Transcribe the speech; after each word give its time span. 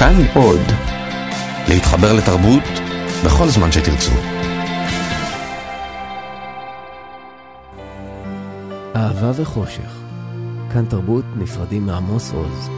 כאן 0.00 0.14
עוד. 0.34 0.60
להתחבר 1.68 2.12
לתרבות 2.12 2.62
בכל 3.24 3.48
זמן 3.48 3.72
שתרצו. 3.72 4.10
אהבה 8.96 9.30
וחושך. 9.42 10.00
כאן 10.72 10.84
תרבות 10.84 11.24
נפרדים 11.36 11.86
מעמוס 11.86 12.32
עוז. 12.32 12.70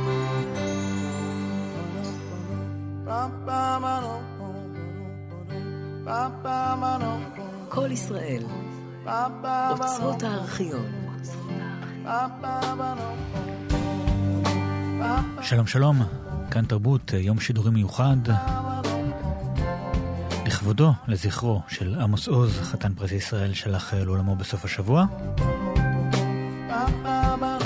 כל 7.68 7.92
ישראל, 7.92 8.42
אוצרות 9.70 10.22
הארכיון. 10.22 10.92
שלום 15.42 15.66
שלום, 15.66 16.21
כאן 16.52 16.64
תרבות, 16.64 17.12
יום 17.16 17.40
שידורי 17.40 17.70
מיוחד. 17.70 18.16
לכבודו, 20.46 20.92
לזכרו 21.08 21.60
של 21.68 22.00
עמוס 22.00 22.28
עוז, 22.28 22.60
חתן 22.62 22.94
פרס 22.94 23.12
ישראל, 23.12 23.54
שלח 23.54 23.94
לעולמו 23.94 24.36
בסוף 24.36 24.64
השבוע. 24.64 25.06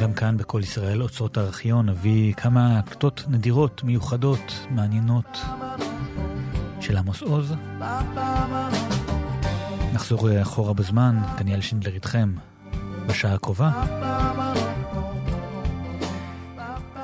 גם 0.03 0.13
כאן 0.17 0.37
בכל 0.37 0.61
ישראל, 0.63 1.03
אוצרות 1.03 1.37
הארכיון, 1.37 1.89
נביא 1.89 2.35
כמה 2.35 2.83
כתות 2.83 3.25
נדירות, 3.29 3.85
מיוחדות, 3.85 4.67
מעניינות 4.71 5.39
של 6.81 6.97
עמוס 6.97 7.23
עוז. 7.23 7.55
נחזור 9.93 10.43
אחורה 10.43 10.73
בזמן, 10.73 11.23
דניאל 11.39 11.61
שינדלר 11.61 11.95
איתכם 11.95 12.35
בשעה 13.07 13.35
הקרובה. 13.35 13.71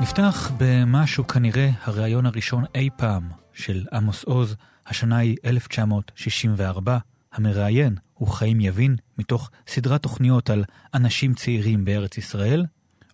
נפתח 0.03 0.51
במשהו 0.57 1.27
כנראה 1.27 1.71
הריאיון 1.83 2.27
הראשון 2.27 2.65
אי 2.75 2.89
פעם 2.97 3.29
של 3.53 3.87
עמוס 3.93 4.25
עוז, 4.25 4.57
השנה 4.87 5.17
היא 5.19 5.37
1964. 5.45 6.99
המראיין 7.33 7.97
הוא 8.15 8.29
חיים 8.29 8.61
יבין, 8.61 8.97
מתוך 9.19 9.51
סדרת 9.67 10.03
תוכניות 10.03 10.51
על 10.51 10.65
אנשים 10.95 11.35
צעירים 11.35 11.85
בארץ 11.85 12.19
ישראל. 12.19 12.67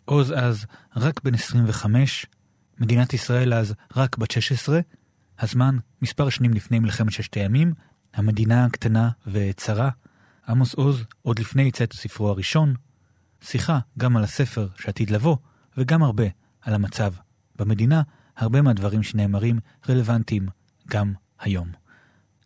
עוז 0.05 0.33
אז 0.37 0.67
רק 0.97 1.21
בן 1.25 1.35
25, 1.35 2.27
מדינת 2.79 3.15
ישראל 3.15 3.55
אז 3.55 3.75
רק 3.97 4.19
בת 4.19 4.31
16, 4.31 4.81
הזמן 5.39 5.79
מספר 6.03 6.29
שנים 6.29 6.55
לפני 6.55 6.79
מלחמת 6.79 7.13
ששת 7.13 7.35
הימים, 7.35 7.75
המדינה 8.15 8.71
קטנה 8.71 9.11
וצרה. 9.27 9.91
עמוס 10.49 10.75
עוז, 10.75 11.05
עוד 11.23 11.39
לפני 11.39 11.63
יצאת 11.63 11.93
ספרו 11.93 12.29
הראשון, 12.29 12.75
שיחה 13.43 13.79
גם 13.99 14.17
על 14.17 14.25
הספר 14.25 14.69
שעתיד 14.79 15.11
לבוא, 15.11 15.37
וגם 15.77 16.03
הרבה 16.03 16.25
על 16.69 16.75
המצב 16.75 17.13
במדינה, 17.57 18.03
הרבה 18.37 18.63
מהדברים 18.63 19.03
שנאמרים 19.03 19.59
רלוונטיים 19.89 20.49
גם 20.89 21.13
היום. 21.39 21.73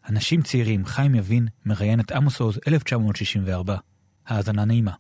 אנשים 0.09 0.43
צעירים, 0.43 0.87
חיים 0.87 1.15
יבין, 1.15 1.49
מראיין 1.65 2.01
את 2.01 2.13
עמוס 2.13 2.41
עוז, 2.41 2.59
1964. 2.69 3.77
האזנה 4.27 4.65
נעימה. 4.65 4.93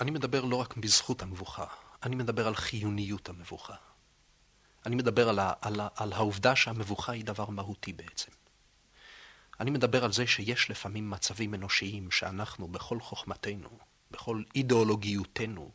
אני 0.00 0.10
מדבר 0.10 0.44
לא 0.44 0.56
רק 0.56 0.76
בזכות 0.76 1.22
המבוכה, 1.22 1.64
אני 2.02 2.16
מדבר 2.16 2.46
על 2.46 2.54
חיוניות 2.54 3.28
המבוכה. 3.28 3.74
אני 4.86 4.96
מדבר 4.96 5.28
על, 5.28 5.38
ה, 5.38 5.52
על, 5.60 5.80
ה, 5.80 5.88
על 5.96 6.12
העובדה 6.12 6.56
שהמבוכה 6.56 7.12
היא 7.12 7.24
דבר 7.24 7.50
מהותי 7.50 7.92
בעצם. 7.92 8.32
אני 9.60 9.70
מדבר 9.70 10.04
על 10.04 10.12
זה 10.12 10.26
שיש 10.26 10.70
לפעמים 10.70 11.10
מצבים 11.10 11.54
אנושיים 11.54 12.10
שאנחנו 12.10 12.68
בכל 12.68 13.00
חוכמתנו, 13.00 13.68
בכל 14.10 14.42
אידיאולוגיותנו, 14.54 15.70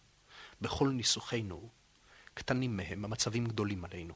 בכל 0.61 0.89
ניסוחינו, 0.89 1.76
קטנים 2.37 2.77
מהם, 2.77 3.05
המצבים 3.05 3.45
גדולים 3.45 3.85
עלינו. 3.85 4.13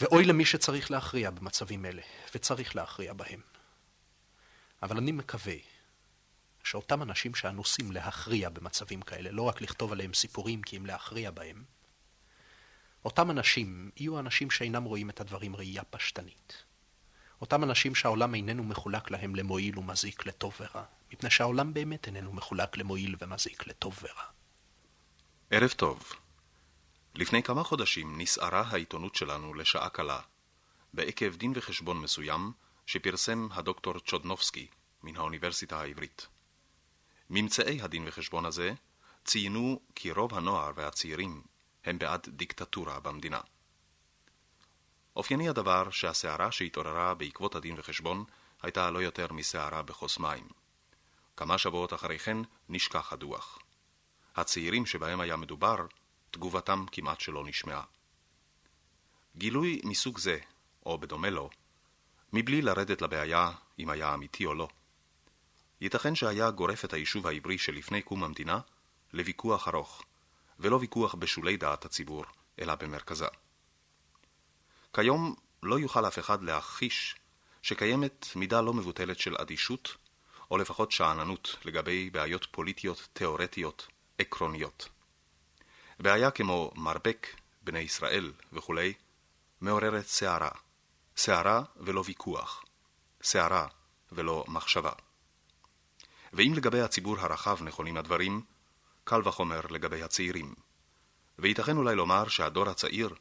ואוי 0.00 0.24
למי 0.24 0.44
שצריך 0.44 0.90
להכריע 0.90 1.30
במצבים 1.30 1.84
אלה, 1.84 2.02
וצריך 2.34 2.76
להכריע 2.76 3.12
בהם. 3.12 3.40
אבל 4.82 4.96
אני 4.96 5.12
מקווה 5.12 5.54
שאותם 6.64 7.02
אנשים 7.02 7.34
שאנוסים 7.34 7.92
להכריע 7.92 8.48
במצבים 8.48 9.02
כאלה, 9.02 9.30
לא 9.30 9.42
רק 9.42 9.60
לכתוב 9.60 9.92
עליהם 9.92 10.14
סיפורים 10.14 10.62
כי 10.62 10.76
אם 10.76 10.86
להכריע 10.86 11.30
בהם, 11.30 11.64
אותם 13.04 13.30
אנשים 13.30 13.90
יהיו 13.96 14.18
אנשים 14.18 14.50
שאינם 14.50 14.84
רואים 14.84 15.10
את 15.10 15.20
הדברים 15.20 15.56
ראייה 15.56 15.84
פשטנית. 15.84 16.62
אותם 17.40 17.64
אנשים 17.64 17.94
שהעולם 17.94 18.34
איננו 18.34 18.64
מחולק 18.64 19.10
להם 19.10 19.34
למועיל 19.34 19.78
ומזיק, 19.78 20.26
לטוב 20.26 20.56
ורע, 20.60 20.84
מפני 21.12 21.30
שהעולם 21.30 21.74
באמת 21.74 22.06
איננו 22.06 22.32
מחולק 22.32 22.76
למועיל 22.76 23.16
ומזיק, 23.20 23.66
לטוב 23.66 23.98
ורע. 24.02 24.35
ערב 25.50 25.70
טוב. 25.70 26.12
לפני 27.14 27.42
כמה 27.42 27.64
חודשים 27.64 28.20
נסערה 28.20 28.60
העיתונות 28.60 29.14
שלנו 29.14 29.54
לשעה 29.54 29.88
קלה, 29.88 30.20
בעקב 30.94 31.36
דין 31.36 31.52
וחשבון 31.56 32.00
מסוים 32.00 32.52
שפרסם 32.86 33.48
הדוקטור 33.52 33.98
צ'ודנובסקי 33.98 34.66
מן 35.02 35.16
האוניברסיטה 35.16 35.80
העברית. 35.80 36.26
ממצאי 37.30 37.82
הדין 37.82 38.04
וחשבון 38.08 38.44
הזה 38.44 38.72
ציינו 39.24 39.80
כי 39.94 40.10
רוב 40.10 40.34
הנוער 40.34 40.72
והצעירים 40.74 41.42
הם 41.84 41.98
בעד 41.98 42.26
דיקטטורה 42.28 43.00
במדינה. 43.00 43.40
אופייני 45.16 45.48
הדבר 45.48 45.90
שהסערה 45.90 46.52
שהתעוררה 46.52 47.14
בעקבות 47.14 47.54
הדין 47.54 47.74
וחשבון 47.78 48.24
הייתה 48.62 48.90
לא 48.90 49.02
יותר 49.02 49.32
מסערה 49.32 49.82
בכוס 49.82 50.18
מים. 50.18 50.48
כמה 51.36 51.58
שבועות 51.58 51.92
אחרי 51.92 52.18
כן 52.18 52.36
נשכח 52.68 53.12
הדוח. 53.12 53.58
הצעירים 54.36 54.86
שבהם 54.86 55.20
היה 55.20 55.36
מדובר, 55.36 55.76
תגובתם 56.30 56.84
כמעט 56.92 57.20
שלא 57.20 57.44
נשמעה. 57.44 57.82
גילוי 59.36 59.80
מסוג 59.84 60.18
זה, 60.18 60.38
או 60.86 60.98
בדומה 60.98 61.30
לו, 61.30 61.50
מבלי 62.32 62.62
לרדת 62.62 63.02
לבעיה 63.02 63.50
אם 63.78 63.90
היה 63.90 64.14
אמיתי 64.14 64.46
או 64.46 64.54
לא, 64.54 64.68
ייתכן 65.80 66.14
שהיה 66.14 66.50
גורף 66.50 66.84
את 66.84 66.92
היישוב 66.92 67.26
העברי 67.26 67.58
שלפני 67.58 68.02
קום 68.02 68.24
המדינה 68.24 68.60
לוויכוח 69.12 69.68
ארוך, 69.68 70.02
ולא 70.60 70.76
ויכוח 70.76 71.14
בשולי 71.14 71.56
דעת 71.56 71.84
הציבור, 71.84 72.24
אלא 72.58 72.74
במרכזה. 72.74 73.26
כיום 74.94 75.34
לא 75.62 75.78
יוכל 75.78 76.06
אף 76.06 76.18
אחד 76.18 76.42
להכחיש 76.42 77.16
שקיימת 77.62 78.26
מידה 78.36 78.60
לא 78.60 78.74
מבוטלת 78.74 79.18
של 79.18 79.36
אדישות, 79.36 79.96
או 80.50 80.58
לפחות 80.58 80.92
שאננות 80.92 81.56
לגבי 81.64 82.10
בעיות 82.10 82.46
פוליטיות 82.50 83.08
תאורטיות 83.12 83.86
עקרוניות. 84.18 84.88
בעיה 85.98 86.30
כמו 86.30 86.70
מרבק, 86.76 87.26
בני 87.62 87.78
ישראל 87.78 88.32
וכולי, 88.52 88.94
מעוררת 89.60 90.06
סערה. 90.06 90.50
סערה 91.16 91.62
ולא 91.76 92.02
ויכוח. 92.06 92.64
סערה 93.22 93.66
ולא 94.12 94.44
מחשבה. 94.48 94.92
ואם 96.32 96.52
לגבי 96.56 96.80
הציבור 96.80 97.20
הרחב 97.20 97.62
נכונים 97.62 97.96
הדברים, 97.96 98.42
קל 99.04 99.28
וחומר 99.28 99.60
לגבי 99.70 100.02
הצעירים. 100.02 100.54
וייתכן 101.38 101.76
אולי 101.76 101.94
לומר 101.94 102.28
שהדור 102.28 102.68
הצעיר 102.68 103.14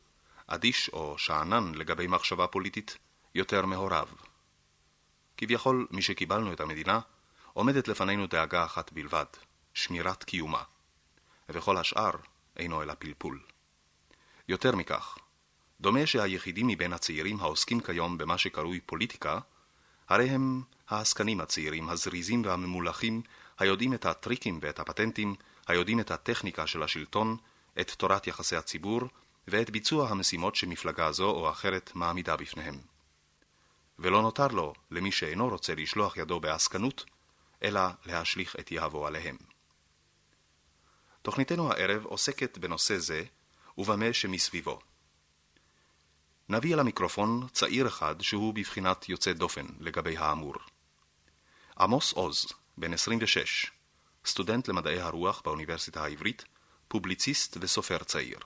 אדיש 0.47 0.89
או 0.89 1.17
שאנן 1.17 1.75
לגבי 1.75 2.07
מחשבה 2.07 2.47
פוליטית 2.47 2.97
יותר 3.35 3.65
מהוריו. 3.65 4.07
כביכול, 5.37 5.87
משקיבלנו 5.91 6.53
את 6.53 6.59
המדינה, 6.59 6.99
עומדת 7.53 7.87
לפנינו 7.87 8.27
דאגה 8.27 8.65
אחת 8.65 8.93
בלבד, 8.93 9.25
שמירת 9.73 10.23
קיומה. 10.23 10.63
וכל 11.49 11.77
השאר 11.77 12.11
אינו 12.57 12.81
אלא 12.81 12.93
פלפול. 12.99 13.39
יותר 14.47 14.75
מכך, 14.75 15.17
דומה 15.81 16.05
שהיחידים 16.05 16.67
מבין 16.67 16.93
הצעירים 16.93 17.39
העוסקים 17.39 17.79
כיום 17.79 18.17
במה 18.17 18.37
שקרוי 18.37 18.79
פוליטיקה, 18.79 19.39
הרי 20.09 20.29
הם 20.29 20.61
העסקנים 20.89 21.41
הצעירים, 21.41 21.89
הזריזים 21.89 22.45
והממולחים, 22.45 23.21
היודעים 23.59 23.93
את 23.93 24.05
הטריקים 24.05 24.59
ואת 24.61 24.79
הפטנטים, 24.79 25.35
היודעים 25.67 25.99
את 25.99 26.11
הטכניקה 26.11 26.67
של 26.67 26.83
השלטון, 26.83 27.37
את 27.81 27.91
תורת 27.91 28.27
יחסי 28.27 28.55
הציבור, 28.55 29.01
ואת 29.47 29.69
ביצוע 29.69 30.09
המשימות 30.09 30.55
שמפלגה 30.55 31.11
זו 31.11 31.29
או 31.29 31.49
אחרת 31.49 31.91
מעמידה 31.95 32.35
בפניהם. 32.35 32.79
ולא 33.99 34.21
נותר 34.21 34.47
לו, 34.47 34.73
למי 34.91 35.11
שאינו 35.11 35.49
רוצה 35.49 35.75
לשלוח 35.75 36.17
ידו 36.17 36.39
בעסקנות, 36.39 37.05
אלא 37.63 37.81
להשליך 38.05 38.55
את 38.59 38.71
יהבו 38.71 39.07
עליהם. 39.07 39.37
תוכניתנו 41.25 41.71
הערב 41.71 42.05
עוסקת 42.05 42.57
בנושא 42.57 42.97
זה 42.97 43.23
ובמה 43.77 44.13
שמסביבו. 44.13 44.79
נביא 46.49 46.73
אל 46.73 46.79
המיקרופון 46.79 47.47
צעיר 47.51 47.87
אחד 47.87 48.21
שהוא 48.21 48.53
בבחינת 48.53 49.09
יוצא 49.09 49.33
דופן 49.33 49.65
לגבי 49.79 50.17
האמור. 50.17 50.53
עמוס 51.79 52.13
עוז, 52.13 52.45
בן 52.77 52.93
26, 52.93 53.71
סטודנט 54.25 54.67
למדעי 54.67 54.99
הרוח 55.01 55.41
באוניברסיטה 55.45 56.03
העברית, 56.03 56.45
פובליציסט 56.87 57.57
וסופר 57.61 57.97
צעיר. 57.97 58.39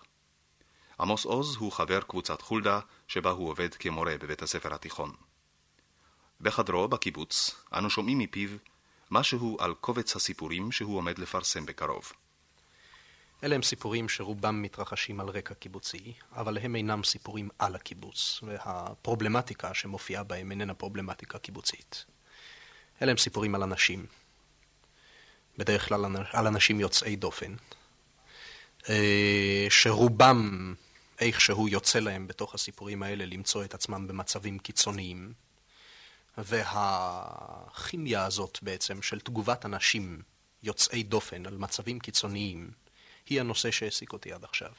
עמוס 1.00 1.26
עוז 1.26 1.56
הוא 1.56 1.72
חבר 1.72 2.02
קבוצת 2.02 2.42
חולדה, 2.42 2.80
שבה 3.08 3.30
הוא 3.30 3.50
עובד 3.50 3.74
כמורה 3.76 4.18
בבית 4.18 4.42
הספר 4.42 4.74
התיכון. 4.74 5.12
בחדרו, 6.42 6.88
בקיבוץ, 6.88 7.56
אנו 7.74 7.90
שומעים 7.90 8.18
מפיו 8.18 8.50
משהו 9.12 9.58
על 9.60 9.74
קובץ 9.74 10.16
הסיפורים 10.16 10.72
שהוא 10.72 10.98
עומד 10.98 11.20
לפרסם 11.20 11.66
בקרוב. 11.66 12.12
אלה 13.44 13.56
הם 13.56 13.62
סיפורים 13.62 14.10
שרובם 14.10 14.62
מתרחשים 14.62 15.20
על 15.20 15.30
רקע 15.30 15.54
קיבוצי, 15.54 16.14
אבל 16.32 16.58
הם 16.58 16.76
אינם 16.76 17.04
סיפורים 17.04 17.50
על 17.60 17.76
הקיבוץ, 17.76 18.40
והפרובלמטיקה 18.44 19.74
שמופיעה 19.74 20.24
בהם 20.24 20.52
איננה 20.52 20.74
פרובלמטיקה 20.74 21.40
קיבוצית. 21.40 22.06
אלה 23.02 23.12
הם 23.12 23.18
סיפורים 23.18 23.56
על 23.56 23.64
אנשים, 23.64 24.06
בדרך 25.58 25.88
כלל 25.88 26.06
על 26.32 26.48
אנשים 26.48 26.80
יוצאי 26.80 27.16
דופן, 27.16 27.56
אה, 28.90 29.68
שרובם 29.70 30.74
איכשהו 31.20 31.68
יוצא 31.68 32.00
להם 32.00 32.28
בתוך 32.28 32.56
הסיפורים 32.56 33.04
האלה 33.04 33.26
למצוא 33.26 33.64
את 33.64 33.74
עצמם 33.74 34.08
במצבים 34.08 34.60
קיצוניים, 34.60 35.34
והכימיה 36.38 38.26
הזאת 38.26 38.60
בעצם 38.62 39.02
של 39.02 39.20
תגובת 39.20 39.66
אנשים 39.66 40.22
יוצאי 40.64 41.04
דופן 41.04 41.46
על 41.46 41.58
מצבים 41.58 42.00
קיצוניים, 42.00 42.72
היא 43.30 43.40
הנושא 43.40 43.72
שהעסיק 43.72 44.14
אותי 44.14 44.34
עד 44.34 44.44
עכשיו. 44.44 44.72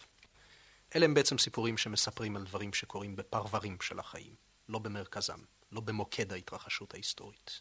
אלה 0.97 1.05
הם 1.05 1.14
בעצם 1.14 1.38
סיפורים 1.38 1.79
שמספרים 1.79 2.37
על 2.37 2.44
דברים 2.44 2.73
שקורים 2.73 3.17
בפרברים 3.17 3.76
של 3.81 3.99
החיים, 3.99 4.35
לא 4.69 4.79
במרכזם, 4.79 5.38
לא 5.73 5.81
במוקד 5.81 6.32
ההתרחשות 6.32 6.94
ההיסטורית. 6.94 7.61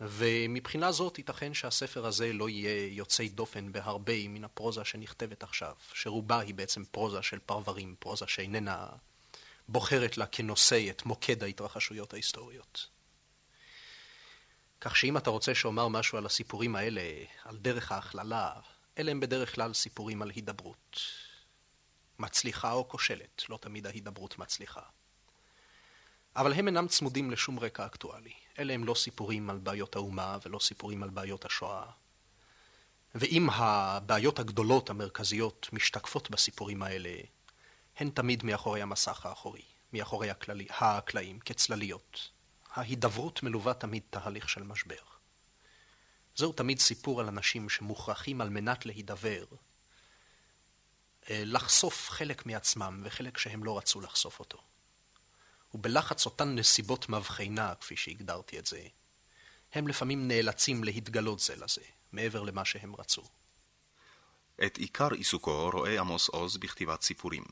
ומבחינה 0.00 0.92
זאת 0.92 1.18
ייתכן 1.18 1.54
שהספר 1.54 2.06
הזה 2.06 2.32
לא 2.32 2.48
יהיה 2.48 2.94
יוצא 2.94 3.24
דופן 3.26 3.72
בהרבה 3.72 4.28
מן 4.28 4.44
הפרוזה 4.44 4.84
שנכתבת 4.84 5.42
עכשיו, 5.42 5.74
שרובה 5.92 6.40
היא 6.40 6.54
בעצם 6.54 6.84
פרוזה 6.84 7.22
של 7.22 7.38
פרברים, 7.38 7.94
פרוזה 7.98 8.26
שאיננה 8.26 8.86
בוחרת 9.68 10.18
לה 10.18 10.26
כנושא 10.26 10.90
את 10.90 11.06
מוקד 11.06 11.42
ההתרחשויות 11.42 12.12
ההיסטוריות. 12.12 12.86
כך 14.80 14.96
שאם 14.96 15.16
אתה 15.16 15.30
רוצה 15.30 15.54
שאומר 15.54 15.88
משהו 15.88 16.18
על 16.18 16.26
הסיפורים 16.26 16.76
האלה, 16.76 17.02
על 17.44 17.56
דרך 17.56 17.92
ההכללה, 17.92 18.52
אלה 18.98 19.10
הם 19.10 19.20
בדרך 19.20 19.54
כלל 19.54 19.72
סיפורים 19.72 20.22
על 20.22 20.30
הידברות. 20.30 21.00
מצליחה 22.18 22.72
או 22.72 22.88
כושלת, 22.88 23.42
לא 23.48 23.58
תמיד 23.62 23.86
ההידברות 23.86 24.38
מצליחה. 24.38 24.82
אבל 26.36 26.52
הם 26.52 26.66
אינם 26.66 26.88
צמודים 26.88 27.30
לשום 27.30 27.58
רקע 27.58 27.86
אקטואלי. 27.86 28.32
אלה 28.58 28.72
הם 28.72 28.84
לא 28.84 28.94
סיפורים 28.94 29.50
על 29.50 29.58
בעיות 29.58 29.96
האומה 29.96 30.38
ולא 30.44 30.58
סיפורים 30.58 31.02
על 31.02 31.10
בעיות 31.10 31.44
השואה. 31.44 31.90
ואם 33.14 33.48
הבעיות 33.50 34.38
הגדולות 34.38 34.90
המרכזיות 34.90 35.68
משתקפות 35.72 36.30
בסיפורים 36.30 36.82
האלה, 36.82 37.14
הן 37.96 38.10
תמיד 38.10 38.44
מאחורי 38.44 38.82
המסך 38.82 39.26
האחורי, 39.26 39.64
מאחורי 39.92 40.28
הקלעים, 40.70 41.40
כצלליות. 41.40 42.30
ההידברות 42.74 43.42
מלווה 43.42 43.74
תמיד 43.74 44.02
תהליך 44.10 44.48
של 44.48 44.62
משבר. 44.62 45.15
זהו 46.36 46.52
תמיד 46.52 46.78
סיפור 46.78 47.20
על 47.20 47.26
אנשים 47.26 47.68
שמוכרחים 47.68 48.40
על 48.40 48.48
מנת 48.48 48.86
להידבר, 48.86 49.44
אה, 51.30 51.42
לחשוף 51.44 52.10
חלק 52.10 52.46
מעצמם 52.46 53.02
וחלק 53.04 53.38
שהם 53.38 53.64
לא 53.64 53.78
רצו 53.78 54.00
לחשוף 54.00 54.38
אותו. 54.38 54.58
ובלחץ 55.74 56.26
אותן 56.26 56.54
נסיבות 56.54 57.08
מבחינה, 57.08 57.74
כפי 57.74 57.96
שהגדרתי 57.96 58.58
את 58.58 58.66
זה, 58.66 58.86
הם 59.72 59.88
לפעמים 59.88 60.28
נאלצים 60.28 60.84
להתגלות 60.84 61.40
זה 61.40 61.56
לזה, 61.56 61.82
מעבר 62.12 62.42
למה 62.42 62.64
שהם 62.64 62.96
רצו. 62.96 63.22
את 64.66 64.76
עיקר 64.76 65.12
עיסוקו 65.12 65.70
רואה 65.72 66.00
עמוס 66.00 66.28
עוז 66.28 66.56
בכתיבת 66.56 67.02
סיפורים. 67.02 67.44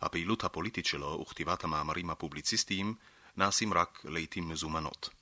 הפעילות 0.00 0.44
הפוליטית 0.44 0.86
שלו 0.86 1.20
וכתיבת 1.20 1.64
המאמרים 1.64 2.10
הפובליציסטיים 2.10 2.94
נעשים 3.36 3.74
רק 3.74 4.04
לעתים 4.04 4.48
מזומנות. 4.48 5.17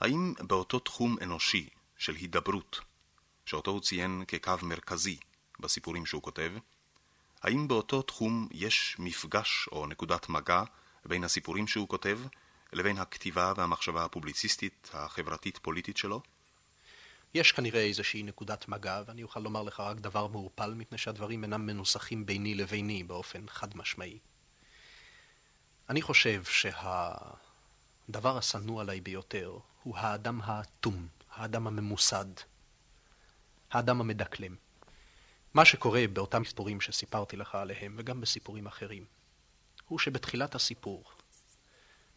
האם 0.00 0.34
באותו 0.40 0.78
תחום 0.78 1.16
אנושי 1.22 1.68
של 1.98 2.14
הידברות, 2.14 2.80
שאותו 3.46 3.70
הוא 3.70 3.80
ציין 3.80 4.24
כקו 4.28 4.52
מרכזי 4.62 5.16
בסיפורים 5.60 6.06
שהוא 6.06 6.22
כותב, 6.22 6.52
האם 7.42 7.68
באותו 7.68 8.02
תחום 8.02 8.48
יש 8.52 8.96
מפגש 8.98 9.68
או 9.72 9.86
נקודת 9.86 10.28
מגע 10.28 10.62
בין 11.04 11.24
הסיפורים 11.24 11.66
שהוא 11.66 11.88
כותב 11.88 12.20
לבין 12.72 12.98
הכתיבה 12.98 13.52
והמחשבה 13.56 14.04
הפובליציסטית 14.04 14.90
החברתית-פוליטית 14.94 15.96
שלו? 15.96 16.22
יש 17.34 17.52
כנראה 17.52 17.80
איזושהי 17.80 18.22
נקודת 18.22 18.68
מגע, 18.68 19.02
ואני 19.06 19.22
אוכל 19.22 19.40
לומר 19.40 19.62
לך 19.62 19.80
רק 19.80 19.96
דבר 19.96 20.26
מעורפל, 20.26 20.74
מפני 20.74 20.98
שהדברים 20.98 21.44
אינם 21.44 21.66
מנוסחים 21.66 22.26
ביני 22.26 22.54
לביני 22.54 23.04
באופן 23.04 23.44
חד 23.48 23.76
משמעי. 23.76 24.18
אני 25.88 26.02
חושב 26.02 26.42
שהדבר 28.06 28.38
השנוא 28.38 28.80
עליי 28.80 29.00
ביותר 29.00 29.58
הוא 29.82 29.96
האדם 29.96 30.40
האטום, 30.44 31.08
האדם 31.30 31.66
הממוסד, 31.66 32.26
האדם 33.70 34.00
המדקלם. 34.00 34.56
מה 35.54 35.64
שקורה 35.64 36.04
באותם 36.12 36.44
סיפורים 36.44 36.80
שסיפרתי 36.80 37.36
לך 37.36 37.54
עליהם, 37.54 37.94
וגם 37.98 38.20
בסיפורים 38.20 38.66
אחרים, 38.66 39.04
הוא 39.88 39.98
שבתחילת 39.98 40.54
הסיפור 40.54 41.04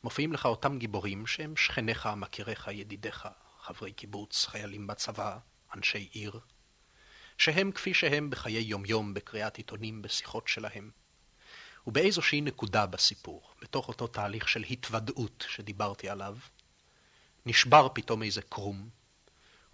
מופיעים 0.04 0.34
לך 0.34 0.46
אותם 0.46 0.78
גיבורים 0.78 1.28
שהם 1.28 1.56
שכניך, 1.56 2.10
מכיריך, 2.18 2.68
ידידיך, 2.72 3.28
חברי 3.62 3.92
קיבוץ, 3.92 4.46
חיילים 4.46 4.88
בצבא, 4.88 5.38
אנשי 5.76 6.10
עיר, 6.12 6.40
שהם 7.38 7.72
כפי 7.72 7.94
שהם 7.94 8.30
בחיי 8.30 8.62
יומיום, 8.62 9.14
בקריאת 9.14 9.58
עיתונים, 9.58 10.02
בשיחות 10.02 10.48
שלהם. 10.48 10.92
ובאיזושהי 11.88 12.42
נקודה 12.42 12.86
בסיפור, 12.86 13.42
בתוך 13.62 13.88
אותו 13.88 14.08
תהליך 14.08 14.50
של 14.50 14.64
התוודעות 14.70 15.46
שדיברתי 15.50 16.10
עליו, 16.10 16.38
נשבר 17.46 17.88
פתאום 17.94 18.24
איזה 18.24 18.42
קרום, 18.42 18.90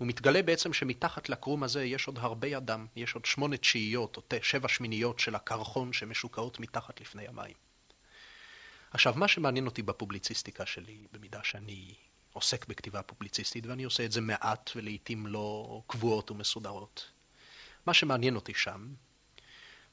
ומתגלה 0.02 0.42
בעצם 0.42 0.74
שמתחת 0.74 1.30
לקרום 1.30 1.64
הזה 1.64 1.84
יש 1.86 2.08
עוד 2.08 2.18
הרבה 2.18 2.58
אדם, 2.58 2.88
יש 2.96 3.14
עוד 3.14 3.26
שמונה 3.26 3.58
תשיעיות 3.58 4.18
או 4.18 4.22
שבע 4.42 4.68
שמיניות 4.68 5.20
של 5.20 5.36
הקרחון 5.36 5.94
שמשוקעות 5.94 6.60
מתחת 6.60 7.02
לפני 7.02 7.28
המים. 7.28 7.56
עכשיו, 8.92 9.14
מה 9.18 9.28
שמעניין 9.28 9.66
אותי 9.66 9.82
בפובליציסטיקה 9.82 10.66
שלי, 10.66 10.98
במידה 11.12 11.40
שאני 11.44 11.94
עוסק 12.34 12.68
בכתיבה 12.68 13.02
פובליציסטית, 13.02 13.66
ואני 13.66 13.84
עושה 13.84 14.06
את 14.06 14.12
זה 14.12 14.22
מעט 14.22 14.72
ולעיתים 14.76 15.28
לא 15.28 15.82
קבועות 15.88 16.32
ומסודרות, 16.32 17.12
מה 17.86 17.94
שמעניין 17.94 18.36
אותי 18.36 18.54
שם, 18.54 18.94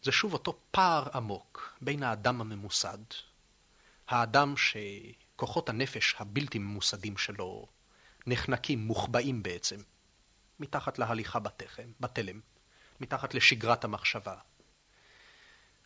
זה 0.03 0.13
שוב 0.13 0.33
אותו 0.33 0.59
פער 0.71 1.09
עמוק 1.15 1.79
בין 1.81 2.03
האדם 2.03 2.41
הממוסד, 2.41 2.99
האדם 4.09 4.55
שכוחות 4.57 5.69
הנפש 5.69 6.15
הבלתי 6.19 6.59
ממוסדים 6.59 7.17
שלו 7.17 7.67
נחנקים, 8.27 8.79
מוחבאים 8.79 9.43
בעצם, 9.43 9.81
מתחת 10.61 10.99
להליכה 10.99 11.39
בתחם, 11.39 11.93
בתלם, 12.01 12.41
מתחת 13.01 13.35
לשגרת 13.35 13.85
המחשבה. 13.85 14.37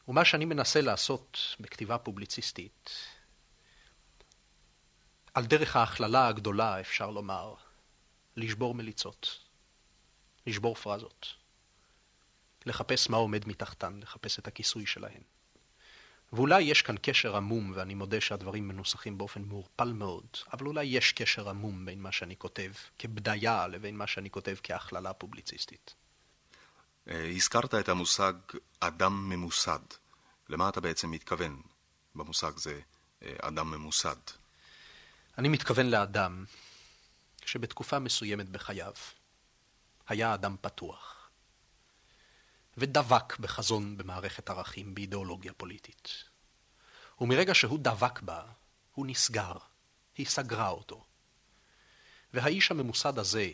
ומה 0.08 0.24
שאני 0.24 0.44
מנסה 0.44 0.80
לעשות 0.80 1.56
בכתיבה 1.60 1.98
פובליציסטית, 1.98 2.90
על 5.34 5.46
דרך 5.46 5.76
ההכללה 5.76 6.28
הגדולה, 6.28 6.80
אפשר 6.80 7.10
לומר, 7.10 7.54
לשבור 8.36 8.74
מליצות, 8.74 9.38
לשבור 10.46 10.74
פרזות, 10.74 11.34
לחפש 12.66 13.10
מה 13.10 13.16
עומד 13.16 13.48
מתחתן, 13.48 14.00
לחפש 14.02 14.38
את 14.38 14.46
הכיסוי 14.46 14.86
שלהן. 14.86 15.22
ואולי 16.32 16.62
יש 16.62 16.82
כאן 16.82 16.94
קשר 17.02 17.36
עמום, 17.36 17.72
ואני 17.74 17.94
מודה 17.94 18.20
שהדברים 18.20 18.68
מנוסחים 18.68 19.18
באופן 19.18 19.42
מעורפל 19.42 19.92
מאוד, 19.92 20.26
אבל 20.52 20.66
אולי 20.66 20.84
יש 20.84 21.12
קשר 21.12 21.48
עמום 21.48 21.86
בין 21.86 22.02
מה 22.02 22.12
שאני 22.12 22.36
כותב 22.36 22.72
כבדיה 22.98 23.66
לבין 23.66 23.96
מה 23.96 24.06
שאני 24.06 24.30
כותב 24.30 24.56
כהכללה 24.62 25.12
פובליציסטית. 25.12 25.94
אה, 27.08 27.30
הזכרת 27.36 27.74
את 27.74 27.88
המושג 27.88 28.32
אדם 28.80 29.28
ממוסד. 29.28 29.80
למה 30.48 30.68
אתה 30.68 30.80
בעצם 30.80 31.10
מתכוון 31.10 31.62
במושג 32.14 32.56
זה 32.56 32.80
אה, 33.22 33.32
אדם 33.40 33.70
ממוסד? 33.70 34.16
אני 35.38 35.48
מתכוון 35.48 35.86
לאדם 35.86 36.44
שבתקופה 37.44 37.98
מסוימת 37.98 38.48
בחייו 38.48 38.92
היה 40.08 40.34
אדם 40.34 40.56
פתוח 40.60 41.23
ודבק 42.76 43.38
בחזון 43.38 43.96
במערכת 43.96 44.50
ערכים 44.50 44.94
באידיאולוגיה 44.94 45.52
פוליטית. 45.52 46.24
ומרגע 47.20 47.54
שהוא 47.54 47.78
דבק 47.78 48.22
בה, 48.22 48.42
הוא 48.94 49.06
נסגר, 49.06 49.56
היא 50.16 50.26
סגרה 50.26 50.68
אותו. 50.68 51.04
והאיש 52.34 52.70
הממוסד 52.70 53.18
הזה 53.18 53.50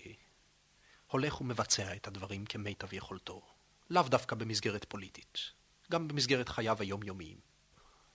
הולך 1.06 1.40
ומבצע 1.40 1.94
את 1.96 2.06
הדברים 2.06 2.46
כמיטב 2.46 2.92
יכולתו, 2.92 3.42
לאו 3.90 4.02
דווקא 4.02 4.36
במסגרת 4.36 4.84
פוליטית, 4.84 5.38
גם 5.90 6.08
במסגרת 6.08 6.48
חייו 6.48 6.76
היומיומיים. 6.80 7.40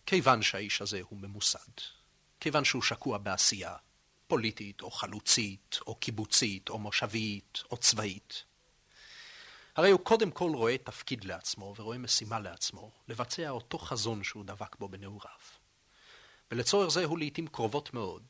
כיוון 0.05 0.41
שהאיש 0.41 0.81
הזה 0.81 1.01
הוא 1.09 1.19
ממוסד, 1.19 1.71
כיוון 2.39 2.65
שהוא 2.65 2.81
שקוע 2.81 3.17
בעשייה 3.17 3.75
פוליטית 4.27 4.81
או 4.81 4.91
חלוצית 4.91 5.79
או 5.88 5.95
קיבוצית 5.95 6.69
או 6.69 6.79
מושבית 6.79 7.63
או 7.71 7.77
צבאית. 7.77 8.43
הרי 9.75 9.91
הוא 9.91 10.00
קודם 10.00 10.32
כל 10.32 10.51
רואה 10.53 10.77
תפקיד 10.77 11.24
לעצמו 11.24 11.74
ורואה 11.77 11.98
משימה 11.98 12.39
לעצמו, 12.39 12.91
לבצע 13.08 13.50
אותו 13.50 13.77
חזון 13.77 14.24
שהוא 14.24 14.46
דבק 14.46 14.75
בו 14.75 14.89
בנעוריו. 14.89 15.39
ולצורך 16.51 16.89
זה 16.89 17.05
הוא 17.05 17.17
לעיתים 17.17 17.48
קרובות 17.48 17.94
מאוד 17.94 18.24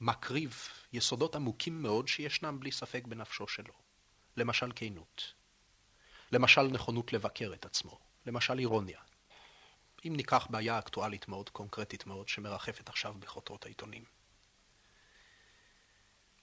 מקריב 0.00 0.68
יסודות 0.92 1.36
עמוקים 1.36 1.82
מאוד 1.82 2.08
שישנם 2.08 2.60
בלי 2.60 2.72
ספק 2.72 3.04
בנפשו 3.06 3.48
שלו. 3.48 3.74
למשל 4.36 4.72
כנות. 4.76 5.32
למשל 6.32 6.62
נכונות 6.62 7.12
לבקר 7.12 7.52
את 7.54 7.64
עצמו, 7.64 7.98
למשל 8.26 8.58
אירוניה. 8.58 9.00
אם 10.06 10.14
ניקח 10.16 10.46
בעיה 10.50 10.78
אקטואלית 10.78 11.28
מאוד, 11.28 11.48
קונקרטית 11.48 12.06
מאוד, 12.06 12.28
שמרחפת 12.28 12.88
עכשיו 12.88 13.14
בכותרות 13.18 13.64
העיתונים. 13.64 14.04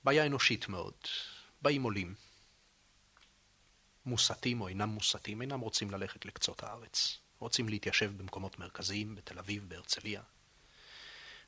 בעיה 0.03 0.25
אנושית 0.25 0.69
מאוד. 0.69 0.93
באים 1.61 1.83
עולים, 1.83 2.15
מוסתים 4.05 4.61
או 4.61 4.67
אינם 4.67 4.89
מוסתים, 4.89 5.41
אינם 5.41 5.59
רוצים 5.59 5.91
ללכת 5.91 6.25
לקצות 6.25 6.63
הארץ. 6.63 7.19
רוצים 7.39 7.69
להתיישב 7.69 8.11
במקומות 8.17 8.59
מרכזיים, 8.59 9.15
בתל 9.15 9.39
אביב, 9.39 9.69
בהרצליה. 9.69 10.21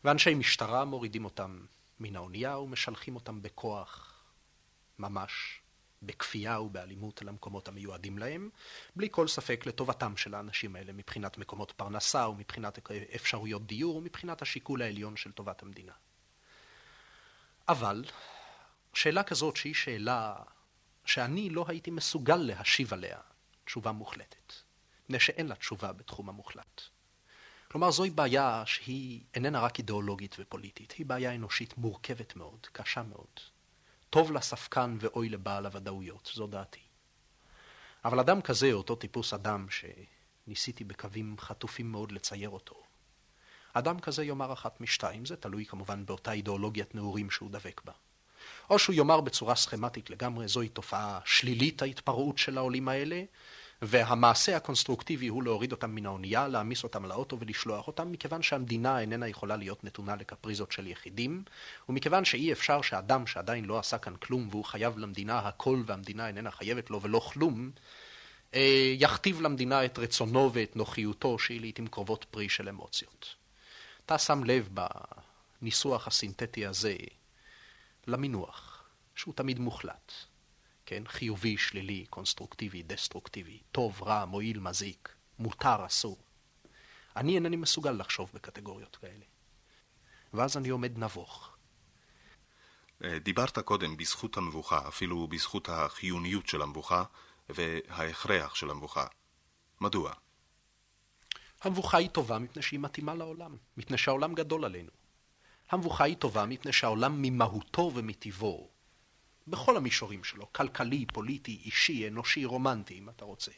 ואנשי 0.04 0.34
משטרה 0.34 0.86
מורידים 0.86 1.26
אותם 1.26 1.66
מן 2.00 2.16
האונייה 2.16 2.58
ומשלחים 2.58 3.16
אותם 3.16 3.42
בכוח, 3.42 4.14
ממש, 5.00 5.62
בכפייה 6.02 6.60
ובאלימות 6.60 7.22
על 7.22 7.30
המקומות 7.30 7.68
המיועדים 7.68 8.18
להם, 8.18 8.50
בלי 8.96 9.08
כל 9.12 9.28
ספק 9.28 9.66
לטובתם 9.66 10.18
של 10.18 10.34
האנשים 10.34 10.76
האלה 10.76 10.94
מבחינת 10.94 11.38
מקומות 11.38 11.72
פרנסה 11.72 12.28
ומבחינת 12.28 12.80
אפשרויות 13.16 13.66
דיור 13.66 13.96
ומבחינת 13.96 14.42
השיקול 14.42 14.82
העליון 14.82 15.18
של 15.18 15.32
טובת 15.32 15.64
המדינה. 15.64 15.94
אבל 17.68 18.06
שאלה 18.94 19.24
כזאת 19.24 19.56
שהיא 19.56 19.74
שאלה 19.74 20.36
שאני 21.08 21.50
לא 21.50 21.66
הייתי 21.68 21.92
מסוגל 21.92 22.36
להשיב 22.36 22.94
עליה 22.94 23.18
תשובה 23.66 23.92
מוחלטת, 23.92 24.54
מפני 25.04 25.20
שאין 25.20 25.48
לה 25.48 25.56
תשובה 25.56 25.94
בתחום 25.94 26.30
המוחלט. 26.30 26.82
כלומר, 27.72 27.92
זוהי 27.92 28.10
בעיה 28.10 28.64
שהיא 28.66 29.24
איננה 29.34 29.60
רק 29.60 29.78
אידיאולוגית 29.78 30.36
ופוליטית, 30.40 30.92
היא 30.92 31.06
בעיה 31.06 31.36
אנושית 31.36 31.78
מורכבת 31.78 32.36
מאוד, 32.36 32.68
קשה 32.72 33.04
מאוד. 33.04 33.40
טוב 34.10 34.32
לספקן 34.32 34.98
ואוי 35.00 35.30
לבעל 35.30 35.66
הוודאויות, 35.66 36.32
זו 36.34 36.48
דעתי. 36.48 36.80
אבל 38.06 38.20
אדם 38.20 38.42
כזה, 38.42 38.74
אותו 38.74 38.96
טיפוס 38.96 39.34
אדם 39.34 39.68
שניסיתי 39.70 40.84
בקווים 40.84 41.36
חטופים 41.40 41.92
מאוד 41.92 42.12
לצייר 42.12 42.50
אותו, 42.50 42.84
אדם 43.74 44.00
כזה 44.00 44.24
יאמר 44.24 44.54
אחת 44.54 44.82
משתיים, 44.82 45.26
זה 45.26 45.36
תלוי 45.36 45.66
כמובן 45.66 46.06
באותה 46.06 46.32
אידיאולוגיית 46.32 46.96
נעורים 46.96 47.32
שהוא 47.32 47.52
דבק 47.52 47.82
בה. 47.86 47.94
או 48.70 48.80
שהוא 48.80 48.96
יאמר 48.96 49.22
בצורה 49.22 49.56
סכמטית 49.56 50.10
לגמרי, 50.10 50.48
זוהי 50.48 50.70
תופעה 50.70 51.20
שלילית 51.25 51.82
ההתפרעות 51.82 52.38
של 52.38 52.58
העולים 52.58 52.88
האלה, 52.88 53.24
והמעשה 53.82 54.58
הקונסטרוקטיבי 54.58 55.27
הוא 55.27 55.44
להוריד 55.44 55.72
אותם 55.72 55.96
מן 55.96 56.06
האונייה, 56.06 56.48
להעמיס 56.48 56.84
אותם 56.84 57.06
לאוטו 57.06 57.39
ולשלוח 57.39 57.88
אותם, 57.88 58.12
מכיוון 58.12 58.42
שהמדינה 58.42 59.00
איננה 59.00 59.27
יכולה 59.27 59.56
להיות 59.56 59.84
נתונה 59.84 60.16
לקפריזות 60.16 60.72
של 60.72 60.88
יחידים, 60.88 61.44
ומכיוון 61.89 62.25
שאי 62.25 62.51
אפשר 62.51 62.82
שאדם 62.82 63.27
שעדיין 63.27 63.66
לא 63.66 63.80
עשה 63.80 63.98
כאן 63.98 64.13
כלום 64.16 64.48
והוא 64.51 64.66
חייב 64.66 64.98
למדינה 64.98 65.39
הכל 65.39 65.84
והמדינה 65.86 66.27
איננה 66.27 66.51
חייבת 66.51 66.89
לו 66.89 67.01
ולא 67.01 67.20
כלום, 67.20 67.72
אה, 68.54 68.94
יכתיב 68.98 69.42
למדינה 69.42 69.86
את 69.86 70.00
רצונו 70.00 70.54
ואת 70.54 70.75
נוחיותו 70.75 71.39
שהיא 71.39 71.62
לעיתים 71.62 71.88
קרובות 71.88 72.25
פרי 72.32 72.50
של 72.50 72.70
אמוציות. 72.70 73.36
אתה 74.06 74.18
שם 74.18 74.44
לב 74.44 74.70
בניסוח 75.62 76.08
הסינתטי 76.08 76.66
הזה 76.66 76.96
למינוח, 78.08 78.84
שהוא 79.16 79.34
תמיד 79.34 79.60
מוחלט. 79.60 80.12
כן? 80.86 81.04
חיובי, 81.08 81.58
שלילי, 81.58 82.06
קונסטרוקטיבי, 82.10 82.84
דסטרוקטיבי, 82.84 83.60
טוב, 83.72 84.04
רע, 84.04 84.26
מועיל, 84.26 84.60
מזיק, 84.60 85.16
מותר, 85.40 85.86
אסור. 85.86 86.18
אני 87.16 87.36
אינני 87.36 87.56
מסוגל 87.56 87.92
לחשוב 87.92 88.32
בקטגוריות 88.34 88.96
כאלה. 88.96 89.26
ואז 90.34 90.58
אני 90.58 90.70
עומד 90.70 90.98
נבוך. 90.98 91.58
אה, 93.04 93.20
דיברת 93.20 93.60
קודם 93.60 93.98
בזכות 93.98 94.38
המבוכה, 94.38 94.88
אפילו 94.88 95.28
בזכות 95.28 95.70
החיוניות 95.70 96.48
של 96.48 96.62
המבוכה 96.62 97.04
וההכרח 97.50 98.56
של 98.56 98.70
המבוכה. 98.70 99.08
מדוע? 99.82 100.14
המבוכה 101.62 101.98
היא 101.98 102.10
טובה 102.10 102.40
מפני 102.40 102.62
שהיא 102.62 102.80
מתאימה 102.80 103.16
לעולם, 103.16 103.58
מפני 103.78 103.98
שהעולם 103.98 104.34
גדול 104.34 104.66
עלינו. 104.66 104.92
המבוכה 105.69 106.03
היא 106.03 106.15
טובה 106.15 106.45
מפני 106.45 106.74
שהעולם 106.74 107.21
ממהותו 107.21 107.91
ומטבעו, 107.95 108.69
בכל 109.47 109.77
המישורים 109.77 110.24
שלו, 110.24 110.53
כלכלי, 110.53 111.05
פוליטי, 111.05 111.62
אישי, 111.65 112.07
אנושי, 112.07 112.45
רומנטי, 112.45 112.97
אם 113.00 113.09
אתה 113.09 113.25
רוצה. 113.25 113.51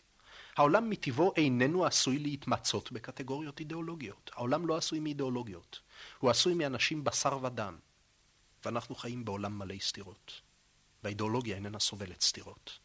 העולם 0.55 0.89
מטבעו 0.89 1.33
איננו 1.35 1.85
עשוי 1.85 2.19
להתמצות 2.19 2.91
בקטגוריות 2.91 3.59
אידיאולוגיות. 3.59 4.31
העולם 4.33 4.67
לא 4.67 4.77
עשוי 4.77 4.99
מאידיאולוגיות. 4.99 5.79
הוא 6.19 6.29
עשוי 6.29 6.53
מאנשים 6.53 7.03
בשר 7.03 7.43
ודם. 7.43 7.77
ואנחנו 8.65 8.95
חיים 8.95 9.25
בעולם 9.25 9.57
מלא 9.57 9.75
סתירות. 9.79 10.41
והאידיאולוגיה 11.03 11.55
איננה 11.55 11.79
סובלת 11.79 12.21
סתירות. 12.21 12.79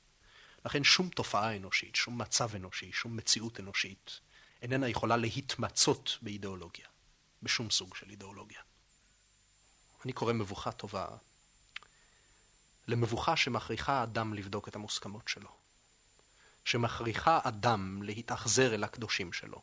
לכן 0.64 0.84
שום 0.84 1.08
תופעה 1.08 1.56
אנושית, 1.56 1.94
שום 1.94 2.18
מצב 2.18 2.54
אנושי, 2.54 2.92
שום 2.92 3.16
מציאות 3.16 3.60
אנושית, 3.60 4.20
איננה 4.62 4.88
יכולה 4.88 5.16
להתמצות 5.16 6.18
באידיאולוגיה. 6.22 6.86
בשום 7.42 7.70
סוג 7.70 7.94
של 7.94 8.10
אידיאולוגיה. 8.10 8.60
אני 10.04 10.12
קורא 10.12 10.32
מבוכה 10.32 10.72
טובה 10.72 11.06
למבוכה 12.88 13.36
שמכריחה 13.36 14.02
אדם 14.02 14.34
לבדוק 14.34 14.68
את 14.68 14.74
המוסכמות 14.74 15.28
שלו, 15.28 15.50
שמכריחה 16.64 17.40
אדם 17.42 18.02
להתאכזר 18.02 18.74
אל 18.74 18.84
הקדושים 18.84 19.32
שלו, 19.32 19.62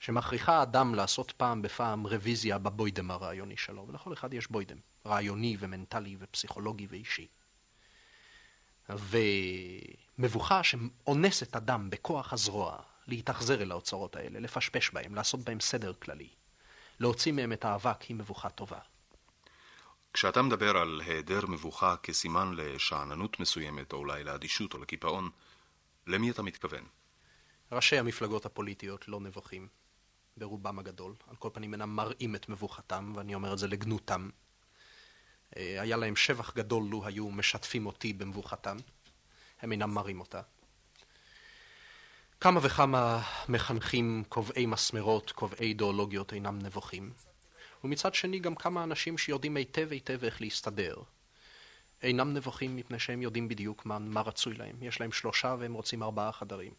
שמכריחה 0.00 0.62
אדם 0.62 0.94
לעשות 0.94 1.32
פעם 1.32 1.62
בפעם 1.62 2.06
רוויזיה 2.06 2.58
בבוידם 2.58 3.10
הרעיוני 3.10 3.56
שלו, 3.56 3.88
ולכל 3.88 4.12
אחד 4.12 4.34
יש 4.34 4.46
בוידם, 4.50 4.78
רעיוני 5.06 5.56
ומנטלי 5.60 6.16
ופסיכולוגי 6.18 6.86
ואישי. 6.90 7.26
ומבוכה 10.18 10.62
שאונסת 10.62 11.56
אדם 11.56 11.90
בכוח 11.90 12.32
הזרוע 12.32 12.82
להתאכזר 13.06 13.62
אל 13.62 13.70
האוצרות 13.72 14.16
האלה, 14.16 14.40
לפשפש 14.40 14.90
בהם, 14.90 15.14
לעשות 15.14 15.40
בהם 15.40 15.60
סדר 15.60 15.92
כללי, 15.92 16.28
להוציא 17.00 17.32
מהם 17.32 17.52
את 17.52 17.64
האבק 17.64 18.02
היא 18.02 18.16
מבוכה 18.16 18.50
טובה. 18.50 18.78
כשאתה 20.12 20.42
מדבר 20.42 20.76
על 20.76 21.00
היעדר 21.06 21.46
מבוכה 21.46 21.96
כסימן 22.02 22.54
לשאננות 22.56 23.40
מסוימת, 23.40 23.92
או 23.92 23.98
אולי 23.98 24.24
לאדישות 24.24 24.74
או 24.74 24.78
לקיפאון, 24.78 25.30
למי 26.06 26.30
אתה 26.30 26.42
מתכוון? 26.42 26.84
ראשי 27.72 27.98
המפלגות 27.98 28.46
הפוליטיות 28.46 29.08
לא 29.08 29.20
נבוכים, 29.20 29.68
ברובם 30.36 30.78
הגדול. 30.78 31.14
על 31.28 31.36
כל 31.36 31.48
פנים 31.52 31.72
אינם 31.72 31.96
מראים 31.96 32.34
את 32.34 32.48
מבוכתם, 32.48 33.12
ואני 33.16 33.34
אומר 33.34 33.52
את 33.52 33.58
זה 33.58 33.68
לגנותם. 33.68 34.30
אה, 35.56 35.80
היה 35.82 35.96
להם 35.96 36.16
שבח 36.16 36.54
גדול 36.54 36.84
לו 36.90 37.06
היו 37.06 37.30
משתפים 37.30 37.86
אותי 37.86 38.12
במבוכתם. 38.12 38.76
הם 39.60 39.72
אינם 39.72 39.94
מראים 39.94 40.20
אותה. 40.20 40.40
כמה 42.40 42.60
וכמה 42.62 43.22
מחנכים, 43.48 44.24
קובעי 44.28 44.66
מסמרות, 44.66 45.32
קובעי 45.32 45.66
אידיאולוגיות 45.68 46.32
אינם 46.32 46.58
נבוכים. 46.58 47.12
ומצד 47.84 48.14
שני 48.14 48.38
גם 48.38 48.54
כמה 48.54 48.84
אנשים 48.84 49.18
שיודעים 49.18 49.56
היטב 49.56 49.88
היטב 49.92 50.24
איך 50.24 50.40
להסתדר. 50.40 50.96
אינם 52.02 52.34
נבוכים 52.34 52.76
מפני 52.76 52.98
שהם 52.98 53.22
יודעים 53.22 53.48
בדיוק 53.48 53.86
מה, 53.86 53.98
מה 53.98 54.20
רצוי 54.20 54.54
להם. 54.54 54.82
יש 54.82 55.00
להם 55.00 55.12
שלושה 55.12 55.56
והם 55.58 55.74
רוצים 55.74 56.02
ארבעה 56.02 56.32
חדרים. 56.32 56.72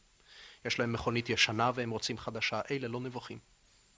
יש 0.65 0.79
להם 0.79 0.93
מכונית 0.93 1.29
ישנה 1.29 1.71
והם 1.75 1.89
רוצים 1.89 2.17
חדשה. 2.17 2.61
אלה 2.71 2.87
לא 2.87 2.99
נבוכים. 2.99 3.39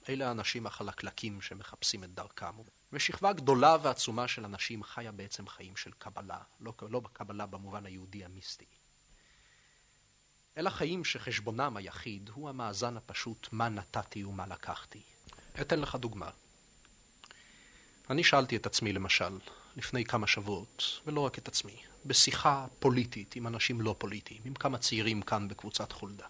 אלה 0.08 0.28
האנשים 0.28 0.66
החלקלקים 0.66 1.40
שמחפשים 1.40 2.04
את 2.04 2.14
דרכם. 2.14 2.54
ושכבה 2.92 3.32
גדולה 3.32 3.76
ועצומה 3.82 4.28
של 4.28 4.44
אנשים 4.44 4.82
חיה 4.82 5.12
בעצם 5.12 5.48
חיים 5.48 5.76
של 5.76 5.90
קבלה, 5.98 6.38
לא, 6.60 6.72
לא 6.90 7.00
בקבלה 7.00 7.46
במובן 7.46 7.86
היהודי 7.86 8.24
המיסטי. 8.24 8.64
אלא 10.56 10.70
חיים 10.70 11.04
שחשבונם 11.04 11.76
היחיד 11.76 12.28
הוא 12.28 12.48
המאזן 12.48 12.96
הפשוט 12.96 13.48
מה 13.52 13.68
נתתי 13.68 14.24
ומה 14.24 14.46
לקחתי. 14.46 15.02
אתן 15.60 15.80
לך 15.80 15.94
דוגמה. 15.94 16.30
אני 18.10 18.24
שאלתי 18.24 18.56
את 18.56 18.66
עצמי 18.66 18.92
למשל, 18.92 19.38
לפני 19.76 20.04
כמה 20.04 20.26
שבועות, 20.26 21.00
ולא 21.06 21.20
רק 21.20 21.38
את 21.38 21.48
עצמי, 21.48 21.76
בשיחה 22.06 22.66
פוליטית 22.78 23.36
עם 23.36 23.46
אנשים 23.46 23.80
לא 23.80 23.94
פוליטיים, 23.98 24.42
עם 24.44 24.54
כמה 24.54 24.78
צעירים 24.78 25.22
כאן 25.22 25.48
בקבוצת 25.48 25.92
חולדה. 25.92 26.26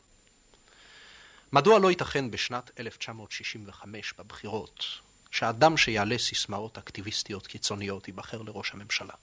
מדוע 1.53 1.79
לא 1.79 1.91
ייתכן 1.91 2.31
בשנת 2.31 2.81
1965 2.81 4.13
בבחירות 4.19 4.85
שאדם 5.31 5.77
שיעלה 5.77 6.19
סיסמאות 6.19 6.79
אקטיביסטיות 6.79 7.47
קיצוניות 7.47 8.09
ייבחר 8.09 8.43
לראש 8.43 8.73
הממשלה, 8.73 9.15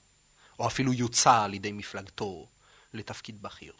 או 0.58 0.66
אפילו 0.66 0.92
יוצע 0.92 1.42
על 1.42 1.54
ידי 1.54 1.72
מפלגתו 1.72 2.48
לתפקיד 2.92 3.42
בכיר? 3.42 3.72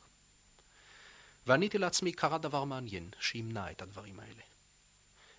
ועניתי 1.46 1.78
לעצמי, 1.78 2.12
קרה 2.12 2.38
דבר 2.38 2.64
מעניין 2.64 3.10
שימנע 3.20 3.70
את 3.70 3.82
הדברים 3.82 4.20
האלה. 4.20 4.42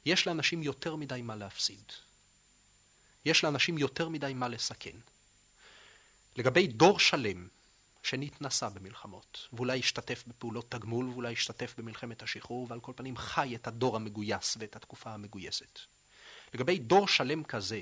יש 0.06 0.28
לאנשים 0.28 0.64
יותר 0.64 0.96
מדי 0.96 1.22
מה 1.22 1.36
להפסיד. 1.36 1.92
יש 3.26 3.44
לאנשים 3.44 3.78
יותר 3.78 4.10
מדי 4.10 4.34
מה 4.36 4.48
לסכן. 4.48 4.98
לגבי 6.36 6.68
דור 6.68 7.00
שלם 7.00 7.48
שנתנסה 8.04 8.70
במלחמות, 8.70 9.48
ואולי 9.54 9.80
השתתף 9.80 10.24
בפעולות 10.28 10.72
תגמול, 10.72 11.10
ואולי 11.10 11.34
השתתף 11.34 11.74
במלחמת 11.78 12.24
השחרור, 12.24 12.68
ועל 12.70 12.80
כל 12.80 12.92
פנים 12.96 13.18
חי 13.18 13.56
את 13.56 13.68
הדור 13.68 13.96
המגויס 13.96 14.58
ואת 14.60 14.76
התקופה 14.76 15.14
המגויסת. 15.14 15.80
לגבי 16.54 16.78
דור 16.78 17.08
שלם 17.08 17.44
כזה, 17.44 17.82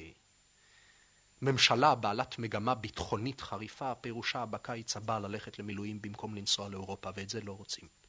ממשלה 1.42 1.96
בעלת 1.96 2.40
מגמה 2.40 2.76
ביטחונית 2.76 3.42
חריפה, 3.42 3.96
פירושה 3.96 4.46
בקיץ 4.46 4.98
הבא 4.98 5.20
ללכת 5.20 5.60
למילואים 5.60 6.02
במקום 6.02 6.36
לנסוע 6.36 6.70
לאירופה, 6.70 7.10
ואת 7.16 7.30
זה 7.30 7.42
לא 7.42 7.52
רוצים. 7.52 8.02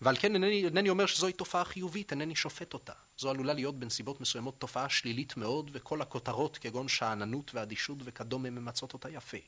ועל 0.00 0.16
כן 0.16 0.34
אינני, 0.34 0.64
אינני 0.64 0.90
אומר 0.90 1.06
שזוהי 1.06 1.32
תופעה 1.32 1.64
חיובית, 1.64 2.10
אינני 2.10 2.36
שופט 2.36 2.74
אותה. 2.74 2.92
זו 3.18 3.30
עלולה 3.30 3.52
להיות 3.52 3.78
בנסיבות 3.78 4.20
מסוימות 4.20 4.54
תופעה 4.58 4.88
שלילית 4.88 5.36
מאוד, 5.36 5.70
וכל 5.72 6.02
הכותרות 6.02 6.58
כגון 6.58 6.88
שאננות 6.88 7.54
ואדישות 7.54 7.98
וכדומה 8.04 8.50
ממצות 8.50 8.92
אותה 8.92 9.10
יפה. 9.10 9.38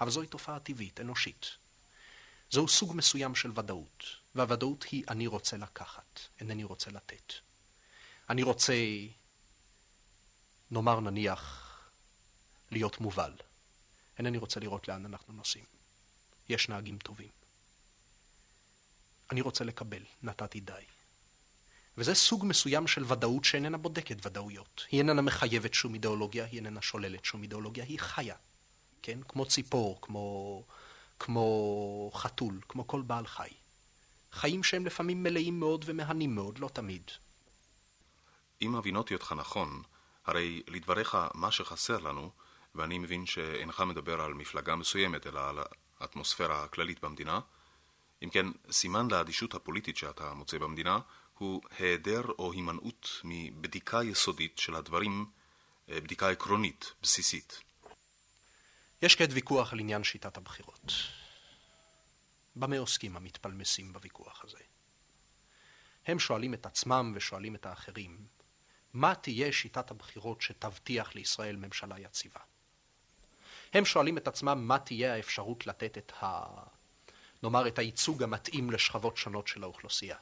אבל 0.00 0.10
זוהי 0.10 0.26
תופעה 0.26 0.60
טבעית, 0.60 1.00
אנושית. 1.00 1.50
זהו 2.50 2.68
סוג 2.68 2.92
מסוים 2.96 3.34
של 3.34 3.50
ודאות, 3.54 4.04
והוודאות 4.34 4.82
היא 4.82 5.04
אני 5.08 5.26
רוצה 5.26 5.56
לקחת, 5.56 6.20
אינני 6.40 6.64
רוצה 6.64 6.90
לתת. 6.90 7.32
אני 8.30 8.42
רוצה, 8.42 8.74
נאמר 10.70 11.00
נניח, 11.00 11.60
להיות 12.70 13.00
מובל. 13.00 13.32
אינני 14.18 14.38
רוצה 14.38 14.60
לראות 14.60 14.88
לאן 14.88 15.06
אנחנו 15.06 15.32
נוסעים. 15.32 15.64
יש 16.48 16.68
נהגים 16.68 16.98
טובים. 16.98 17.43
אני 19.30 19.40
רוצה 19.40 19.64
לקבל, 19.64 20.02
נתתי 20.22 20.60
די. 20.60 20.72
וזה 21.98 22.14
סוג 22.14 22.44
מסוים 22.46 22.86
של 22.86 23.04
ודאות 23.12 23.44
שאיננה 23.44 23.78
בודקת 23.78 24.26
ודאויות. 24.26 24.86
היא 24.90 24.98
איננה 24.98 25.22
מחייבת 25.22 25.74
שום 25.74 25.94
אידיאולוגיה, 25.94 26.44
היא 26.44 26.56
איננה 26.56 26.82
שוללת 26.82 27.24
שום 27.24 27.42
אידיאולוגיה, 27.42 27.84
היא 27.84 28.00
חיה. 28.00 28.36
כן? 29.02 29.18
כמו 29.28 29.46
ציפור, 29.46 29.98
כמו, 30.02 30.64
כמו 31.18 32.10
חתול, 32.14 32.60
כמו 32.68 32.86
כל 32.86 33.02
בעל 33.02 33.26
חי. 33.26 33.48
חיים 34.32 34.62
שהם 34.62 34.86
לפעמים 34.86 35.22
מלאים 35.22 35.60
מאוד 35.60 35.84
ומהנים 35.88 36.34
מאוד, 36.34 36.58
לא 36.58 36.68
תמיד. 36.68 37.10
אם 38.62 38.74
הבינותי 38.74 39.14
אותך 39.14 39.34
נכון, 39.36 39.82
הרי 40.26 40.62
לדבריך 40.68 41.16
מה 41.34 41.50
שחסר 41.50 41.98
לנו, 41.98 42.30
ואני 42.74 42.98
מבין 42.98 43.26
שאינך 43.26 43.80
מדבר 43.80 44.20
על 44.20 44.34
מפלגה 44.34 44.76
מסוימת, 44.76 45.26
אלא 45.26 45.48
על 45.48 45.58
האטמוספירה 46.00 46.64
הכללית 46.64 47.04
במדינה, 47.04 47.40
אם 48.24 48.30
כן, 48.30 48.46
סימן 48.70 49.08
לאדישות 49.10 49.54
הפוליטית 49.54 49.96
שאתה 49.96 50.34
מוצא 50.34 50.58
במדינה 50.58 50.98
הוא 51.38 51.62
היעדר 51.78 52.22
או 52.38 52.52
הימנעות 52.52 53.08
מבדיקה 53.24 54.02
יסודית 54.02 54.58
של 54.58 54.74
הדברים, 54.74 55.26
אה, 55.88 56.00
בדיקה 56.00 56.30
עקרונית, 56.30 56.92
בסיסית. 57.02 57.60
יש 59.02 59.16
כעת 59.16 59.28
ויכוח 59.32 59.72
על 59.72 59.78
עניין 59.80 60.04
שיטת 60.04 60.36
הבחירות. 60.36 60.92
במה 62.56 62.78
עוסקים 62.78 63.16
המתפלמסים 63.16 63.92
בוויכוח 63.92 64.44
הזה? 64.44 64.58
הם 66.06 66.18
שואלים 66.18 66.54
את 66.54 66.66
עצמם 66.66 67.12
ושואלים 67.16 67.54
את 67.54 67.66
האחרים, 67.66 68.26
מה 68.92 69.14
תהיה 69.14 69.52
שיטת 69.52 69.90
הבחירות 69.90 70.42
שתבטיח 70.42 71.14
לישראל 71.14 71.56
ממשלה 71.56 72.00
יציבה? 72.00 72.40
הם 73.72 73.84
שואלים 73.84 74.18
את 74.18 74.28
עצמם 74.28 74.68
מה 74.68 74.78
תהיה 74.78 75.14
האפשרות 75.14 75.66
לתת 75.66 75.98
את 75.98 76.12
ה... 76.22 76.44
נאמר 77.44 77.68
את 77.68 77.78
הייצוג 77.78 78.22
המתאים 78.22 78.70
לשכבות 78.70 79.16
שונות 79.16 79.48
של 79.48 79.62
האוכלוסייה. 79.62 80.16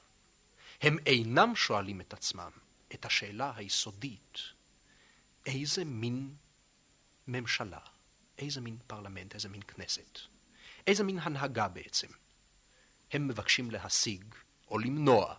הם 0.81 0.99
אינם 1.07 1.57
שואלים 1.57 2.01
את 2.01 2.13
עצמם 2.13 2.51
את 2.95 3.05
השאלה 3.05 3.53
היסודית, 3.57 4.39
איזה 5.47 5.85
מין 5.85 6.35
ממשלה, 7.29 7.79
איזה 8.39 8.61
מין 8.61 8.79
פרלמנט, 8.87 9.35
איזה 9.35 9.49
מין 9.49 9.63
כנסת, 9.63 10.19
איזה 10.87 11.05
מין 11.05 11.19
הנהגה 11.19 11.69
בעצם, 11.69 12.09
הם 13.13 13.29
מבקשים 13.29 13.71
להשיג 13.71 14.25
או 14.69 14.79
למנוע 14.79 15.35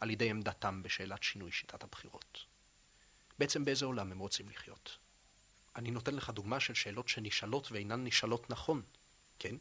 על 0.00 0.10
ידי 0.10 0.30
עמדתם 0.30 0.82
בשאלת 0.82 1.22
שינוי 1.22 1.52
שיטת 1.52 1.84
הבחירות. 1.84 2.44
בעצם 3.38 3.64
באיזה 3.64 3.84
עולם 3.84 4.12
הם 4.12 4.18
רוצים 4.18 4.48
לחיות? 4.48 4.98
אני 5.76 5.90
נותן 5.90 6.14
לך 6.14 6.30
דוגמה 6.30 6.60
של 6.60 6.74
שאלות 6.74 7.08
שנשאלות 7.08 7.72
ואינן 7.72 8.04
נשאלות 8.04 8.50
נכון, 8.50 8.82
כן? 9.38 9.56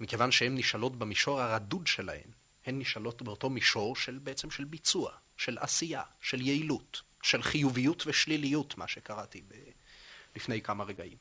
מכיוון 0.00 0.30
שהן 0.30 0.58
נשאלות 0.58 0.96
במישור 0.96 1.40
הרדוד 1.40 1.86
שלהן, 1.86 2.30
הן 2.66 2.78
נשאלות 2.78 3.22
באותו 3.22 3.50
מישור 3.50 3.96
של 3.96 4.18
בעצם 4.18 4.50
של 4.50 4.64
ביצוע, 4.64 5.12
של 5.36 5.58
עשייה, 5.60 6.02
של 6.20 6.40
יעילות, 6.40 7.02
של 7.22 7.42
חיוביות 7.42 8.06
ושליליות, 8.06 8.78
מה 8.78 8.88
שקראתי 8.88 9.42
ב... 9.48 9.54
לפני 10.36 10.62
כמה 10.62 10.84
רגעים. 10.84 11.18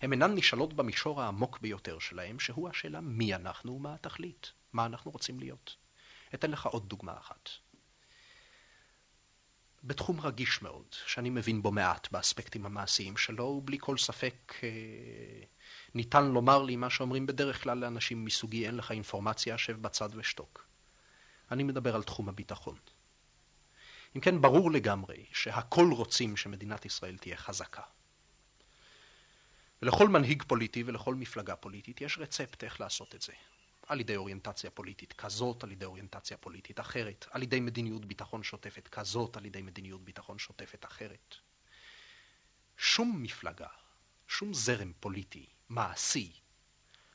הן 0.00 0.12
אינן 0.12 0.34
נשאלות 0.34 0.74
במישור 0.74 1.22
העמוק 1.22 1.58
ביותר 1.58 1.98
שלהם, 1.98 2.40
שהוא 2.40 2.68
השאלה 2.68 3.00
מי 3.00 3.34
אנחנו 3.34 3.72
ומה 3.72 3.94
התכלית, 3.94 4.52
מה 4.72 4.86
אנחנו 4.86 5.10
רוצים 5.10 5.40
להיות. 5.40 5.76
אתן 6.34 6.50
לך 6.50 6.66
עוד 6.66 6.88
דוגמה 6.88 7.18
אחת. 7.18 7.48
בתחום 9.84 10.20
רגיש 10.20 10.62
מאוד, 10.62 10.84
שאני 11.06 11.30
מבין 11.30 11.62
בו 11.62 11.72
מעט 11.72 12.12
באספקטים 12.12 12.66
המעשיים 12.66 13.16
שלו, 13.16 13.44
ובלי 13.44 13.76
כל 13.80 13.98
ספק 13.98 14.54
אה, 14.62 14.68
ניתן 15.94 16.24
לומר 16.24 16.62
לי 16.62 16.76
מה 16.76 16.90
שאומרים 16.90 17.26
בדרך 17.26 17.62
כלל 17.62 17.78
לאנשים 17.78 18.24
מסוגי 18.24 18.66
אין 18.66 18.76
לך 18.76 18.90
אינפורמציה, 18.90 19.58
שב 19.58 19.82
בצד 19.82 20.08
ושתוק. 20.12 20.66
אני 21.50 21.62
מדבר 21.62 21.94
על 21.94 22.02
תחום 22.02 22.28
הביטחון. 22.28 22.76
אם 24.16 24.20
כן, 24.20 24.40
ברור 24.40 24.70
לגמרי 24.70 25.24
שהכל 25.32 25.90
רוצים 25.92 26.36
שמדינת 26.36 26.84
ישראל 26.84 27.16
תהיה 27.18 27.36
חזקה. 27.36 27.82
ולכל 29.82 30.08
מנהיג 30.08 30.42
פוליטי 30.42 30.82
ולכל 30.86 31.14
מפלגה 31.14 31.56
פוליטית 31.56 32.00
יש 32.00 32.18
רצפט 32.18 32.64
איך 32.64 32.80
לעשות 32.80 33.14
את 33.14 33.22
זה. 33.22 33.32
על 33.86 34.00
ידי 34.00 34.16
אוריינטציה 34.16 34.70
פוליטית 34.70 35.12
כזאת, 35.12 35.64
על 35.64 35.72
ידי 35.72 35.84
אוריינטציה 35.84 36.36
פוליטית 36.36 36.80
אחרת, 36.80 37.26
על 37.30 37.42
ידי 37.42 37.60
מדיניות 37.60 38.04
ביטחון 38.04 38.42
שוטפת 38.42 38.88
כזאת, 38.88 39.36
על 39.36 39.44
ידי 39.44 39.62
מדיניות 39.62 40.04
ביטחון 40.04 40.38
שוטפת 40.38 40.84
אחרת. 40.84 41.34
שום 42.76 43.22
מפלגה, 43.22 43.66
שום 44.28 44.54
זרם 44.54 44.92
פוליטי, 45.00 45.46
מעשי, 45.70 46.32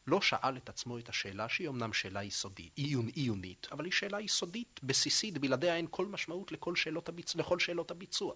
לא 0.07 0.21
שאל 0.21 0.57
את 0.57 0.69
עצמו 0.69 0.99
את 0.99 1.09
השאלה 1.09 1.49
שהיא 1.49 1.69
אמנם 1.69 1.93
שאלה 1.93 2.23
יסודית, 2.23 2.71
עיון, 2.75 3.07
עיונית, 3.07 3.67
אבל 3.71 3.85
היא 3.85 3.93
שאלה 3.93 4.21
יסודית, 4.21 4.79
בסיסית, 4.83 5.37
בלעדיה 5.37 5.75
אין 5.75 5.87
כל 5.89 6.05
משמעות 6.05 6.51
לכל 6.51 6.75
שאלות, 6.75 7.09
הביצ... 7.09 7.35
לכל 7.35 7.59
שאלות 7.59 7.91
הביצוע. 7.91 8.33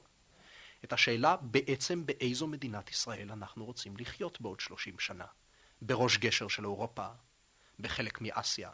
את 0.84 0.94
השאלה 0.94 1.36
בעצם 1.42 2.06
באיזו 2.06 2.48
מדינת 2.48 2.90
ישראל 2.90 3.32
אנחנו 3.32 3.66
רוצים 3.66 3.98
לחיות 3.98 4.42
בעוד 4.42 4.60
30 4.60 5.00
שנה. 5.00 5.26
בראש 5.82 6.18
גשר 6.18 6.48
של 6.48 6.64
אירופה, 6.64 7.08
בחלק 7.80 8.22
מאסיה, 8.22 8.70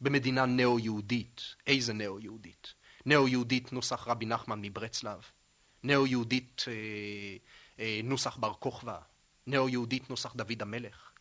במדינה 0.00 0.46
נאו-יהודית. 0.46 1.42
איזה 1.66 1.92
נאו-יהודית? 1.92 2.74
נאו-יהודית 3.06 3.72
נוסח 3.72 4.08
רבי 4.08 4.26
נחמן 4.26 4.62
מברצלב, 4.62 5.20
נאו-יהודית 5.82 6.64
אה, 6.68 6.72
אה, 7.78 8.00
נוסח 8.04 8.36
בר 8.36 8.54
כוכבא, 8.54 9.00
נאו-יהודית 9.48 10.10
נוסח 10.10 10.34
דוד 10.34 10.62
המלך. 10.62 11.12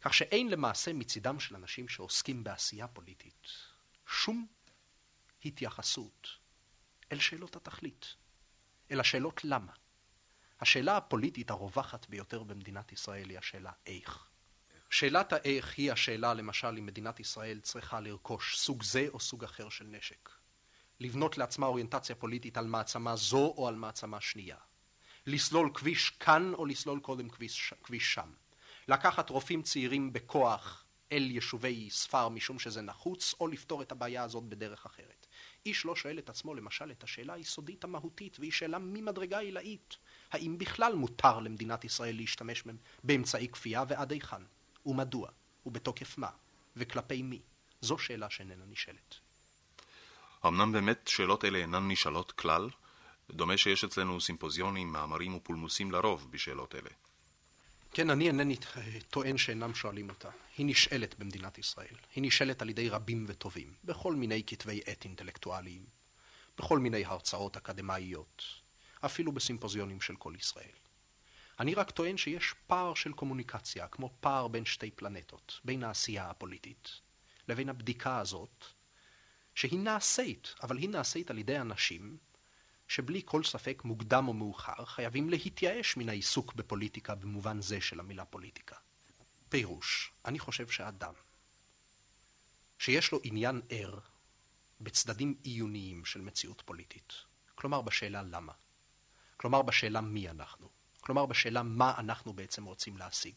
כך 0.00 0.14
שאין 0.14 0.48
למעשה 0.48 0.92
מצידם 0.92 1.40
של 1.40 1.56
אנשים 1.56 1.88
שעוסקים 1.88 2.44
בעשייה 2.44 2.88
פוליטית 2.88 3.48
שום 4.06 4.46
התייחסות 5.44 6.28
אל 7.12 7.18
שאלות 7.18 7.56
התכלית, 7.56 8.14
אל 8.90 9.00
השאלות 9.00 9.44
למה. 9.44 9.72
השאלה 10.60 10.96
הפוליטית 10.96 11.50
הרווחת 11.50 12.08
ביותר 12.08 12.42
במדינת 12.42 12.92
ישראל 12.92 13.30
היא 13.30 13.38
השאלה 13.38 13.72
איך. 13.86 14.28
שאלת 14.90 15.32
האיך 15.32 15.78
היא 15.78 15.92
השאלה 15.92 16.34
למשל 16.34 16.76
אם 16.78 16.86
מדינת 16.86 17.20
ישראל 17.20 17.60
צריכה 17.60 18.00
לרכוש 18.00 18.58
סוג 18.58 18.82
זה 18.82 19.06
או 19.08 19.20
סוג 19.20 19.44
אחר 19.44 19.68
של 19.68 19.84
נשק. 19.84 20.30
לבנות 21.00 21.38
לעצמה 21.38 21.66
אוריינטציה 21.66 22.16
פוליטית 22.16 22.56
על 22.56 22.66
מעצמה 22.66 23.16
זו 23.16 23.54
או 23.56 23.68
על 23.68 23.74
מעצמה 23.74 24.20
שנייה. 24.20 24.56
לסלול 25.26 25.70
כביש 25.74 26.10
כאן 26.10 26.54
או 26.54 26.66
לסלול 26.66 27.00
קודם 27.00 27.28
כביש, 27.28 27.74
כביש 27.82 28.14
שם. 28.14 28.30
לקחת 28.88 29.30
רופאים 29.30 29.62
צעירים 29.62 30.12
בכוח 30.12 30.84
אל 31.12 31.30
יישובי 31.30 31.90
ספר 31.90 32.28
משום 32.28 32.58
שזה 32.58 32.82
נחוץ, 32.82 33.34
או 33.40 33.48
לפתור 33.48 33.82
את 33.82 33.92
הבעיה 33.92 34.22
הזאת 34.22 34.44
בדרך 34.44 34.86
אחרת. 34.86 35.26
איש 35.66 35.84
לא 35.84 35.96
שואל 35.96 36.18
את 36.18 36.28
עצמו 36.28 36.54
למשל 36.54 36.90
את 36.90 37.04
השאלה 37.04 37.32
היסודית 37.32 37.84
המהותית, 37.84 38.36
והיא 38.40 38.52
שאלה 38.52 38.78
ממדרגה 38.78 39.38
עילאית. 39.38 39.96
האם 40.32 40.58
בכלל 40.58 40.94
מותר 40.94 41.40
למדינת 41.40 41.84
ישראל 41.84 42.16
להשתמש 42.16 42.64
באמצעי 43.04 43.48
כפייה 43.48 43.84
ועד 43.88 44.12
היכן? 44.12 44.42
ומדוע, 44.86 45.28
ובתוקף 45.66 46.18
מה, 46.18 46.30
וכלפי 46.76 47.22
מי? 47.22 47.40
זו 47.80 47.98
שאלה 47.98 48.30
שאיננה 48.30 48.64
נשאלת. 48.64 49.14
אמנם 50.46 50.72
באמת 50.72 51.08
שאלות 51.08 51.44
אלה 51.44 51.58
אינן 51.58 51.90
נשאלות 51.90 52.32
כלל, 52.32 52.68
דומה 53.32 53.56
שיש 53.56 53.84
אצלנו 53.84 54.20
סימפוזיונים, 54.20 54.92
מאמרים 54.92 55.34
ופולמוסים 55.34 55.90
לרוב 55.90 56.28
בשאלות 56.30 56.74
אלה. 56.74 56.90
כן, 57.92 58.10
אני 58.10 58.26
אינני 58.26 58.56
טוען 59.10 59.38
שאינם 59.38 59.74
שואלים 59.74 60.08
אותה. 60.08 60.28
היא 60.56 60.66
נשאלת 60.66 61.18
במדינת 61.18 61.58
ישראל. 61.58 61.94
היא 62.14 62.22
נשאלת 62.22 62.62
על 62.62 62.68
ידי 62.68 62.88
רבים 62.88 63.24
וטובים, 63.28 63.74
בכל 63.84 64.14
מיני 64.14 64.42
כתבי 64.46 64.80
עת 64.86 65.04
אינטלקטואליים, 65.04 65.84
בכל 66.58 66.78
מיני 66.78 67.04
הרצאות 67.04 67.56
אקדמאיות, 67.56 68.44
אפילו 69.04 69.32
בסימפוזיונים 69.32 70.00
של 70.00 70.16
כל 70.16 70.32
ישראל. 70.38 70.80
אני 71.60 71.74
רק 71.74 71.90
טוען 71.90 72.16
שיש 72.16 72.54
פער 72.66 72.94
של 72.94 73.12
קומוניקציה, 73.12 73.88
כמו 73.88 74.10
פער 74.20 74.48
בין 74.48 74.64
שתי 74.64 74.90
פלנטות, 74.90 75.60
בין 75.64 75.84
העשייה 75.84 76.30
הפוליטית 76.30 76.90
לבין 77.48 77.68
הבדיקה 77.68 78.18
הזאת, 78.18 78.64
שהיא 79.54 79.78
נעשית, 79.78 80.54
אבל 80.62 80.78
היא 80.78 80.88
נעשית 80.88 81.30
על 81.30 81.38
ידי 81.38 81.58
אנשים 81.58 82.16
שבלי 82.90 83.22
כל 83.24 83.44
ספק 83.44 83.82
מוקדם 83.84 84.28
או 84.28 84.32
מאוחר 84.32 84.84
חייבים 84.84 85.30
להתייאש 85.30 85.96
מן 85.96 86.08
העיסוק 86.08 86.54
בפוליטיקה 86.54 87.14
במובן 87.14 87.60
זה 87.60 87.80
של 87.80 88.00
המילה 88.00 88.24
פוליטיקה. 88.24 88.76
פירוש, 89.48 90.12
אני 90.24 90.38
חושב 90.38 90.68
שאדם 90.68 91.12
שיש 92.78 93.12
לו 93.12 93.20
עניין 93.22 93.60
ער 93.68 93.98
בצדדים 94.80 95.34
עיוניים 95.42 96.04
של 96.04 96.20
מציאות 96.20 96.62
פוליטית, 96.66 97.12
כלומר 97.54 97.80
בשאלה 97.80 98.22
למה, 98.22 98.52
כלומר 99.36 99.62
בשאלה 99.62 100.00
מי 100.00 100.30
אנחנו, 100.30 100.68
כלומר 101.00 101.26
בשאלה 101.26 101.62
מה 101.62 101.94
אנחנו 101.98 102.32
בעצם 102.32 102.64
רוצים 102.64 102.96
להשיג, 102.96 103.34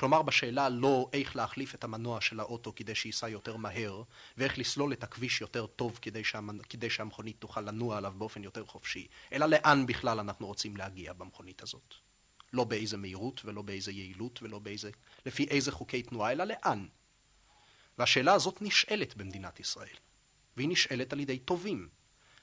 כלומר 0.00 0.22
בשאלה 0.22 0.68
לא 0.68 1.10
איך 1.12 1.36
להחליף 1.36 1.74
את 1.74 1.84
המנוע 1.84 2.20
של 2.20 2.40
האוטו 2.40 2.72
כדי 2.76 2.94
שייסע 2.94 3.28
יותר 3.28 3.56
מהר, 3.56 4.02
ואיך 4.36 4.58
לסלול 4.58 4.92
את 4.92 5.04
הכביש 5.04 5.40
יותר 5.40 5.66
טוב 5.66 5.98
כדי, 6.02 6.24
שהמנ... 6.24 6.58
כדי 6.62 6.90
שהמכונית 6.90 7.36
תוכל 7.38 7.60
לנוע 7.60 7.96
עליו 7.96 8.14
באופן 8.18 8.44
יותר 8.44 8.64
חופשי, 8.66 9.06
אלא 9.32 9.46
לאן 9.46 9.86
בכלל 9.86 10.20
אנחנו 10.20 10.46
רוצים 10.46 10.76
להגיע 10.76 11.12
במכונית 11.12 11.62
הזאת. 11.62 11.94
לא 12.52 12.64
באיזה 12.64 12.96
מהירות 12.96 13.44
ולא 13.44 13.62
באיזה 13.62 13.92
יעילות 13.92 14.42
ולא 14.42 14.58
באיזה... 14.58 14.90
לפי 15.26 15.44
איזה 15.44 15.72
חוקי 15.72 16.02
תנועה, 16.02 16.32
אלא 16.32 16.44
לאן. 16.44 16.86
והשאלה 17.98 18.32
הזאת 18.32 18.62
נשאלת 18.62 19.16
במדינת 19.16 19.60
ישראל, 19.60 19.96
והיא 20.56 20.68
נשאלת 20.68 21.12
על 21.12 21.20
ידי 21.20 21.38
טובים. 21.38 21.88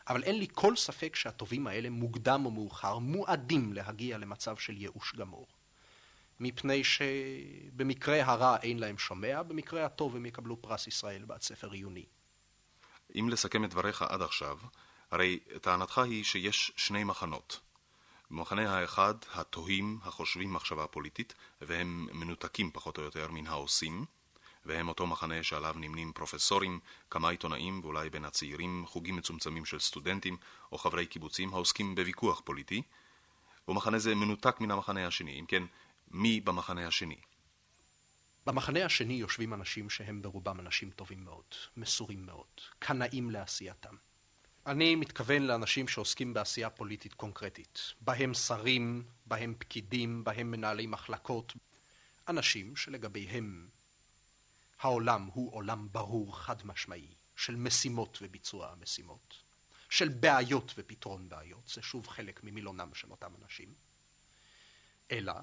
אבל 0.08 0.24
אין 0.24 0.40
לי 0.40 0.48
כל 0.54 0.76
ספק 0.76 1.16
שהטובים 1.16 1.68
האלה, 1.68 1.90
מוקדם 1.90 2.46
או 2.46 2.52
מאוחר, 2.52 2.98
מועדים 2.98 3.74
להגיע 3.74 4.18
למצב 4.18 4.58
של 4.58 4.78
ייאוש 4.78 5.16
גמור. 5.16 5.57
מפני 6.40 6.84
שבמקרה 6.84 8.24
הרע 8.24 8.58
אין 8.58 8.80
להם 8.80 8.98
שומע, 8.98 9.44
במקרה 9.44 9.86
הטוב 9.86 10.16
הם 10.16 10.26
יקבלו 10.26 10.62
פרס 10.62 10.88
ישראל 10.88 11.26
בעד 11.26 11.42
ספר 11.42 11.72
עיוני. 11.72 12.06
אם 13.20 13.30
לסכם 13.30 13.64
את 13.64 13.70
דבריך 13.70 14.02
עד 14.02 14.22
עכשיו, 14.22 14.58
הרי 15.12 15.40
טענתך 15.62 15.98
היא 15.98 16.24
שיש 16.24 16.72
שני 16.76 17.04
מחנות. 17.04 17.60
במחנה 18.32 18.78
האחד, 18.78 19.14
התוהים 19.34 20.00
החושבים 20.04 20.54
מחשבה 20.54 20.88
פוליטית, 20.88 21.34
והם 21.62 22.08
מנותקים 22.14 22.72
פחות 22.72 22.98
או 22.98 23.04
יותר 23.04 23.32
מן 23.32 23.48
העושים, 23.48 24.06
והם 24.66 24.88
אותו 24.88 25.08
מחנה 25.08 25.44
שעליו 25.44 25.76
נמנים 25.78 26.12
פרופסורים, 26.14 26.80
כמה 27.10 27.30
עיתונאים 27.30 27.80
ואולי 27.84 28.10
בין 28.10 28.26
הצעירים 28.26 28.84
חוגים 28.88 29.16
מצומצמים 29.16 29.66
של 29.66 29.80
סטודנטים 29.80 30.38
או 30.72 30.78
חברי 30.78 31.06
קיבוצים 31.06 31.54
העוסקים 31.54 31.96
בוויכוח 31.96 32.42
פוליטי, 32.46 32.82
ומחנה 33.68 34.00
זה 34.00 34.16
מנותק 34.16 34.62
מן 34.62 34.72
המחנה 34.72 35.08
השני, 35.08 35.40
אם 35.40 35.46
כן, 35.46 35.64
מי 36.12 36.42
במחנה 36.42 36.88
השני? 36.88 37.18
במחנה 38.46 38.86
השני 38.86 39.14
יושבים 39.14 39.54
אנשים 39.54 39.90
שהם 39.90 40.22
ברובם 40.22 40.60
אנשים 40.60 40.90
טובים 40.92 41.24
מאוד, 41.24 41.46
מסורים 41.78 42.26
מאוד, 42.26 42.62
קנאים 42.80 43.30
לעשייתם. 43.30 43.96
אני 44.66 44.96
מתכוון 44.96 45.42
לאנשים 45.42 45.88
שעוסקים 45.88 46.34
בעשייה 46.34 46.70
פוליטית 46.70 47.14
קונקרטית, 47.14 47.80
בהם 48.02 48.34
שרים, 48.34 49.04
בהם 49.26 49.54
פקידים, 49.60 50.24
בהם 50.24 50.52
מנהלי 50.52 50.88
מחלקות, 50.88 51.54
אנשים 52.28 52.76
שלגביהם 52.76 53.68
העולם 54.80 55.30
הוא 55.34 55.54
עולם 55.54 55.88
ברור, 55.92 56.40
חד 56.40 56.66
משמעי, 56.66 57.08
של 57.36 57.56
משימות 57.56 58.18
וביצוע 58.22 58.72
המשימות, 58.72 59.44
של 59.90 60.10
בעיות 60.10 60.74
ופתרון 60.78 61.30
בעיות, 61.30 61.68
זה 61.68 61.82
שוב 61.82 62.08
חלק 62.08 62.44
ממילונם 62.44 62.90
של 62.94 63.12
אותם 63.12 63.32
אנשים, 63.42 63.74
אלא 65.12 65.34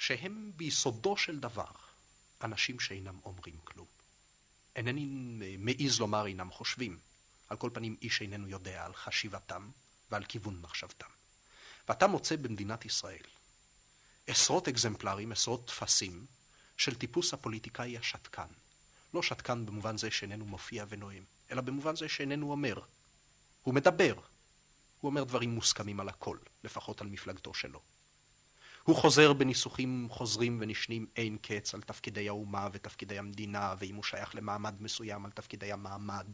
שהם 0.00 0.52
ביסודו 0.56 1.16
של 1.16 1.40
דבר 1.40 1.70
אנשים 2.44 2.80
שאינם 2.80 3.18
אומרים 3.24 3.58
כלום. 3.64 3.86
אינני 4.76 5.06
מעז 5.58 6.00
לומר 6.00 6.26
אינם 6.26 6.50
חושבים, 6.50 6.98
על 7.48 7.56
כל 7.56 7.70
פנים 7.72 7.96
איש 8.02 8.20
איננו 8.20 8.48
יודע 8.48 8.84
על 8.84 8.94
חשיבתם 8.94 9.70
ועל 10.10 10.24
כיוון 10.24 10.60
מחשבתם. 10.60 11.06
ואתה 11.88 12.06
מוצא 12.06 12.36
במדינת 12.36 12.84
ישראל 12.84 13.22
עשרות 14.26 14.68
אקזמפלרים, 14.68 15.32
עשרות 15.32 15.66
טפסים, 15.66 16.26
של 16.76 16.94
טיפוס 16.94 17.34
הפוליטיקאי 17.34 17.98
השתקן. 17.98 18.48
לא 19.14 19.22
שתקן 19.22 19.66
במובן 19.66 19.98
זה 19.98 20.10
שאיננו 20.10 20.44
מופיע 20.44 20.84
ונואם, 20.88 21.24
אלא 21.50 21.60
במובן 21.60 21.96
זה 21.96 22.08
שאיננו 22.08 22.50
אומר. 22.50 22.80
הוא 23.62 23.74
מדבר. 23.74 24.14
הוא 25.00 25.10
אומר 25.10 25.24
דברים 25.24 25.50
מוסכמים 25.50 26.00
על 26.00 26.08
הכל, 26.08 26.38
לפחות 26.64 27.00
על 27.00 27.06
מפלגתו 27.06 27.54
שלו. 27.54 27.80
הוא 28.84 28.96
חוזר 28.96 29.32
בניסוחים 29.32 30.06
חוזרים 30.10 30.58
ונשנים 30.60 31.06
אין 31.16 31.36
קץ 31.42 31.74
על 31.74 31.80
תפקידי 31.80 32.28
האומה 32.28 32.68
ותפקידי 32.72 33.18
המדינה, 33.18 33.74
ואם 33.78 33.94
הוא 33.94 34.04
שייך 34.04 34.34
למעמד 34.34 34.82
מסוים 34.82 35.24
על 35.24 35.30
תפקידי 35.30 35.72
המעמד, 35.72 36.26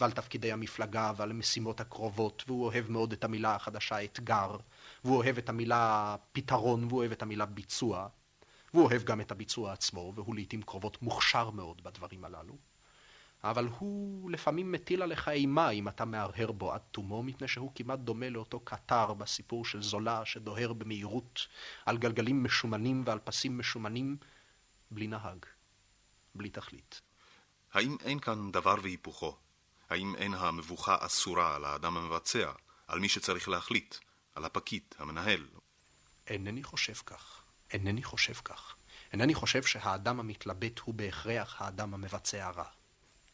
ועל 0.00 0.12
תפקידי 0.12 0.52
המפלגה 0.52 1.12
ועל 1.16 1.30
המשימות 1.30 1.80
הקרובות, 1.80 2.44
והוא 2.46 2.64
אוהב 2.64 2.90
מאוד 2.90 3.12
את 3.12 3.24
המילה 3.24 3.54
החדשה 3.54 4.04
אתגר, 4.04 4.56
והוא 5.04 5.16
אוהב 5.16 5.38
את 5.38 5.48
המילה 5.48 6.16
פתרון, 6.32 6.84
והוא 6.84 6.98
אוהב 6.98 7.12
את 7.12 7.22
המילה 7.22 7.46
ביצוע, 7.46 8.08
והוא 8.74 8.84
אוהב 8.84 9.02
גם 9.02 9.20
את 9.20 9.30
הביצוע 9.30 9.72
עצמו, 9.72 10.12
והוא 10.14 10.34
לעיתים 10.34 10.62
קרובות 10.62 11.02
מוכשר 11.02 11.50
מאוד 11.50 11.82
בדברים 11.84 12.24
הללו. 12.24 12.73
אבל 13.44 13.68
הוא 13.78 14.30
לפעמים 14.30 14.72
מטיל 14.72 15.02
עליך 15.02 15.28
אימה 15.28 15.70
אם 15.70 15.88
אתה 15.88 16.04
מהרהר 16.04 16.52
בו 16.52 16.72
עד 16.72 16.80
תומו, 16.90 17.22
מפני 17.22 17.48
שהוא 17.48 17.72
כמעט 17.74 17.98
דומה 17.98 18.30
לאותו 18.30 18.60
קטר 18.60 19.14
בסיפור 19.14 19.64
של 19.64 19.82
זולה 19.82 20.24
שדוהר 20.24 20.72
במהירות 20.72 21.46
על 21.86 21.98
גלגלים 21.98 22.44
משומנים 22.44 23.02
ועל 23.06 23.18
פסים 23.18 23.58
משומנים, 23.58 24.16
בלי 24.90 25.06
נהג, 25.06 25.46
בלי 26.34 26.50
תכלית. 26.50 27.00
האם 27.72 27.96
אין 28.04 28.20
כאן 28.20 28.50
דבר 28.50 28.74
והיפוכו? 28.82 29.36
האם 29.90 30.14
אין 30.16 30.34
המבוכה 30.34 30.96
אסורה 31.00 31.54
על 31.54 31.64
האדם 31.64 31.96
המבצע, 31.96 32.52
על 32.86 33.00
מי 33.00 33.08
שצריך 33.08 33.48
להחליט, 33.48 33.94
על 34.34 34.44
הפקיד, 34.44 34.82
המנהל? 34.98 35.46
אינני 36.26 36.62
חושב 36.62 36.94
כך. 36.94 37.42
אינני 37.70 38.02
חושב 38.02 38.34
כך. 38.34 38.76
אינני 39.12 39.34
חושב 39.34 39.62
שהאדם 39.62 40.20
המתלבט 40.20 40.78
הוא 40.78 40.94
בהכרח 40.94 41.62
האדם 41.62 41.94
המבצע 41.94 42.50
רע. 42.50 42.64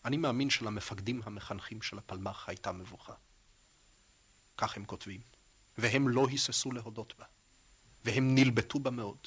אני 0.04 0.16
מאמין 0.16 0.50
שלמפקדים 0.50 1.20
המחנכים 1.24 1.82
של 1.82 1.98
הפלמ"ח 1.98 2.48
הייתה 2.48 2.72
מבוכה. 2.72 3.14
כך 4.56 4.76
הם 4.76 4.84
כותבים. 4.84 5.20
והם 5.78 6.08
לא 6.08 6.26
היססו 6.28 6.72
להודות 6.72 7.14
בה. 7.18 7.24
והם 8.04 8.34
נלבטו 8.34 8.78
בה 8.78 8.90
מאוד. 8.90 9.18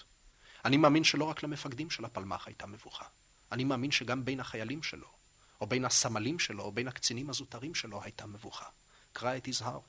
אני 0.65 0.77
מאמין 0.77 1.03
שלא 1.03 1.25
רק 1.25 1.43
למפקדים 1.43 1.89
של 1.89 2.05
הפלמ"ח 2.05 2.47
הייתה 2.47 2.65
מבוכה. 2.65 3.05
אני 3.51 3.63
מאמין 3.63 3.91
שגם 3.91 4.25
בין 4.25 4.39
החיילים 4.39 4.83
שלו, 4.83 5.07
או 5.61 5.67
בין 5.67 5.85
הסמלים 5.85 6.39
שלו, 6.39 6.63
או 6.63 6.71
בין 6.71 6.87
הקצינים 6.87 7.29
הזוטרים 7.29 7.75
שלו 7.75 8.03
הייתה 8.03 8.25
מבוכה. 8.25 8.65
קרא 9.13 9.37
את 9.37 9.47
יזהר. 9.47 9.79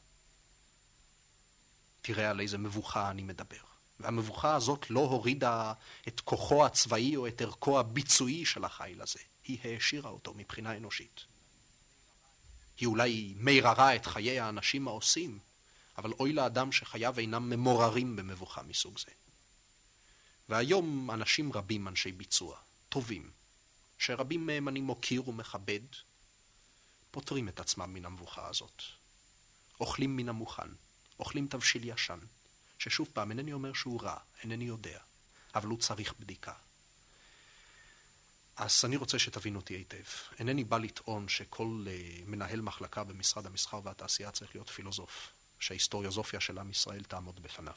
תראה 2.02 2.30
על 2.30 2.40
איזה 2.40 2.58
מבוכה 2.58 3.10
אני 3.10 3.22
מדבר. 3.22 3.62
והמבוכה 4.00 4.54
הזאת 4.54 4.90
לא 4.90 5.00
הורידה 5.00 5.72
את 6.08 6.20
כוחו 6.20 6.66
הצבאי 6.66 7.16
או 7.16 7.26
את 7.26 7.40
ערכו 7.40 7.80
הביצועי 7.80 8.44
של 8.44 8.64
החיל 8.64 9.02
הזה. 9.02 9.20
היא 9.44 9.58
העשירה 9.64 10.10
אותו 10.10 10.34
מבחינה 10.34 10.76
אנושית. 10.76 11.24
היא 12.76 12.86
אולי 12.86 13.34
מיררה 13.36 13.96
את 13.96 14.06
חיי 14.06 14.40
האנשים 14.40 14.88
העושים, 14.88 15.38
אבל 15.98 16.12
אוי 16.12 16.32
לאדם 16.32 16.72
שחייו 16.72 17.18
אינם 17.18 17.50
ממוררים 17.50 18.16
במבוכה 18.16 18.62
מסוג 18.62 18.98
זה. 18.98 19.10
והיום 20.48 21.10
אנשים 21.10 21.52
רבים, 21.52 21.88
אנשי 21.88 22.12
ביצוע, 22.12 22.58
טובים, 22.88 23.30
שרבים 23.98 24.46
מהם 24.46 24.68
אני 24.68 24.80
מוקיר 24.80 25.28
ומכבד, 25.28 25.80
פותרים 27.10 27.48
את 27.48 27.60
עצמם 27.60 27.94
מן 27.94 28.04
המבוכה 28.04 28.48
הזאת. 28.48 28.82
אוכלים 29.80 30.16
מן 30.16 30.28
המוכן, 30.28 30.68
אוכלים 31.18 31.46
תבשיל 31.48 31.82
ישן, 31.84 32.18
ששוב 32.78 33.08
פעם, 33.12 33.30
אינני 33.30 33.52
אומר 33.52 33.72
שהוא 33.72 34.02
רע, 34.02 34.16
אינני 34.42 34.64
יודע, 34.64 35.00
אבל 35.54 35.68
הוא 35.68 35.78
צריך 35.78 36.14
בדיקה. 36.20 36.54
אז 38.56 38.84
אני 38.84 38.96
רוצה 38.96 39.18
שתבין 39.18 39.56
אותי 39.56 39.74
היטב. 39.74 40.04
אינני 40.38 40.64
בא 40.64 40.78
לטעון 40.78 41.28
שכל 41.28 41.86
uh, 41.86 42.22
מנהל 42.26 42.60
מחלקה 42.60 43.04
במשרד 43.04 43.46
המסחר 43.46 43.80
והתעשייה 43.84 44.30
צריך 44.30 44.54
להיות 44.54 44.68
פילוסוף, 44.68 45.30
שההיסטוריוזופיה 45.58 46.40
של 46.40 46.58
עם 46.58 46.70
ישראל 46.70 47.02
תעמוד 47.02 47.42
בפניו. 47.42 47.74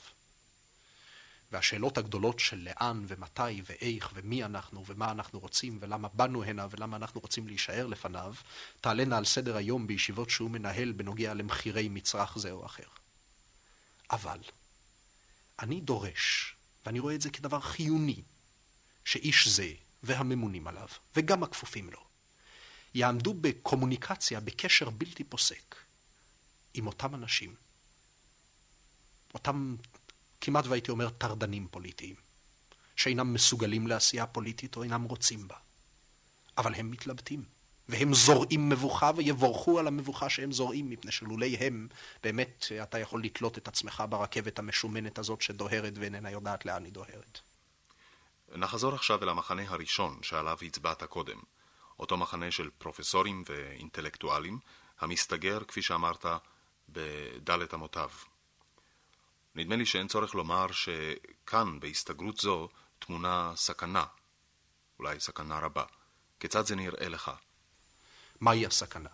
והשאלות 1.51 1.97
הגדולות 1.97 2.39
של 2.39 2.57
לאן 2.57 3.05
ומתי 3.07 3.61
ואיך 3.65 4.11
ומי 4.13 4.43
אנחנו 4.43 4.85
ומה 4.85 5.11
אנחנו 5.11 5.39
רוצים 5.39 5.77
ולמה 5.81 6.07
באנו 6.13 6.43
הנה 6.43 6.67
ולמה 6.69 6.97
אנחנו 6.97 7.21
רוצים 7.21 7.47
להישאר 7.47 7.87
לפניו, 7.87 8.33
תעלנה 8.81 9.17
על 9.17 9.25
סדר 9.25 9.57
היום 9.57 9.87
בישיבות 9.87 10.29
שהוא 10.29 10.51
מנהל 10.51 10.91
בנוגע 10.91 11.33
למחירי 11.33 11.89
מצרך 11.89 12.37
זה 12.37 12.51
או 12.51 12.65
אחר. 12.65 12.87
אבל 14.11 14.39
אני 15.59 15.81
דורש, 15.81 16.55
ואני 16.85 16.99
רואה 16.99 17.15
את 17.15 17.21
זה 17.21 17.29
כדבר 17.29 17.59
חיוני, 17.59 18.21
שאיש 19.05 19.47
זה 19.47 19.73
והממונים 20.03 20.67
עליו, 20.67 20.87
וגם 21.15 21.43
הכפופים 21.43 21.89
לו, 21.89 21.99
יעמדו 22.93 23.33
בקומוניקציה, 23.33 24.39
בקשר 24.39 24.89
בלתי 24.89 25.23
פוסק, 25.23 25.75
עם 26.73 26.87
אותם 26.87 27.15
אנשים, 27.15 27.55
אותם 29.33 29.75
כמעט 30.41 30.65
והייתי 30.65 30.91
אומר 30.91 31.09
טרדנים 31.09 31.67
פוליטיים, 31.71 32.15
שאינם 32.95 33.33
מסוגלים 33.33 33.87
לעשייה 33.87 34.27
פוליטית 34.27 34.75
או 34.75 34.83
אינם 34.83 35.03
רוצים 35.03 35.47
בה, 35.47 35.55
אבל 36.57 36.75
הם 36.75 36.91
מתלבטים, 36.91 37.43
והם 37.89 38.13
זורעים 38.13 38.69
מבוכה 38.69 39.11
ויבורכו 39.15 39.79
על 39.79 39.87
המבוכה 39.87 40.29
שהם 40.29 40.51
זורעים, 40.51 40.89
מפני 40.89 41.11
שלולי 41.11 41.57
הם, 41.57 41.87
באמת 42.23 42.65
אתה 42.83 42.99
יכול 42.99 43.23
לתלות 43.23 43.57
את 43.57 43.67
עצמך 43.67 44.03
ברכבת 44.09 44.59
המשומנת 44.59 45.19
הזאת 45.19 45.41
שדוהרת 45.41 45.93
ואיננה 45.95 46.31
יודעת 46.31 46.65
לאן 46.65 46.83
היא 46.83 46.93
דוהרת. 46.93 47.39
נחזור 48.55 48.95
עכשיו 48.95 49.23
אל 49.23 49.29
המחנה 49.29 49.63
הראשון 49.67 50.23
שעליו 50.23 50.57
הצבעת 50.61 51.03
קודם, 51.03 51.39
אותו 51.99 52.17
מחנה 52.17 52.51
של 52.51 52.69
פרופסורים 52.77 53.43
ואינטלקטואלים, 53.49 54.59
המסתגר, 54.99 55.63
כפי 55.63 55.81
שאמרת, 55.81 56.25
בדלת 56.89 57.73
אמותיו. 57.73 58.09
נדמה 59.55 59.75
לי 59.75 59.85
שאין 59.85 60.07
צורך 60.07 60.35
לומר 60.35 60.67
שכאן, 60.71 61.79
בהסתגרות 61.79 62.37
זו, 62.37 62.69
טמונה 62.99 63.51
סכנה, 63.55 64.05
אולי 64.99 65.19
סכנה 65.19 65.59
רבה. 65.59 65.83
כיצד 66.39 66.65
זה 66.65 66.75
נראה 66.75 67.09
לך? 67.09 67.31
מהי 68.39 68.65
הסכנה? 68.65 69.09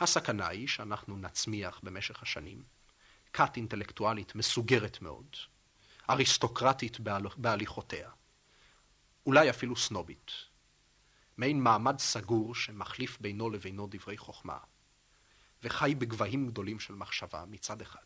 הסכנה 0.00 0.48
היא 0.48 0.68
שאנחנו 0.68 1.16
נצמיח 1.16 1.80
במשך 1.82 2.22
השנים 2.22 2.62
כת 3.32 3.56
אינטלקטואלית 3.56 4.34
מסוגרת 4.34 5.02
מאוד, 5.02 5.36
אריסטוקרטית 6.10 7.00
בהליכותיה, 7.36 8.10
אולי 9.26 9.50
אפילו 9.50 9.76
סנובית, 9.76 10.32
מעין 11.36 11.60
מעמד 11.60 11.98
סגור 11.98 12.54
שמחליף 12.54 13.20
בינו 13.20 13.50
לבינו 13.50 13.88
דברי 13.90 14.18
חוכמה, 14.18 14.58
וחי 15.62 15.94
בגבהים 15.98 16.46
גדולים 16.46 16.80
של 16.80 16.94
מחשבה 16.94 17.44
מצד 17.44 17.80
אחד, 17.80 18.04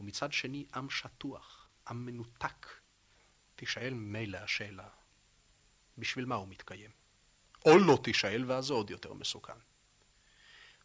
ומצד 0.00 0.32
שני 0.32 0.66
עם 0.74 0.90
שטוח, 0.90 1.68
עם 1.88 2.06
מנותק. 2.06 2.66
תישאל 3.56 3.94
ממילא 3.94 4.38
השאלה, 4.38 4.88
בשביל 5.98 6.24
מה 6.24 6.34
הוא 6.34 6.48
מתקיים? 6.48 6.90
או 7.66 7.78
לא 7.78 7.98
תישאל, 8.04 8.44
ואז 8.46 8.64
זה 8.64 8.74
עוד 8.74 8.90
יותר 8.90 9.12
מסוכן. 9.12 9.58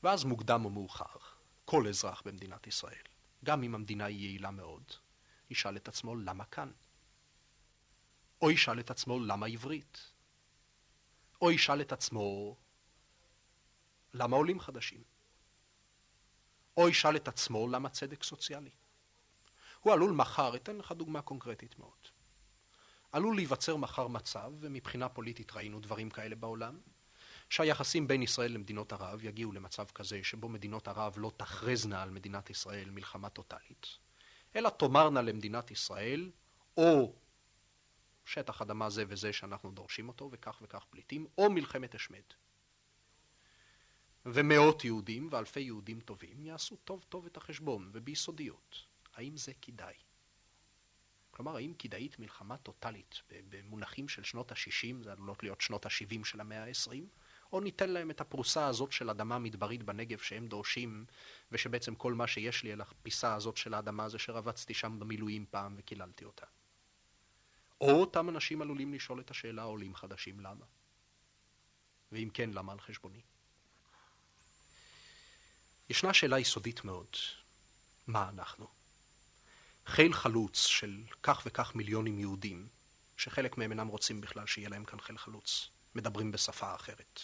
ואז 0.04 0.24
מוקדם 0.24 0.66
או 0.66 0.70
מאוחר, 0.70 1.20
כל 1.66 1.88
אזרח 1.88 2.22
במדינת 2.26 2.68
ישראל, 2.68 3.04
גם 3.44 3.64
אם 3.64 3.76
המדינה 3.76 4.06
היא 4.06 4.20
יעילה 4.20 4.52
מאוד, 4.52 4.84
ישאל 5.50 5.78
את 5.78 5.88
עצמו 5.88 6.16
למה 6.16 6.46
כאן? 6.46 6.72
או 8.41 8.52
ישאל 8.52 8.80
את 8.80 8.91
עצמו 8.91 9.19
למה 9.19 9.45
עברית? 9.45 10.12
או 11.41 11.52
ישאל 11.52 11.82
את 11.82 11.91
עצמו 11.91 12.56
למה 14.13 14.38
עולים 14.38 14.60
חדשים? 14.60 15.04
או 16.78 16.89
ישאל 16.89 17.15
את 17.15 17.28
עצמו 17.28 17.67
למה 17.67 17.89
צדק 17.89 18.23
סוציאלי? 18.23 18.69
הוא 19.82 19.93
עלול 19.93 20.12
מחר, 20.12 20.56
אתן 20.56 20.78
לך 20.78 20.91
דוגמה 20.91 21.21
קונקרטית 21.21 21.80
מאוד. 21.80 22.08
עלול 23.12 23.36
להיווצר 23.36 23.76
מחר 23.76 24.08
מצב, 24.08 24.52
ומבחינה 24.60 25.10
פוליטית 25.10 25.54
ראינו 25.54 25.80
דברים 25.80 26.10
כאלה 26.10 26.36
בעולם, 26.36 26.80
שהיחסים 27.50 28.08
בין 28.08 28.21
ישראל 28.21 28.52
למדינות 28.52 28.93
ערב 28.93 29.23
יגיעו 29.23 29.52
למצב 29.52 29.86
כזה 29.86 30.23
שבו 30.23 30.50
מדינות 30.50 30.88
ערב 30.88 31.13
לא 31.17 31.32
תכרזנה 31.38 32.04
על 32.04 32.10
מדינת 32.10 32.50
ישראל 32.50 32.89
מלחמה 32.89 33.30
טוטאלית, 33.30 33.88
אלא 34.56 34.69
תאמרנה 34.69 35.21
למדינת 35.21 35.71
ישראל, 35.71 36.32
או 36.78 37.13
שטח 38.28 38.62
אדמה 38.62 38.90
זה 38.90 39.04
וזה 39.08 39.34
שאנחנו 39.34 39.72
דורשים 39.72 40.08
אותו, 40.08 40.30
וכך 40.32 40.60
וכך 40.62 40.86
פליטים, 40.90 41.28
או 41.38 41.50
מלחמת 41.50 41.96
השמד. 41.96 42.24
ומאות 44.26 44.86
יהודים 44.86 45.28
ואלפי 45.32 45.60
יהודים 45.60 46.00
טובים 46.00 46.46
יעשו 46.46 46.76
טוב 46.76 47.06
טוב 47.10 47.26
את 47.26 47.38
החשבון, 47.38 47.90
וביסודיות. 47.94 48.86
האם 49.13 49.38
זה 49.38 49.52
כדאי? 49.62 49.94
כלומר, 51.32 51.56
האם 51.56 51.74
כדאית 51.80 52.20
מלחמה 52.20 52.58
טוטאלית 52.58 53.22
במונחים 53.50 54.08
של 54.08 54.24
שנות 54.24 54.52
ה-60, 54.52 55.04
זה 55.04 55.12
עלולות 55.12 55.44
להיות 55.44 55.62
שנות 55.62 55.86
ה-70 55.86 56.26
של 56.26 56.42
המאה 56.42 56.63
ה-20, 56.63 57.04
או 57.52 57.60
ניתן 57.60 57.90
להם 57.90 58.12
את 58.12 58.22
הפרוסה 58.22 58.68
הזאת 58.68 58.92
של 58.92 59.10
אדמה 59.10 59.40
מדברית 59.40 59.84
בנגב 59.84 60.20
שהם 60.20 60.48
דורשים, 60.48 61.06
ושבעצם 61.52 61.96
כל 61.96 62.13
מה 62.13 62.28
שיש 62.28 62.63
לי 62.63 62.72
על 62.72 62.82
הפיסה 62.82 63.36
הזאת 63.36 63.58
של 63.58 63.74
האדמה 63.74 64.10
זה 64.10 64.20
שרבצתי 64.20 64.74
שם 64.74 65.00
במילואים 65.00 65.46
פעם 65.50 65.76
וקיללתי 65.78 66.26
אותה. 66.26 66.46
או 67.82 67.92
אותם 67.92 68.30
אנשים 68.30 68.62
עלולים 68.62 68.94
לשאול 68.94 69.20
את 69.20 69.32
השאלה 69.32 69.63
עולים 69.63 69.96
חדשים 69.96 70.40
למה? 70.40 70.66
ואם 72.12 72.30
כן, 72.34 72.50
למה 72.54 72.72
על 72.72 72.80
חשבוני? 72.80 73.22
ישנה 75.90 76.13
שאלה 76.13 76.40
יסודית 76.40 76.84
מאוד, 76.84 77.08
מה 78.08 78.30
אנחנו? 78.30 78.68
חיל 79.86 80.13
חלוץ 80.13 80.66
של 80.66 81.04
כך 81.24 81.42
וכך 81.46 81.76
מיליונים 81.76 82.20
יהודים, 82.20 82.68
שחלק 83.18 83.58
מהם 83.58 83.72
אינם 83.72 83.88
רוצים 83.88 84.22
בכלל 84.22 84.48
שיהיה 84.48 84.70
להם 84.70 84.86
כאן 84.86 85.00
חיל 85.00 85.18
חלוץ, 85.18 85.70
מדברים 85.96 86.32
בשפה 86.32 86.76
אחרת, 86.76 87.22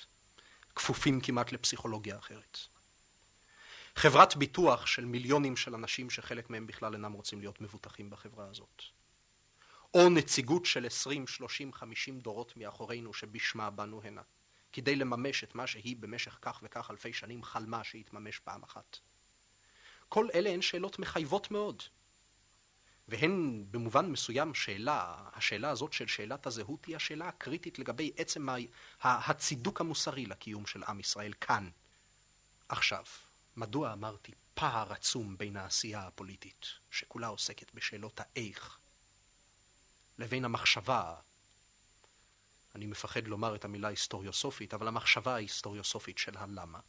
כפופים 0.75 1.21
כמעט 1.21 1.51
לפסיכולוגיה 1.51 2.17
אחרת. 2.17 2.57
חברת 3.95 4.35
ביטוח 4.35 4.85
של 4.85 5.05
מיליונים 5.05 5.57
של 5.57 5.75
אנשים 5.75 6.09
שחלק 6.09 6.49
מהם 6.49 6.67
בכלל 6.67 6.93
אינם 6.93 7.13
רוצים 7.13 7.39
להיות 7.39 7.61
מבוטחים 7.61 8.09
בחברה 8.09 8.47
הזאת. 8.49 8.83
או 9.93 10.09
נציגות 10.09 10.65
של 10.65 10.85
20, 10.85 11.27
30, 11.27 11.73
50 11.73 12.19
דורות 12.19 12.57
מאחורינו 12.57 13.13
שבשמה 13.13 13.69
באנו 13.69 14.01
הנה, 14.03 14.21
כדי 14.73 14.95
לממש 14.95 15.43
את 15.43 15.55
מה 15.55 15.67
שהיא 15.67 15.97
במשך 15.99 16.37
כך 16.41 16.59
וכך 16.63 16.91
אלפי 16.91 17.13
שנים 17.13 17.43
חלמה 17.43 17.83
שיתממש 17.83 18.39
פעם 18.39 18.63
אחת. 18.63 18.97
כל 20.09 20.27
אלה 20.33 20.49
הן 20.49 20.61
שאלות 20.61 20.99
מחייבות 20.99 21.51
מאוד. 21.51 21.83
והן 23.07 23.65
במובן 23.71 24.05
מסוים 24.05 24.53
שאלה, 24.53 25.15
השאלה 25.33 25.69
הזאת 25.69 25.93
של 25.93 26.07
שאלת 26.07 26.47
הזהות 26.47 26.85
היא 26.85 26.95
השאלה 26.95 27.27
הקריטית 27.27 27.79
לגבי 27.79 28.11
עצם 28.17 28.47
הצידוק 29.01 29.81
המוסרי 29.81 30.25
לקיום 30.25 30.65
של 30.65 30.83
עם 30.83 30.99
ישראל 30.99 31.33
כאן, 31.41 31.69
עכשיו. 32.69 33.03
מדוע 33.55 33.93
אמרתי 33.93 34.31
פער 34.53 34.93
עצום 34.93 35.37
בין 35.37 35.57
העשייה 35.57 36.07
הפוליטית, 36.07 36.65
שכולה 36.91 37.27
עוסקת 37.27 37.73
בשאלות 37.73 38.19
האיך, 38.19 38.79
לבין 40.23 40.45
המחשבה, 40.45 41.15
אני 42.75 42.85
מפחד 42.85 43.27
לומר 43.27 43.55
את 43.55 43.65
המילה 43.65 43.87
היסטוריוסופית, 43.87 44.73
אבל 44.73 44.87
המחשבה 44.87 45.33
ההיסטוריוסופית 45.33 46.17
של 46.17 46.37
הלמה. 46.37 46.79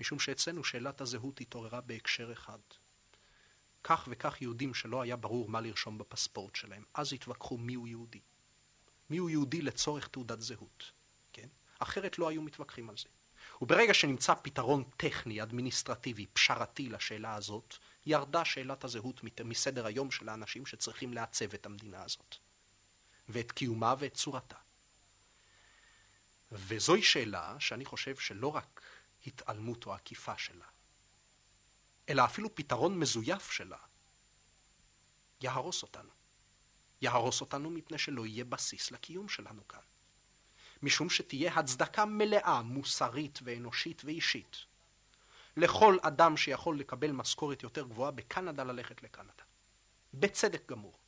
משום 0.00 0.18
שאצלנו 0.18 0.64
שאלת 0.64 1.00
הזהות 1.00 1.40
התעוררה 1.40 1.80
בהקשר 1.80 2.32
אחד. 2.32 2.58
כך 3.84 4.08
וכך 4.10 4.42
יהודים 4.42 4.74
שלא 4.74 5.02
היה 5.02 5.16
ברור 5.16 5.48
מה 5.48 5.60
לרשום 5.60 5.98
בפספורט 5.98 6.56
שלהם, 6.56 6.84
אז 6.94 7.12
התווכחו 7.12 7.58
מיהו 7.58 7.86
יהודי. 7.86 8.20
מיהו 9.10 9.28
יהודי 9.28 9.62
לצורך 9.62 10.08
תעודת 10.08 10.40
זהות, 10.40 10.92
כן? 11.32 11.48
אחרת 11.78 12.18
לא 12.18 12.28
היו 12.28 12.42
מתווכחים 12.42 12.90
על 12.90 12.96
זה. 12.96 13.08
וברגע 13.62 13.94
שנמצא 13.94 14.34
פתרון 14.34 14.84
טכני, 14.96 15.42
אדמיניסטרטיבי, 15.42 16.26
פשרתי 16.26 16.88
לשאלה 16.88 17.34
הזאת, 17.34 17.78
ירדה 18.06 18.44
שאלת 18.44 18.84
הזהות 18.84 19.20
מסדר 19.44 19.86
היום 19.86 20.10
של 20.10 20.28
האנשים 20.28 20.66
שצריכים 20.66 21.12
לעצב 21.12 21.54
את 21.54 21.66
המדינה 21.66 22.02
הזאת, 22.02 22.36
ואת 23.28 23.52
קיומה 23.52 23.94
ואת 23.98 24.14
צורתה. 24.14 24.56
וזוהי 26.52 27.02
שאלה 27.02 27.56
שאני 27.60 27.84
חושב 27.84 28.16
שלא 28.16 28.48
רק 28.48 28.80
התעלמות 29.26 29.86
או 29.86 29.94
עקיפה 29.94 30.38
שלה, 30.38 30.66
אלא 32.08 32.24
אפילו 32.24 32.54
פתרון 32.54 32.98
מזויף 32.98 33.50
שלה, 33.50 33.78
יהרוס 35.40 35.82
אותנו. 35.82 36.10
יהרוס 37.02 37.40
אותנו 37.40 37.70
מפני 37.70 37.98
שלא 37.98 38.26
יהיה 38.26 38.44
בסיס 38.44 38.90
לקיום 38.90 39.28
שלנו 39.28 39.68
כאן. 39.68 39.80
משום 40.82 41.10
שתהיה 41.10 41.54
הצדקה 41.54 42.04
מלאה, 42.04 42.62
מוסרית 42.62 43.38
ואנושית 43.42 44.02
ואישית, 44.04 44.56
לכל 45.56 45.98
אדם 46.02 46.36
שיכול 46.36 46.78
לקבל 46.78 47.12
משכורת 47.12 47.62
יותר 47.62 47.86
גבוהה 47.86 48.10
בקנדה 48.10 48.64
ללכת 48.64 49.02
לקנדה. 49.02 49.42
בצדק 50.14 50.68
גמור. 50.68 50.98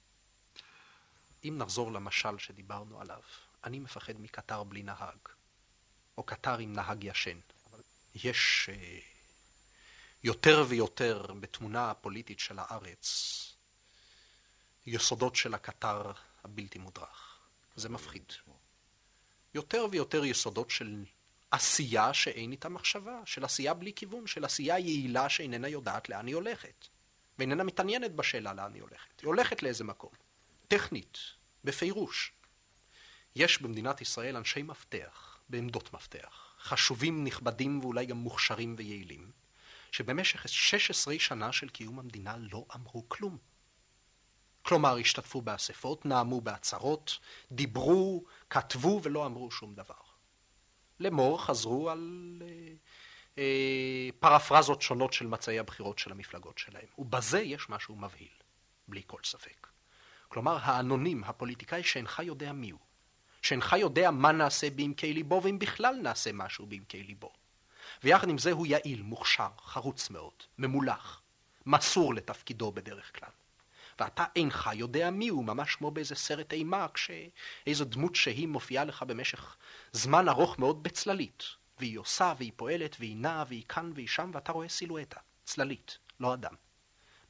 אם 1.45 1.55
נחזור 1.59 1.93
למשל 1.93 2.39
שדיברנו 2.39 3.01
עליו, 3.01 3.21
אני 3.65 3.79
מפחד 3.79 4.21
מקטר 4.21 4.65
בלי 4.65 4.83
נהג, 4.83 5.19
או 6.19 6.23
קטר 6.23 6.59
עם 6.59 6.73
נהג 6.73 7.05
ישן. 7.05 7.39
יש 8.15 8.71
uh, 8.73 9.05
יותר 10.25 10.65
ויותר 10.69 11.27
בתמונה 11.41 11.91
הפוליטית 11.91 12.41
של 12.41 12.59
הארץ 12.59 13.41
יסודות 14.87 15.37
של 15.37 15.55
הקטר 15.55 16.13
הבלתי 16.45 16.79
מודרך. 16.79 17.39
זה 17.77 17.89
מפחיד. 17.89 18.33
יותר 19.55 19.87
ויותר 19.91 20.25
יסודות 20.25 20.71
של 20.71 21.05
עשייה 21.55 22.15
שאין 22.15 22.53
איתה 22.53 22.69
מחשבה, 22.69 23.21
של 23.25 23.45
עשייה 23.45 23.75
בלי 23.75 23.93
כיוון, 23.97 24.27
של 24.27 24.45
עשייה 24.45 24.79
יעילה 24.79 25.29
שאיננה 25.29 25.69
יודעת 25.69 26.09
לאן 26.09 26.27
היא 26.27 26.35
הולכת, 26.35 26.89
ואיננה 27.39 27.65
מתעניינת 27.65 28.15
בשאלה 28.15 28.55
לאן 28.55 28.75
היא 28.75 28.83
הולכת. 28.83 29.21
היא 29.21 29.27
הולכת 29.27 29.63
לאיזה 29.63 29.85
מקום. 29.85 30.11
טכנית, 30.69 31.19
בפירוש. 31.65 32.33
יש 33.37 33.63
במדינת 33.63 34.01
ישראל 34.01 34.37
אנשי 34.37 34.63
מפתח, 34.63 35.39
בעמדות 35.49 35.93
מפתח, 35.93 36.55
חשובים, 36.61 37.25
נכבדים 37.25 37.81
ואולי 37.81 38.07
גם 38.07 38.17
מוכשרים 38.17 38.75
ויעילים, 38.79 39.31
שבמשך 39.91 40.49
16 40.49 41.19
שנה 41.19 41.53
של 41.53 41.69
קיום 41.69 41.99
המדינה 41.99 42.37
לא 42.37 42.67
אמרו 42.75 43.09
כלום. 43.09 43.39
כלומר, 44.63 44.97
השתתפו 44.97 45.43
באספות, 45.43 46.07
נאמו 46.07 46.41
בעצרות, 46.41 47.19
דיברו, 47.53 48.25
כתבו 48.51 49.01
ולא 49.03 49.27
אמרו 49.27 49.51
שום 49.51 49.75
דבר. 49.75 50.04
לאמור 51.01 51.45
חזרו 51.45 51.91
על 51.91 52.43
אה, 52.43 52.73
אה, 53.39 54.09
פרפרזות 54.21 54.83
שונות 54.83 55.13
של 55.13 55.27
מצעי 55.27 55.59
הבחירות 55.59 55.99
של 55.99 56.13
המפלגות 56.13 56.59
שלהם. 56.59 56.87
ובזה 56.99 57.41
יש 57.41 57.69
משהו 57.69 57.97
מבהיל, 57.97 58.33
בלי 58.89 59.03
כל 59.07 59.21
ספק. 59.25 59.67
כלומר, 60.29 60.59
האנונים, 60.63 61.25
הפוליטיקאי 61.25 61.83
שאינך 61.83 62.23
יודע 62.25 62.53
מיהו, 62.53 62.79
שאינך 63.43 63.77
יודע 63.79 64.11
מה 64.11 64.33
נעשה 64.33 64.71
בעמקי 64.71 65.13
ליבו, 65.13 65.41
ואם 65.45 65.59
בכלל 65.59 65.97
נעשה 66.03 66.31
משהו 66.33 66.67
בעמקי 66.67 67.03
ליבו. 67.03 67.33
ויחד 68.05 68.29
עם 68.29 68.39
זה 68.39 68.53
הוא 68.53 68.67
יעיל, 68.67 69.03
מוכשר, 69.03 69.49
חרוץ 69.65 70.11
מאוד, 70.11 70.33
ממולח, 70.59 71.23
מסור 71.67 72.15
לתפקידו 72.15 72.73
בדרך 72.73 73.19
כלל. 73.19 73.31
ואתה 74.01 74.25
אינך 74.37 74.71
יודע 74.75 75.11
מי 75.11 75.29
הוא, 75.29 75.45
ממש 75.45 75.77
כמו 75.77 75.91
באיזה 75.91 76.15
סרט 76.15 76.53
אימה, 76.53 76.87
כשאיזו 76.95 77.85
דמות 77.85 78.15
שהיא 78.15 78.49
מופיעה 78.49 78.85
לך 78.85 79.03
במשך 79.03 79.57
זמן 79.93 80.29
ארוך 80.29 80.59
מאוד 80.59 80.83
בצללית, 80.83 81.45
והיא 81.79 81.99
עושה, 81.99 82.33
והיא 82.39 82.53
פועלת, 82.57 82.97
והיא 83.01 83.17
נעה, 83.17 83.45
והיא 83.49 83.65
כאן 83.69 83.93
והיא 83.95 84.09
שם, 84.09 84.31
ואתה 84.35 84.53
רואה 84.53 84.69
סילואטה, 84.69 85.21
צללית, 85.45 85.99
לא 86.21 86.35
אדם. 86.35 86.55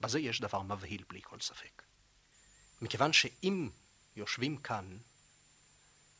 בזה 0.01 0.21
יש 0.21 0.41
דבר 0.41 0.63
מבהיל 0.63 1.05
בלי 1.09 1.21
כל 1.23 1.41
ספק. 1.41 1.83
מכיוון 2.83 3.13
שאם 3.13 3.69
יושבים 4.17 4.57
כאן 4.57 4.97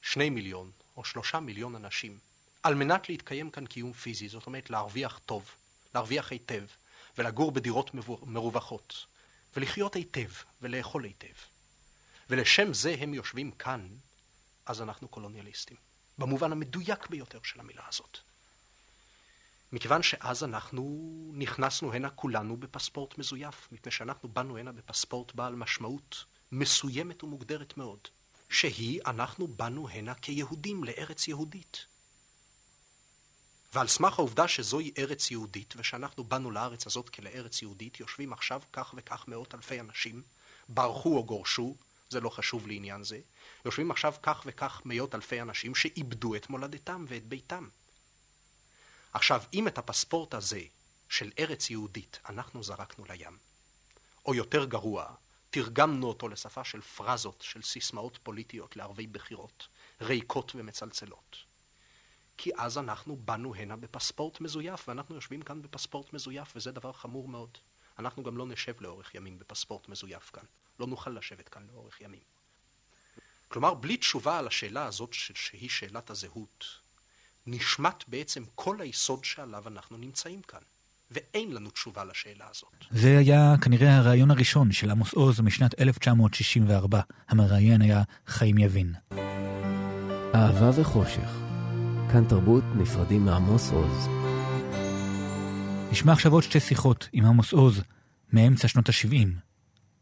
שני 0.03 0.31
מיליון 0.31 0.71
או 0.97 1.05
שלושה 1.05 1.41
מיליון 1.41 1.75
אנשים, 1.75 2.19
על 2.63 2.75
מנת 2.75 3.09
להתקיים 3.09 3.51
כאן 3.51 3.67
קיום 3.67 3.93
פיזי, 3.93 4.29
זאת 4.29 4.47
אומרת 4.47 4.71
להרוויח 4.71 5.21
טוב, 5.27 5.51
להרוויח 5.95 6.31
היטב, 6.31 6.65
ולגור 7.19 7.53
בדירות 7.53 7.91
מרווחות, 8.23 9.07
ולחיות 9.57 9.95
היטב, 9.97 10.31
ולאכול 10.63 11.05
היטב. 11.05 11.35
ולשם 12.31 12.75
זה 12.75 12.97
הם 12.99 13.15
יושבים 13.15 13.51
כאן, 13.51 13.89
אז 14.67 14.83
אנחנו 14.83 15.09
קולוניאליסטים. 15.09 15.77
במובן 16.19 16.53
המדויק 16.53 17.11
ביותר 17.11 17.39
של 17.43 17.61
המילה 17.61 17.83
הזאת. 17.89 18.19
מכיוון 19.73 20.03
שאז 20.03 20.45
אנחנו 20.45 21.11
נכנסנו 21.35 21.93
הנה 21.93 22.11
כולנו 22.11 22.57
בפספורט 22.57 23.19
מזויף, 23.19 23.69
מפני 23.73 23.93
שאנחנו 23.93 24.29
באנו 24.29 24.59
הנה 24.59 24.73
בפספורט 24.73 25.35
בעל 25.35 25.55
משמעות 25.55 26.25
מסוימת 26.53 27.25
ומוגדרת 27.25 27.77
מאוד, 27.77 27.99
שהיא 28.51 29.01
אנחנו 29.07 29.47
באנו 29.47 29.89
הנה 29.89 30.15
כיהודים 30.15 30.85
לארץ 30.85 31.29
יהודית. 31.29 31.87
ועל 33.75 33.89
סמך 33.89 34.19
העובדה 34.19 34.49
שזוהי 34.49 34.93
ארץ 34.99 35.31
יהודית, 35.31 35.75
ושאנחנו 35.77 36.25
באנו 36.25 36.51
לארץ 36.51 36.87
הזאת 36.87 37.09
כלארץ 37.09 37.63
יהודית, 37.63 38.01
יושבים 38.01 38.33
עכשיו 38.33 38.61
כך 38.73 38.95
וכך 38.97 39.25
מאות 39.29 39.55
אלפי 39.55 39.81
אנשים, 39.81 40.23
ברחו 40.69 41.17
או 41.17 41.25
גורשו, 41.25 41.77
זה 42.11 42.21
לא 42.21 42.31
חשוב 42.31 42.67
לעניין 42.67 43.05
זה, 43.05 43.21
יושבים 43.65 43.91
עכשיו 43.91 44.15
כך 44.23 44.43
וכך 44.47 44.83
מאות 44.85 45.15
אלפי 45.15 45.41
אנשים 45.41 45.75
שאיבדו 45.75 46.35
את 46.35 46.51
מולדתם 46.51 47.05
ואת 47.09 47.27
ביתם. 47.27 47.69
עכשיו, 49.13 49.43
אם 49.55 49.69
את 49.69 49.79
הפספורט 49.79 50.35
הזה 50.35 50.61
של 51.09 51.31
ארץ 51.39 51.71
יהודית 51.71 52.19
אנחנו 52.29 52.63
זרקנו 52.63 53.05
לים, 53.05 53.39
או 54.27 54.35
יותר 54.35 54.65
גרוע, 54.65 55.15
תרגמנו 55.51 56.07
אותו 56.07 56.29
לשפה 56.29 56.65
של 56.65 56.81
פרזות, 56.81 57.43
של 57.43 57.63
סיסמאות 57.63 58.19
פוליטיות 58.23 58.77
לערבי 58.77 59.07
בחירות, 59.07 59.67
ריקות 60.01 60.53
ומצלצלות. 60.55 61.54
כי 62.37 62.51
אז 62.57 62.79
אנחנו 62.79 63.17
באנו 63.17 63.55
הנה 63.55 63.77
בפספורט 63.77 64.41
מזויף, 64.41 64.89
ואנחנו 64.89 65.15
יושבים 65.15 65.43
כאן 65.43 65.63
בפספורט 65.63 66.13
מזויף, 66.13 66.53
וזה 66.57 66.73
דבר 66.73 66.93
חמור 66.93 67.29
מאוד. 67.29 67.59
אנחנו 67.99 68.23
גם 68.23 68.37
לא 68.37 68.47
נשב 68.47 68.75
לאורך 68.81 69.15
ימים 69.15 69.39
בפספורט 69.39 69.89
מזויף 69.89 70.31
כאן. 70.31 70.45
לא 70.81 70.87
נוכל 70.87 71.11
לשבת 71.11 71.49
כאן 71.49 71.63
לאורך 71.73 72.01
ימים. 72.01 72.21
כלומר, 73.49 73.75
בלי 73.75 73.97
תשובה 73.97 74.39
על 74.39 74.47
השאלה 74.47 74.87
הזאת, 74.87 75.13
שהיא 75.13 75.71
שאלת 75.71 76.11
הזהות, 76.11 76.65
נשמט 77.47 78.05
בעצם 78.09 78.45
כל 78.55 78.81
היסוד 78.81 79.25
שעליו 79.25 79.69
אנחנו 79.69 79.97
נמצאים 79.97 80.43
כאן. 80.43 80.61
ואין 81.11 81.53
לנו 81.53 81.71
תשובה 81.71 82.05
לשאלה 82.05 82.45
הזאת. 82.51 82.85
זה 82.91 83.19
היה 83.19 83.55
כנראה 83.63 83.97
הרעיון 83.97 84.31
הראשון 84.31 84.73
של 84.73 84.91
עמוס 84.91 85.13
עוז 85.15 85.41
משנת 85.41 85.81
1964. 85.81 87.01
המראיין 87.29 87.83
היה 87.83 88.03
חיים 88.27 88.59
יבין. 88.59 88.95
אהבה 90.35 90.81
וחושך. 90.81 91.54
כאן 92.15 92.25
תרבות 92.25 92.65
נפרדים 92.77 93.25
מעמוס 93.25 93.71
עוז. 93.71 94.09
נשמע 95.93 96.13
עכשיו 96.13 96.33
עוד 96.33 96.43
שתי 96.43 96.61
שיחות 96.61 97.09
עם 97.13 97.25
עמוס 97.25 97.53
עוז 97.53 97.83
מאמצע 98.33 98.69
שנות 98.69 98.89
ה-70. 98.89 99.29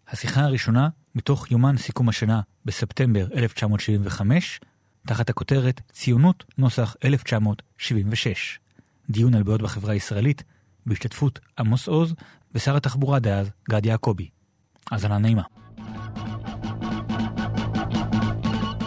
השיחה 0.09 0.40
הראשונה 0.40 0.88
מתוך 1.14 1.51
יומן 1.51 1.77
סיכום 1.77 2.09
השנה 2.09 2.40
בספטמבר 2.64 3.27
1975, 3.35 4.61
תחת 5.07 5.31
הכותרת 5.31 5.81
ציונות 5.92 6.44
נוסח 6.59 6.96
1976. 7.05 8.59
דיון 9.11 9.35
על 9.35 9.42
בעיות 9.42 9.62
בחברה 9.62 9.92
הישראלית 9.92 10.42
בהשתתפות 10.87 11.40
עמוס 11.59 11.88
עוז 11.88 12.14
ושר 12.55 12.77
התחבורה 12.77 13.18
דאז 13.18 13.51
גד 13.70 13.87
יעקבי. 13.87 14.29
האזנה 14.90 15.18
נעימה. 15.18 15.42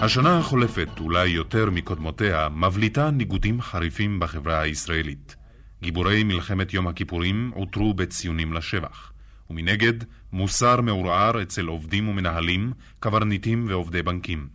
השנה 0.05 0.37
החולפת, 0.37 0.89
אולי 0.99 1.27
יותר 1.27 1.69
מקודמותיה, 1.69 2.49
מבליטה 2.49 3.11
ניגודים 3.11 3.61
חריפים 3.61 4.19
בחברה 4.19 4.61
הישראלית. 4.61 5.35
גיבורי 5.81 6.23
מלחמת 6.23 6.73
יום 6.73 6.87
הכיפורים 6.87 7.51
עוטרו 7.55 7.93
בציונים 7.93 8.53
לשבח, 8.53 9.11
ומנגד 9.49 9.93
מוסר 10.31 10.81
מעורער 10.81 11.41
אצל 11.41 11.65
עובדים 11.65 12.07
ומנהלים, 12.07 12.73
קברניטים 12.99 13.65
ועובדי 13.67 14.01
בנקים. 14.01 14.47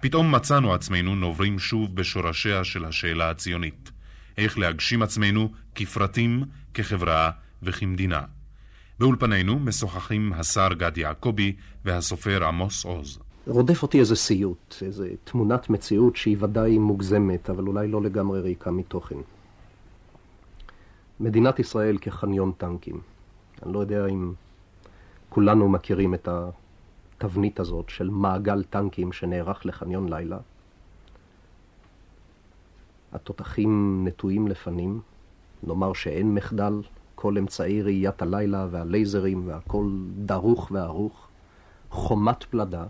פתאום 0.00 0.34
מצאנו 0.34 0.74
עצמנו 0.74 1.14
נוברים 1.14 1.58
שוב 1.58 1.96
בשורשיה 1.96 2.64
של 2.64 2.84
השאלה 2.84 3.30
הציונית. 3.30 3.90
איך 4.38 4.58
להגשים 4.58 5.02
עצמנו 5.02 5.52
כפרטים, 5.74 6.44
כחברה 6.74 7.30
וכמדינה. 7.62 8.22
באולפנינו 8.98 9.58
משוחחים 9.58 10.32
השר 10.32 10.68
גד 10.72 10.98
יעקבי 10.98 11.56
והסופר 11.84 12.44
עמוס 12.44 12.84
עוז. 12.84 13.25
רודף 13.46 13.82
אותי 13.82 14.00
איזה 14.00 14.16
סיוט, 14.16 14.74
איזה 14.82 15.08
תמונת 15.24 15.70
מציאות 15.70 16.16
שהיא 16.16 16.36
ודאי 16.40 16.78
מוגזמת, 16.78 17.50
אבל 17.50 17.66
אולי 17.66 17.88
לא 17.88 18.02
לגמרי 18.02 18.40
ריקה 18.40 18.70
מתוכן. 18.70 19.16
מדינת 21.20 21.58
ישראל 21.58 21.98
כחניון 21.98 22.52
טנקים. 22.58 23.00
אני 23.62 23.72
לא 23.72 23.78
יודע 23.78 24.06
אם 24.06 24.32
כולנו 25.28 25.68
מכירים 25.68 26.14
את 26.14 26.28
התבנית 26.28 27.60
הזאת 27.60 27.88
של 27.88 28.10
מעגל 28.10 28.62
טנקים 28.62 29.12
שנערך 29.12 29.66
לחניון 29.66 30.08
לילה. 30.08 30.38
התותחים 33.12 34.02
נטועים 34.08 34.48
לפנים, 34.48 35.00
נאמר 35.62 35.92
שאין 35.92 36.34
מחדל, 36.34 36.80
כל 37.14 37.38
אמצעי 37.38 37.82
ראיית 37.82 38.22
הלילה 38.22 38.66
והלייזרים 38.70 39.48
והכל 39.48 39.90
דרוך 40.24 40.70
וערוך, 40.70 41.28
חומת 41.90 42.44
פלדה, 42.44 42.84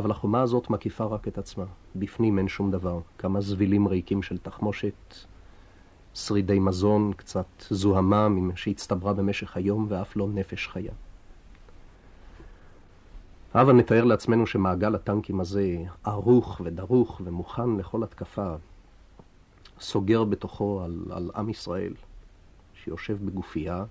אבל 0.00 0.10
החומה 0.10 0.42
הזאת 0.42 0.70
מקיפה 0.70 1.04
רק 1.04 1.28
את 1.28 1.38
עצמה. 1.38 1.64
בפנים 1.96 2.38
אין 2.38 2.48
שום 2.48 2.70
דבר. 2.70 3.00
כמה 3.18 3.40
זבילים 3.40 3.88
ריקים 3.88 4.22
של 4.22 4.38
תחמושת, 4.38 5.14
שרידי 6.14 6.58
מזון, 6.58 7.12
קצת 7.16 7.46
זוהמה 7.70 8.28
שהצטברה 8.54 9.12
במשך 9.12 9.56
היום 9.56 9.86
ואף 9.88 10.16
לא 10.16 10.28
נפש 10.28 10.68
חיה. 10.68 10.92
הבה 13.54 13.72
נתאר 13.72 14.04
לעצמנו 14.04 14.46
שמעגל 14.46 14.94
הטנקים 14.94 15.40
הזה 15.40 15.76
ערוך 16.04 16.60
ודרוך 16.64 17.20
ומוכן 17.24 17.76
לכל 17.76 18.02
התקפה, 18.02 18.54
סוגר 19.80 20.24
בתוכו 20.24 20.82
על, 20.84 21.04
על 21.10 21.30
עם 21.36 21.48
ישראל, 21.48 21.92
שיושב 22.74 23.18
בגופייה, 23.26 23.84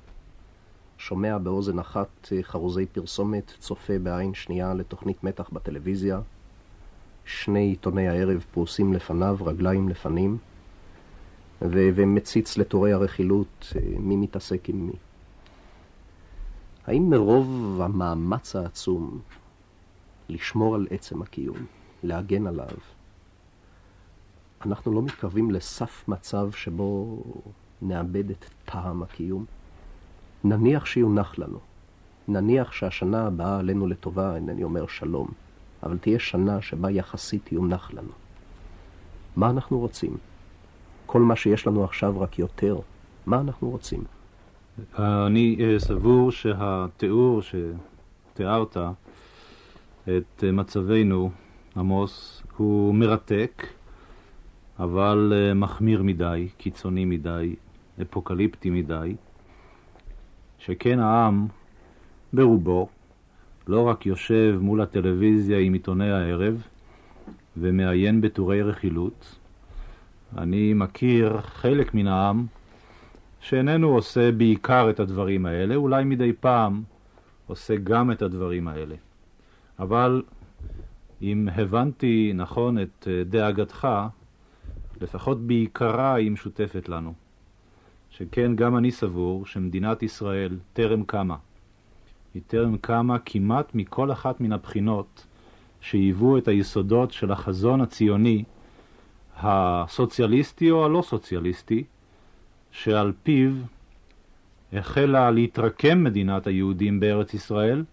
שומע 1.00 1.38
באוזן 1.38 1.80
אחת 1.80 2.30
חרוזי 2.42 2.86
פרסומת, 2.86 3.52
צופה 3.60 4.00
בעין 4.00 4.34
שנייה 4.34 4.74
לתוכנית 4.74 5.24
מתח 5.24 5.50
בטלוויזיה, 5.50 6.22
שני 7.26 7.60
עיתוני 7.60 8.08
הערב 8.08 8.46
פרוסים 8.52 8.94
לפניו, 8.94 9.38
רגליים 9.42 9.90
לפנים, 9.90 10.38
ו- 11.62 11.90
ומציץ 11.96 12.58
לתורי 12.58 12.94
הרכילות 12.94 13.74
מי 14.00 14.16
מתעסק 14.16 14.70
עם 14.70 14.88
מי. 14.88 14.94
האם 16.88 17.10
מרוב 17.10 17.80
המאמץ 17.82 18.56
העצום 18.56 19.20
לשמור 20.30 20.76
על 20.76 20.88
עצם 20.90 21.22
הקיום, 21.22 21.66
להגן 22.04 22.48
עליו, 22.48 22.78
אנחנו 24.66 24.94
לא 24.94 25.02
מתקרבים 25.02 25.52
לסף 25.52 26.08
מצב 26.08 26.52
שבו 26.52 27.24
נאבד 27.82 28.30
את 28.30 28.46
טעם 28.66 29.04
הקיום? 29.04 29.46
נניח 30.44 30.86
שיונח 30.86 31.40
לנו. 31.40 31.60
נניח 32.28 32.72
שהשנה 32.72 33.28
הבאה 33.28 33.60
עלינו 33.60 33.88
לטובה, 33.88 34.36
אינני 34.36 34.64
אומר 34.64 34.88
שלום, 34.88 35.28
אבל 35.84 35.98
תהיה 35.98 36.20
שנה 36.20 36.62
שבה 36.62 36.92
יחסית 36.92 37.52
יונח 37.52 37.94
לנו. 37.94 38.12
מה 39.36 39.50
אנחנו 39.50 39.80
רוצים? 39.80 40.18
כל 41.06 41.22
מה 41.22 41.36
שיש 41.36 41.68
לנו 41.68 41.84
עכשיו 41.84 42.22
רק 42.22 42.40
יותר. 42.40 42.80
מה 43.26 43.40
אנחנו 43.40 43.70
רוצים? 43.70 44.04
אני 45.00 45.58
אה, 45.60 45.80
סבור 45.80 46.32
שהתיאור 46.32 47.42
שתיארת 47.42 48.78
את 50.04 50.44
מצבנו, 50.54 51.32
עמוס, 51.78 52.44
הוא 52.58 52.96
מרתק, 52.96 53.68
אבל 54.80 55.34
uh, 55.34 55.54
מחמיר 55.54 56.04
מדי, 56.04 56.48
קיצוני 56.58 57.06
מדי, 57.06 57.56
אפוקליפטי 58.02 58.70
מדי, 58.70 59.16
שכן 60.60 61.00
העם, 61.00 61.48
ברובו, 62.34 62.90
לא 63.68 63.88
רק 63.88 64.06
יושב 64.06 64.58
מול 64.62 64.82
הטלוויזיה 64.82 65.60
עם 65.60 65.74
עיתוני 65.74 66.12
הערב 66.12 66.62
ומעיין 67.58 68.22
בטורי 68.22 68.62
רכילות, 68.62 69.36
אני 70.38 70.74
מכיר 70.74 71.42
חלק 71.42 71.94
מן 71.94 72.08
העם 72.08 72.46
שאיננו 73.40 73.88
עושה 73.88 74.32
בעיקר 74.32 74.90
את 74.90 75.00
הדברים 75.00 75.46
האלה, 75.46 75.76
אולי 75.76 76.04
מדי 76.04 76.34
פעם 76.34 76.84
עושה 77.48 77.76
גם 77.76 78.12
את 78.12 78.22
הדברים 78.22 78.68
האלה. 78.68 78.96
אבל 79.80 80.24
אם 81.22 81.48
הבנתי 81.56 82.32
נכון 82.36 82.82
את 82.82 83.08
אה, 83.08 83.24
דאגתך, 83.24 83.88
לפחות 85.02 85.48
בעיקרה 85.48 86.14
היא 86.14 86.32
משותפת 86.32 86.90
לנו. 86.90 87.14
שכן 88.20 88.56
גם 88.56 88.78
אני 88.78 88.92
סבור 88.92 89.46
שמדינת 89.46 90.04
ישראל 90.04 90.58
טרם 90.74 91.04
קמה. 91.04 91.36
היא 92.34 92.42
טרם 92.48 92.78
קמה 92.78 93.20
כמעט 93.20 93.76
מכל 93.76 94.12
אחת 94.12 94.42
מן 94.42 94.52
הבחינות 94.54 95.26
שהיוו 95.82 96.38
את 96.38 96.48
היסודות 96.48 97.12
של 97.12 97.32
החזון 97.32 97.82
הציוני 97.82 98.44
הסוציאליסטי 99.38 100.72
או 100.72 100.86
הלא 100.86 101.02
סוציאליסטי, 101.02 101.84
שעל 102.72 103.14
פיו 103.24 103.52
החלה 104.74 105.32
להתרקם 105.32 106.04
מדינת 106.04 106.48
היהודים 106.48 107.00
בארץ 107.00 107.34
ישראל 107.34 107.84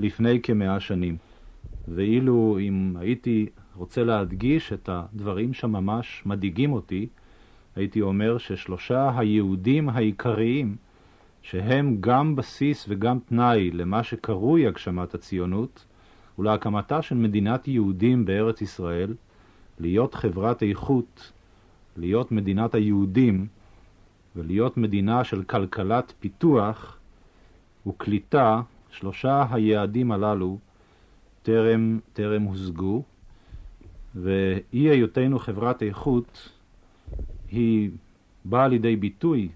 לפני 0.00 0.42
כמאה 0.42 0.80
שנים. 0.80 1.16
ואילו 1.88 2.58
אם 2.60 2.96
הייתי 2.98 3.46
רוצה 3.76 4.04
להדגיש 4.04 4.72
את 4.72 4.88
הדברים 4.92 5.54
שממש 5.54 6.22
מדאיגים 6.26 6.72
אותי, 6.72 7.06
הייתי 7.76 8.00
אומר 8.00 8.38
ששלושה 8.38 9.10
היהודים 9.18 9.88
העיקריים, 9.88 10.76
שהם 11.42 11.96
גם 12.00 12.36
בסיס 12.36 12.86
וגם 12.88 13.18
תנאי 13.18 13.70
למה 13.70 14.02
שקרוי 14.02 14.66
הגשמת 14.66 15.14
הציונות, 15.14 15.84
ולהקמתה 16.38 17.02
של 17.02 17.14
מדינת 17.14 17.68
יהודים 17.68 18.24
בארץ 18.24 18.62
ישראל, 18.62 19.14
להיות 19.80 20.14
חברת 20.14 20.62
איכות, 20.62 21.32
להיות 21.96 22.32
מדינת 22.32 22.74
היהודים, 22.74 23.46
ולהיות 24.36 24.76
מדינה 24.76 25.24
של 25.24 25.42
כלכלת 25.42 26.12
פיתוח 26.20 26.98
וקליטה, 27.86 28.60
שלושה 28.90 29.46
היעדים 29.50 30.12
הללו 30.12 30.58
טרם, 31.42 31.98
טרם 32.12 32.42
הושגו, 32.42 33.02
ואי 34.14 34.88
היותנו 34.88 35.38
חברת 35.38 35.82
איכות 35.82 36.57
היא 37.50 37.90
באה 38.44 38.68
לידי 38.68 38.96
ביטוי, 38.96 39.48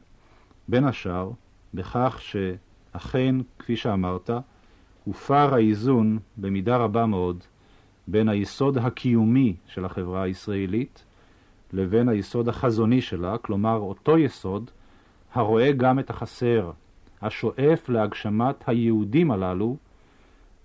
בין 0.68 0.84
השאר, 0.84 1.30
בכך 1.74 2.20
שאכן, 2.20 3.34
כפי 3.58 3.76
שאמרת, 3.76 4.30
הופר 5.04 5.54
האיזון 5.54 6.18
במידה 6.36 6.76
רבה 6.76 7.06
מאוד 7.06 7.44
בין 8.06 8.28
היסוד 8.28 8.78
הקיומי 8.78 9.56
של 9.66 9.84
החברה 9.84 10.22
הישראלית 10.22 11.04
לבין 11.72 12.08
היסוד 12.08 12.48
החזוני 12.48 13.00
שלה, 13.00 13.38
כלומר 13.38 13.76
אותו 13.76 14.18
יסוד 14.18 14.70
הרואה 15.34 15.72
גם 15.72 15.98
את 15.98 16.10
החסר, 16.10 16.70
השואף 17.22 17.88
להגשמת 17.88 18.68
היהודים 18.68 19.30
הללו 19.30 19.76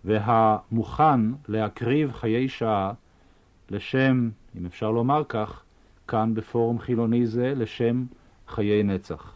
והמוכן 0.06 1.20
להקריב 1.48 2.12
חיי 2.12 2.50
שעה 2.50 2.94
לשם, 3.70 4.30
אם 4.58 4.66
אפשר 4.66 4.92
לומר 4.92 5.24
כך, 5.30 5.64
כאן 6.08 6.34
בפורום 6.34 6.80
חילוני 6.80 7.28
זה, 7.28 7.54
לשם 7.56 8.06
חיי 8.48 8.84
נצח. 8.84 9.34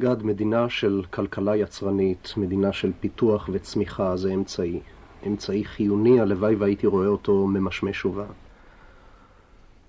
גד, 0.00 0.22
מדינה 0.22 0.68
של 0.68 1.02
כלכלה 1.10 1.56
יצרנית, 1.56 2.34
מדינה 2.36 2.72
של 2.72 2.92
פיתוח 3.00 3.50
וצמיחה, 3.52 4.16
זה 4.16 4.34
אמצעי. 4.34 4.80
אמצעי 5.26 5.64
חיוני, 5.64 6.20
הלוואי 6.20 6.54
והייתי 6.54 6.86
רואה 6.86 7.06
אותו 7.06 7.46
ממשמש 7.46 8.04
ובא. 8.04 8.24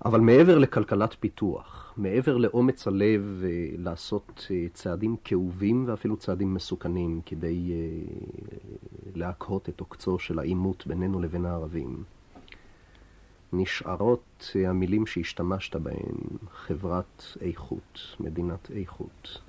אבל 0.04 0.20
מעבר 0.20 0.58
לכלכלת 0.58 1.16
פיתוח, 1.20 1.94
מעבר 1.96 2.36
לאומץ 2.36 2.86
הלב 2.86 3.42
אה, 3.44 3.48
לעשות 3.78 4.46
אה, 4.50 4.66
צעדים 4.72 5.16
כאובים 5.24 5.84
ואפילו 5.86 6.16
צעדים 6.16 6.54
מסוכנים 6.54 7.20
כדי 7.26 7.72
אה, 7.72 8.14
להקהות 9.14 9.68
את 9.68 9.80
עוקצו 9.80 10.18
של 10.18 10.38
העימות 10.38 10.86
בינינו 10.86 11.20
לבין 11.20 11.46
הערבים, 11.46 12.02
נשארות 13.52 14.50
המילים 14.68 15.06
שהשתמשת 15.06 15.76
בהן, 15.76 16.14
חברת 16.52 17.24
איכות, 17.40 17.98
מדינת 18.20 18.70
איכות. 18.70 19.40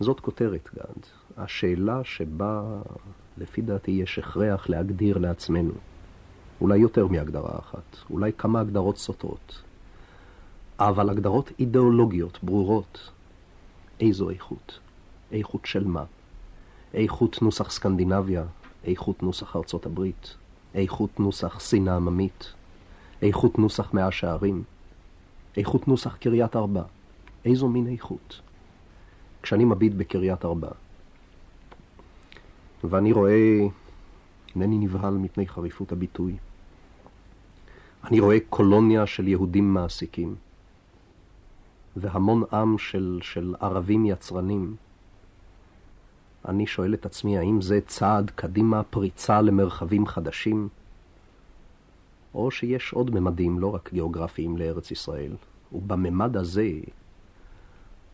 זאת 0.00 0.20
כותרת, 0.20 0.68
גד. 0.74 1.06
השאלה 1.36 2.04
שבה, 2.04 2.80
לפי 3.38 3.62
דעתי, 3.62 3.90
יש 3.90 4.18
הכרח 4.18 4.68
להגדיר 4.68 5.18
לעצמנו, 5.18 5.72
אולי 6.60 6.78
יותר 6.78 7.06
מהגדרה 7.06 7.58
אחת, 7.58 7.96
אולי 8.10 8.32
כמה 8.32 8.60
הגדרות 8.60 8.98
סותרות, 8.98 9.62
אבל 10.78 11.10
הגדרות 11.10 11.52
אידיאולוגיות 11.58 12.38
ברורות. 12.44 13.10
איזו 14.00 14.30
איכות? 14.30 14.78
איכות 15.32 15.66
של 15.66 15.84
מה? 15.84 16.04
איכות 16.94 17.42
נוסח 17.42 17.70
סקנדינביה, 17.70 18.44
איכות 18.84 19.22
נוסח 19.22 19.56
ארצות 19.56 19.86
הברית, 19.86 20.36
איכות 20.74 21.20
נוסח 21.20 21.60
סין 21.60 21.88
העממית, 21.88 22.52
איכות 23.22 23.58
נוסח 23.58 23.94
מאה 23.94 24.10
שערים, 24.10 24.62
איכות 25.56 25.88
נוסח 25.88 26.16
קריית 26.16 26.56
ארבע. 26.56 26.82
איזו 27.44 27.68
מין 27.68 27.88
איכות? 27.88 28.40
כשאני 29.42 29.64
מביט 29.64 29.92
בקריית 29.96 30.44
ארבע, 30.44 30.68
ואני 32.84 33.12
רואה, 33.12 33.58
אינני 34.54 34.78
נבהל 34.78 35.14
מפני 35.14 35.48
חריפות 35.48 35.92
הביטוי, 35.92 36.36
אני 38.04 38.20
רואה 38.20 38.36
קולוניה 38.48 39.06
של 39.06 39.28
יהודים 39.28 39.74
מעסיקים, 39.74 40.34
והמון 41.96 42.42
עם 42.52 42.78
של, 42.78 43.18
של 43.22 43.54
ערבים 43.60 44.06
יצרנים. 44.06 44.76
אני 46.48 46.66
שואל 46.66 46.94
את 46.94 47.06
עצמי, 47.06 47.38
האם 47.38 47.60
זה 47.60 47.80
צעד 47.86 48.30
קדימה, 48.34 48.82
פריצה 48.82 49.40
למרחבים 49.40 50.06
חדשים? 50.06 50.68
או 52.34 52.50
שיש 52.50 52.92
עוד 52.92 53.10
ממדים, 53.14 53.58
לא 53.58 53.74
רק 53.74 53.90
גיאוגרפיים, 53.92 54.56
לארץ 54.56 54.90
ישראל. 54.90 55.32
ובממד 55.72 56.36
הזה 56.36 56.70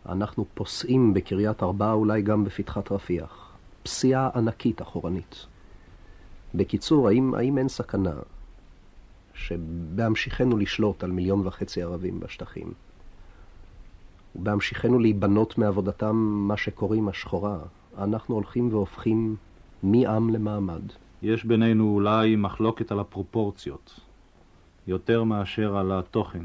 אנחנו 0.08 0.44
פוסעים 0.54 1.14
בקריית 1.14 1.62
ארבע, 1.62 1.92
אולי 1.92 2.22
גם 2.22 2.44
בפתחת 2.44 2.92
רפיח. 2.92 3.56
פסיעה 3.82 4.30
ענקית 4.34 4.82
אחורנית. 4.82 5.46
בקיצור, 6.54 7.08
האם, 7.08 7.34
האם 7.34 7.58
אין 7.58 7.68
סכנה 7.68 8.14
שבהמשיכנו 9.34 10.56
לשלוט 10.56 11.04
על 11.04 11.10
מיליון 11.10 11.46
וחצי 11.46 11.82
ערבים 11.82 12.20
בשטחים, 12.20 12.72
ובהמשיכנו 14.36 14.98
להיבנות 14.98 15.58
מעבודתם 15.58 16.16
מה 16.48 16.56
שקוראים 16.56 17.08
השחורה, 17.08 17.58
אנחנו 17.98 18.34
הולכים 18.34 18.68
והופכים 18.72 19.36
מעם 19.82 20.30
למעמד. 20.30 20.82
יש 21.22 21.44
בינינו 21.44 21.94
אולי 21.94 22.36
מחלוקת 22.36 22.92
על 22.92 23.00
הפרופורציות. 23.00 24.00
יותר 24.86 25.24
מאשר 25.24 25.76
על 25.76 25.92
התוכן. 25.92 26.44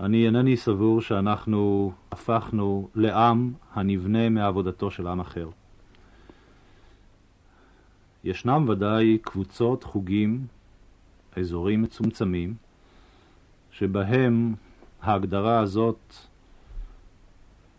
אני 0.00 0.26
אינני 0.26 0.56
סבור 0.56 1.00
שאנחנו 1.00 1.92
הפכנו 2.12 2.88
לעם 2.94 3.52
הנבנה 3.74 4.28
מעבודתו 4.28 4.90
של 4.90 5.06
עם 5.06 5.20
אחר. 5.20 5.48
ישנם 8.24 8.68
ודאי 8.68 9.18
קבוצות, 9.18 9.84
חוגים, 9.84 10.46
אזורים 11.36 11.82
מצומצמים, 11.82 12.54
שבהם 13.70 14.54
ההגדרה 15.02 15.60
הזאת 15.60 16.14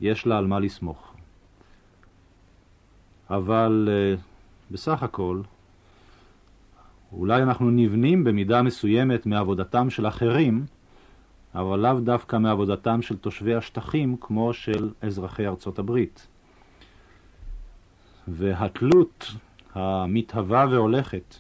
יש 0.01 0.27
לה 0.27 0.37
על 0.37 0.47
מה 0.47 0.59
לסמוך. 0.59 1.13
אבל 3.29 3.89
uh, 3.89 4.19
בסך 4.71 5.03
הכל, 5.03 5.41
אולי 7.13 7.43
אנחנו 7.43 7.71
נבנים 7.71 8.23
במידה 8.23 8.61
מסוימת 8.61 9.25
מעבודתם 9.25 9.89
של 9.89 10.07
אחרים, 10.07 10.65
אבל 11.55 11.79
לאו 11.79 11.99
דווקא 11.99 12.35
מעבודתם 12.35 13.01
של 13.01 13.17
תושבי 13.17 13.55
השטחים 13.55 14.15
כמו 14.21 14.53
של 14.53 14.89
אזרחי 15.01 15.47
ארצות 15.47 15.79
הברית. 15.79 16.27
והתלות 18.27 19.31
המתהווה 19.73 20.65
והולכת 20.71 21.35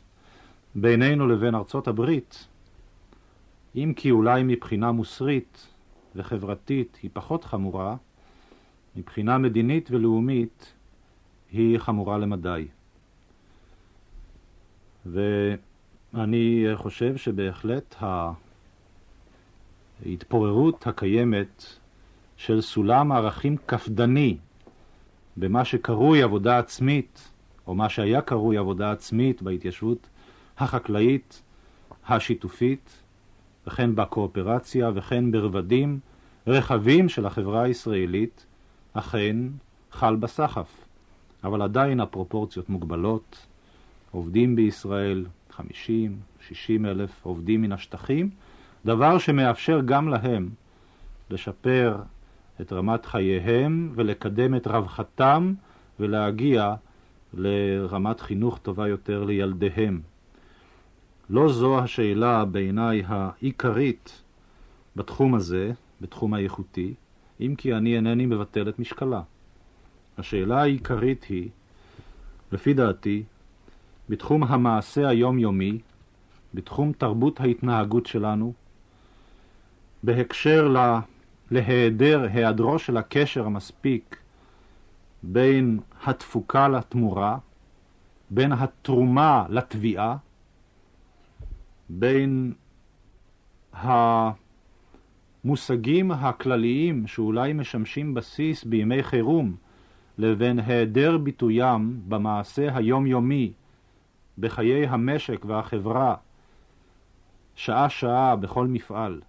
בינינו 0.75 1.27
לבין 1.27 1.55
ארצות 1.55 1.87
הברית, 1.87 2.47
אם 3.75 3.93
כי 3.95 4.11
אולי 4.11 4.43
מבחינה 4.43 4.91
מוסרית 4.91 5.67
וחברתית 6.15 6.99
היא 7.03 7.09
פחות 7.13 7.43
חמורה, 7.43 7.95
מבחינה 8.95 9.37
מדינית 9.37 9.91
ולאומית 9.91 10.73
היא 11.51 11.77
חמורה 11.77 12.17
למדי. 12.17 12.67
ואני 15.05 16.65
חושב 16.75 17.17
שבהחלט 17.17 17.95
ההתפוררות 20.05 20.87
הקיימת 20.87 21.65
של 22.37 22.61
סולם 22.61 23.11
ערכים 23.11 23.57
קפדני 23.65 24.37
במה 25.37 25.65
שקרוי 25.65 26.23
עבודה 26.23 26.59
עצמית, 26.59 27.31
או 27.67 27.75
מה 27.75 27.89
שהיה 27.89 28.21
קרוי 28.21 28.57
עבודה 28.57 28.91
עצמית 28.91 29.41
בהתיישבות 29.41 30.07
החקלאית 30.57 31.41
השיתופית, 32.07 33.03
וכן 33.67 33.95
בקואופרציה 33.95 34.91
וכן 34.95 35.31
ברבדים 35.31 35.99
רחבים 36.47 37.09
של 37.09 37.25
החברה 37.25 37.61
הישראלית, 37.63 38.45
אכן 38.93 39.35
חל 39.91 40.15
בסחף. 40.15 40.85
אבל 41.43 41.61
עדיין 41.61 41.99
הפרופורציות 41.99 42.69
מוגבלות. 42.69 43.47
עובדים 44.11 44.55
בישראל 44.55 45.25
50, 45.51 46.17
60 46.47 46.85
אלף 46.85 47.25
עובדים 47.25 47.61
מן 47.61 47.71
השטחים, 47.71 48.29
דבר 48.85 49.17
שמאפשר 49.17 49.81
גם 49.85 50.07
להם 50.07 50.49
לשפר 51.29 51.97
את 52.61 52.73
רמת 52.73 53.05
חייהם 53.05 53.91
ולקדם 53.95 54.55
את 54.55 54.67
רווחתם 54.67 55.53
ולהגיע 55.99 56.75
לרמת 57.33 58.19
חינוך 58.19 58.57
טובה 58.57 58.87
יותר 58.87 59.23
לילדיהם. 59.23 60.01
לא 61.29 61.49
זו 61.49 61.79
השאלה 61.79 62.45
בעיניי 62.45 63.03
העיקרית 63.07 64.21
בתחום 64.95 65.35
הזה, 65.35 65.71
בתחום 66.01 66.33
האיכותי, 66.33 66.93
אם 67.41 67.55
כי 67.57 67.73
אני 67.73 67.95
אינני 67.95 68.25
מבטל 68.25 68.69
את 68.69 68.79
משקלה. 68.79 69.21
השאלה 70.17 70.61
העיקרית 70.61 71.23
היא, 71.23 71.49
לפי 72.51 72.73
דעתי, 72.73 73.23
בתחום 74.09 74.43
המעשה 74.43 75.07
היומיומי, 75.09 75.77
בתחום 76.53 76.91
תרבות 76.91 77.39
ההתנהגות 77.39 78.05
שלנו, 78.05 78.53
בהקשר 80.03 80.67
לה, 80.67 80.99
להיעדר, 81.51 82.27
היעדרו 82.33 82.79
של 82.79 82.97
הקשר 82.97 83.45
המספיק 83.45 84.17
בין 85.23 85.79
התפוקה 86.05 86.67
לתמורה, 86.67 87.37
בין 88.29 88.51
התרומה 88.51 89.45
לתביעה, 89.49 90.17
בין 91.89 92.53
המושגים 95.43 96.11
הכלליים 96.11 97.07
שאולי 97.07 97.53
משמשים 97.53 98.13
בסיס 98.13 98.63
בימי 98.63 99.03
חירום 99.03 99.55
לבין 100.17 100.59
היעדר 100.59 101.17
ביטוים 101.17 102.01
במעשה 102.07 102.75
היומיומי 102.77 103.51
בחיי 104.39 104.87
המשק 104.87 105.45
והחברה 105.45 106.15
שעה-שעה 107.55 108.35
בכל 108.35 108.67
מפעל. 108.67 109.21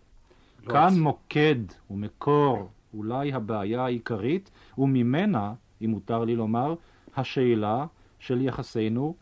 לא 0.66 0.72
כאן 0.72 0.92
עצ... 0.92 0.96
מוקד 0.96 1.54
ומקור 1.90 2.68
אולי 2.94 3.32
הבעיה 3.32 3.84
העיקרית, 3.84 4.50
וממנה, 4.78 5.54
אם 5.84 5.90
מותר 5.90 6.24
לי 6.24 6.36
לומר, 6.36 6.74
השאלה 7.16 7.86
של 8.18 8.42
יחסינו 8.42 9.14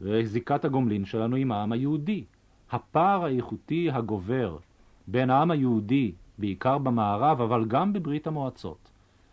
וזיקת 0.00 0.64
הגומלין 0.64 1.04
שלנו 1.04 1.36
עם 1.36 1.52
העם 1.52 1.72
היהודי. 1.72 2.24
הפער 2.70 3.24
האיכותי 3.24 3.90
הגובר 3.90 4.56
בין 5.06 5.30
העם 5.30 5.50
היהודי, 5.50 6.12
בעיקר 6.38 6.78
במערב, 6.78 7.40
אבל 7.40 7.64
גם 7.64 7.92
בברית 7.92 8.26
המועצות, 8.26 8.90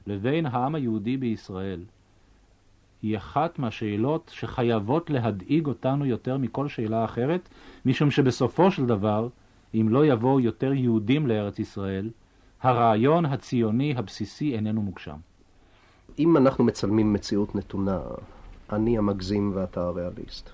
לבין 0.07 0.45
העם 0.45 0.75
היהודי 0.75 1.17
בישראל, 1.17 1.83
היא 3.03 3.17
אחת 3.17 3.59
מהשאלות 3.59 4.31
שחייבות 4.33 5.09
להדאיג 5.09 5.67
אותנו 5.67 6.05
יותר 6.05 6.37
מכל 6.37 6.67
שאלה 6.67 7.05
אחרת, 7.05 7.49
משום 7.85 8.11
שבסופו 8.11 8.71
של 8.71 8.85
דבר, 8.85 9.27
אם 9.73 9.87
לא 9.89 10.05
יבואו 10.05 10.39
יותר 10.39 10.73
יהודים 10.73 11.27
לארץ 11.27 11.59
ישראל, 11.59 12.09
הרעיון 12.61 13.25
הציוני 13.25 13.93
הבסיסי 13.97 14.55
איננו 14.55 14.81
מוגשם. 14.81 15.15
אם 16.19 16.37
אנחנו 16.37 16.63
מצלמים 16.63 17.13
מציאות 17.13 17.55
נתונה, 17.55 17.99
אני 18.71 18.97
המגזים 18.97 19.51
ואתה 19.55 19.81
הריאליסט. 19.81 20.49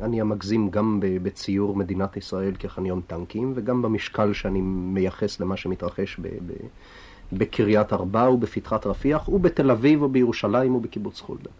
אני 0.00 0.20
המגזים 0.20 0.70
גם 0.70 1.00
בציור 1.02 1.76
מדינת 1.76 2.16
ישראל 2.16 2.54
כחניון 2.58 3.00
טנקים, 3.06 3.52
וגם 3.54 3.82
במשקל 3.82 4.32
שאני 4.32 4.60
מייחס 4.60 5.40
למה 5.40 5.56
שמתרחש 5.56 6.16
ב- 6.20 6.26
ב- 6.26 6.66
בקריית 7.32 7.92
ארבע 7.92 8.30
ובפתחת 8.30 8.86
רפיח, 8.86 9.28
ובתל 9.28 9.70
אביב 9.70 10.02
ובירושלים 10.02 10.74
ובקיבוץ 10.74 11.20
חולדה. 11.20 11.50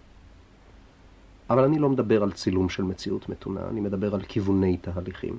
אבל 1.50 1.64
אני 1.64 1.78
לא 1.78 1.88
מדבר 1.88 2.22
על 2.22 2.32
צילום 2.32 2.68
של 2.68 2.82
מציאות 2.82 3.28
מתונה, 3.28 3.60
אני 3.70 3.80
מדבר 3.80 4.14
על 4.14 4.22
כיווני 4.22 4.76
תהליכים. 4.76 5.36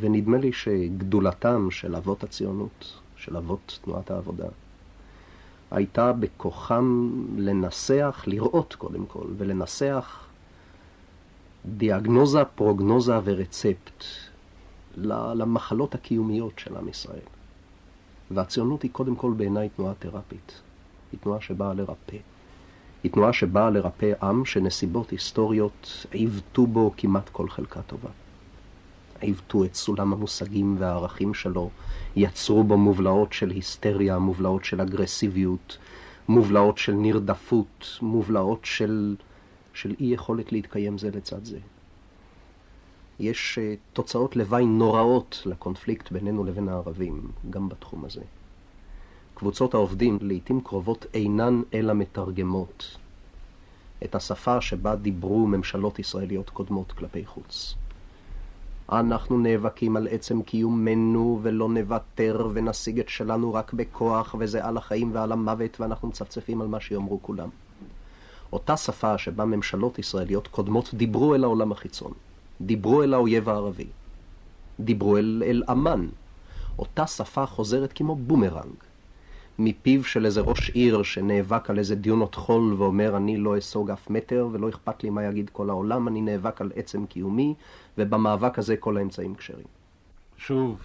ונדמה 0.00 0.38
לי 0.38 0.52
שגדולתם 0.52 1.70
של 1.70 1.96
אבות 1.96 2.24
הציונות, 2.24 3.00
של 3.16 3.36
אבות 3.36 3.78
תנועת 3.84 4.10
העבודה, 4.10 4.48
הייתה 5.70 6.12
בכוחם 6.12 7.10
לנסח, 7.36 8.24
לראות 8.26 8.74
קודם 8.74 9.06
כל, 9.06 9.26
ולנסח 9.38 10.24
דיאגנוזה, 11.66 12.44
פרוגנוזה 12.44 13.18
ורצפט 13.24 14.04
למחלות 14.96 15.94
הקיומיות 15.94 16.58
של 16.58 16.76
עם 16.76 16.88
ישראל. 16.88 17.31
והציונות 18.34 18.82
היא 18.82 18.90
קודם 18.90 19.16
כל 19.16 19.32
בעיניי 19.36 19.68
תנועה 19.68 19.94
תרפית. 19.98 20.60
היא 21.12 21.20
תנועה 21.20 21.40
שבאה 21.40 21.74
לרפא. 21.74 22.16
היא 23.02 23.12
תנועה 23.12 23.32
שבאה 23.32 23.70
לרפא 23.70 24.12
עם 24.22 24.44
שנסיבות 24.44 25.10
היסטוריות 25.10 26.06
עיוותו 26.10 26.66
בו 26.66 26.92
כמעט 26.96 27.28
כל 27.28 27.48
חלקה 27.48 27.82
טובה. 27.82 28.10
עיוותו 29.20 29.64
את 29.64 29.74
סולם 29.74 30.12
המושגים 30.12 30.76
והערכים 30.78 31.34
שלו, 31.34 31.70
יצרו 32.16 32.64
בו 32.64 32.76
מובלעות 32.76 33.32
של 33.32 33.50
היסטריה, 33.50 34.18
מובלעות 34.18 34.64
של 34.64 34.80
אגרסיביות, 34.80 35.78
מובלעות 36.28 36.78
של 36.78 36.92
נרדפות, 36.92 37.98
מובלעות 38.02 38.64
של, 38.64 39.16
של 39.74 39.94
אי 40.00 40.06
יכולת 40.06 40.52
להתקיים 40.52 40.98
זה 40.98 41.10
לצד 41.14 41.44
זה. 41.44 41.58
יש 43.20 43.58
uh, 43.58 43.78
תוצאות 43.92 44.36
לוואי 44.36 44.66
נוראות 44.66 45.42
לקונפליקט 45.46 46.12
בינינו 46.12 46.44
לבין 46.44 46.68
הערבים, 46.68 47.28
גם 47.50 47.68
בתחום 47.68 48.04
הזה. 48.04 48.22
קבוצות 49.34 49.74
העובדים 49.74 50.18
לעיתים 50.20 50.60
קרובות 50.60 51.06
אינן 51.14 51.62
אלא 51.74 51.94
מתרגמות 51.94 52.96
את 54.04 54.14
השפה 54.14 54.60
שבה 54.60 54.96
דיברו 54.96 55.46
ממשלות 55.46 55.98
ישראליות 55.98 56.50
קודמות 56.50 56.92
כלפי 56.92 57.26
חוץ. 57.26 57.74
אנחנו 58.92 59.38
נאבקים 59.38 59.96
על 59.96 60.08
עצם 60.10 60.42
קיומנו 60.42 61.38
ולא 61.42 61.68
נוותר 61.68 62.48
ונשיג 62.52 63.00
את 63.00 63.08
שלנו 63.08 63.54
רק 63.54 63.72
בכוח 63.72 64.34
וזה 64.38 64.64
על 64.64 64.76
החיים 64.76 65.10
ועל 65.14 65.32
המוות 65.32 65.80
ואנחנו 65.80 66.08
מצפצפים 66.08 66.60
על 66.60 66.66
מה 66.66 66.80
שיאמרו 66.80 67.18
כולם. 67.22 67.48
אותה 68.52 68.76
שפה 68.76 69.18
שבה 69.18 69.44
ממשלות 69.44 69.98
ישראליות 69.98 70.48
קודמות 70.48 70.94
דיברו 70.94 71.34
אל 71.34 71.44
העולם 71.44 71.72
החיצון. 71.72 72.12
דיברו 72.60 73.02
אל 73.02 73.14
האויב 73.14 73.48
הערבי, 73.48 73.86
דיברו 74.80 75.18
אל, 75.18 75.42
אל 75.46 75.62
אמן. 75.70 76.06
אותה 76.78 77.06
שפה 77.06 77.46
חוזרת 77.46 77.92
כמו 77.92 78.16
בומרנג, 78.16 78.74
מפיו 79.58 80.04
של 80.04 80.26
איזה 80.26 80.40
ראש 80.40 80.70
עיר 80.70 81.02
שנאבק 81.02 81.70
על 81.70 81.78
איזה 81.78 81.94
דיונות 81.94 82.34
חול 82.34 82.74
ואומר 82.78 83.16
אני 83.16 83.36
לא 83.36 83.58
אסוג 83.58 83.90
אף 83.90 84.10
מטר 84.10 84.48
ולא 84.52 84.68
אכפת 84.68 85.02
לי 85.02 85.10
מה 85.10 85.24
יגיד 85.24 85.50
כל 85.50 85.70
העולם, 85.70 86.08
אני 86.08 86.20
נאבק 86.20 86.60
על 86.60 86.72
עצם 86.76 87.06
קיומי 87.06 87.54
ובמאבק 87.98 88.58
הזה 88.58 88.76
כל 88.76 88.96
האמצעים 88.96 89.34
כשרים. 89.34 89.66
שוב, 90.36 90.78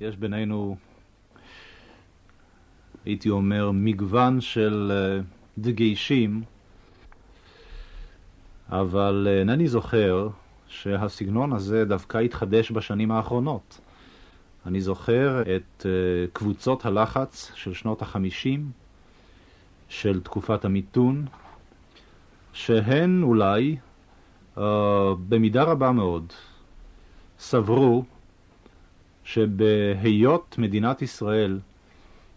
יש 0.00 0.16
בינינו, 0.16 0.76
הייתי 3.04 3.30
אומר, 3.30 3.70
מגוון 3.74 4.40
של 4.40 4.92
uh, 4.92 5.24
דגשים 5.58 6.42
אבל 8.70 9.26
אה, 9.30 9.38
אינני 9.38 9.68
זוכר 9.68 10.28
שהסגנון 10.68 11.52
הזה 11.52 11.84
דווקא 11.84 12.18
התחדש 12.18 12.70
בשנים 12.70 13.10
האחרונות. 13.10 13.80
אני 14.66 14.80
זוכר 14.80 15.42
את 15.42 15.86
אה, 15.86 15.90
קבוצות 16.32 16.86
הלחץ 16.86 17.52
של 17.54 17.74
שנות 17.74 18.02
החמישים, 18.02 18.70
של 19.88 20.20
תקופת 20.20 20.64
המיתון, 20.64 21.26
שהן 22.52 23.22
אולי, 23.22 23.76
uh, 24.56 24.60
במידה 25.28 25.62
רבה 25.62 25.92
מאוד, 25.92 26.32
סברו 27.38 28.04
שבהיות 29.24 30.54
מדינת 30.58 31.02
ישראל 31.02 31.60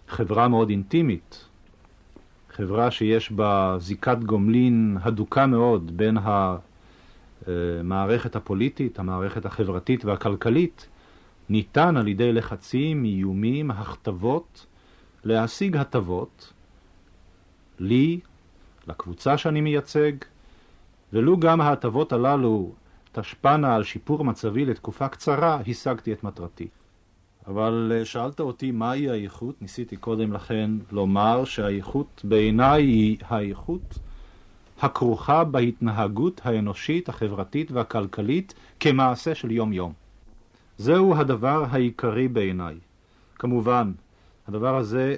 חברה 0.08 0.48
מאוד 0.48 0.70
אינטימית, 0.70 1.47
חברה 2.58 2.92
שיש 2.92 3.32
בה 3.32 3.76
זיקת 3.80 4.18
גומלין 4.26 4.98
הדוקה 5.02 5.46
מאוד 5.46 5.98
בין 5.98 6.18
המערכת 7.48 8.36
הפוליטית, 8.36 9.00
המערכת 9.00 9.46
החברתית 9.46 10.06
והכלכלית, 10.06 10.88
ניתן 11.50 11.98
על 11.98 12.08
ידי 12.08 12.34
לחצים, 12.34 13.06
איומים, 13.06 13.72
הכתבות, 13.72 14.66
להשיג 15.24 15.78
הטבות 15.78 16.54
לי, 17.80 18.20
לקבוצה 18.88 19.38
שאני 19.38 19.62
מייצג, 19.62 20.12
ולו 21.14 21.40
גם 21.40 21.62
ההטבות 21.62 22.14
הללו 22.14 22.72
תשפענה 23.12 23.76
על 23.76 23.84
שיפור 23.84 24.24
מצבי 24.24 24.66
לתקופה 24.66 25.08
קצרה, 25.08 25.60
השגתי 25.68 26.14
את 26.14 26.24
מטרתי. 26.24 26.68
אבל 27.48 27.92
אה, 27.96 28.06
שאלת 28.06 28.40
אותי 28.40 28.72
מהי 28.72 29.10
האיכות, 29.10 29.62
ניסיתי 29.62 29.98
קודם 29.98 30.34
לכן 30.34 30.72
לומר 30.92 31.46
שהאיכות 31.46 32.22
בעיניי 32.24 32.84
היא 32.84 33.18
האיכות 33.22 34.00
הכרוכה 34.82 35.44
בהתנהגות 35.44 36.42
האנושית, 36.44 37.10
החברתית 37.10 37.72
והכלכלית 37.72 38.54
כמעשה 38.80 39.36
של 39.36 39.52
יום-יום. 39.52 39.94
זהו 40.78 41.16
הדבר 41.16 41.66
העיקרי 41.70 42.28
בעיניי. 42.28 42.76
כמובן, 43.36 43.92
הדבר 44.48 44.78
הזה 44.78 45.16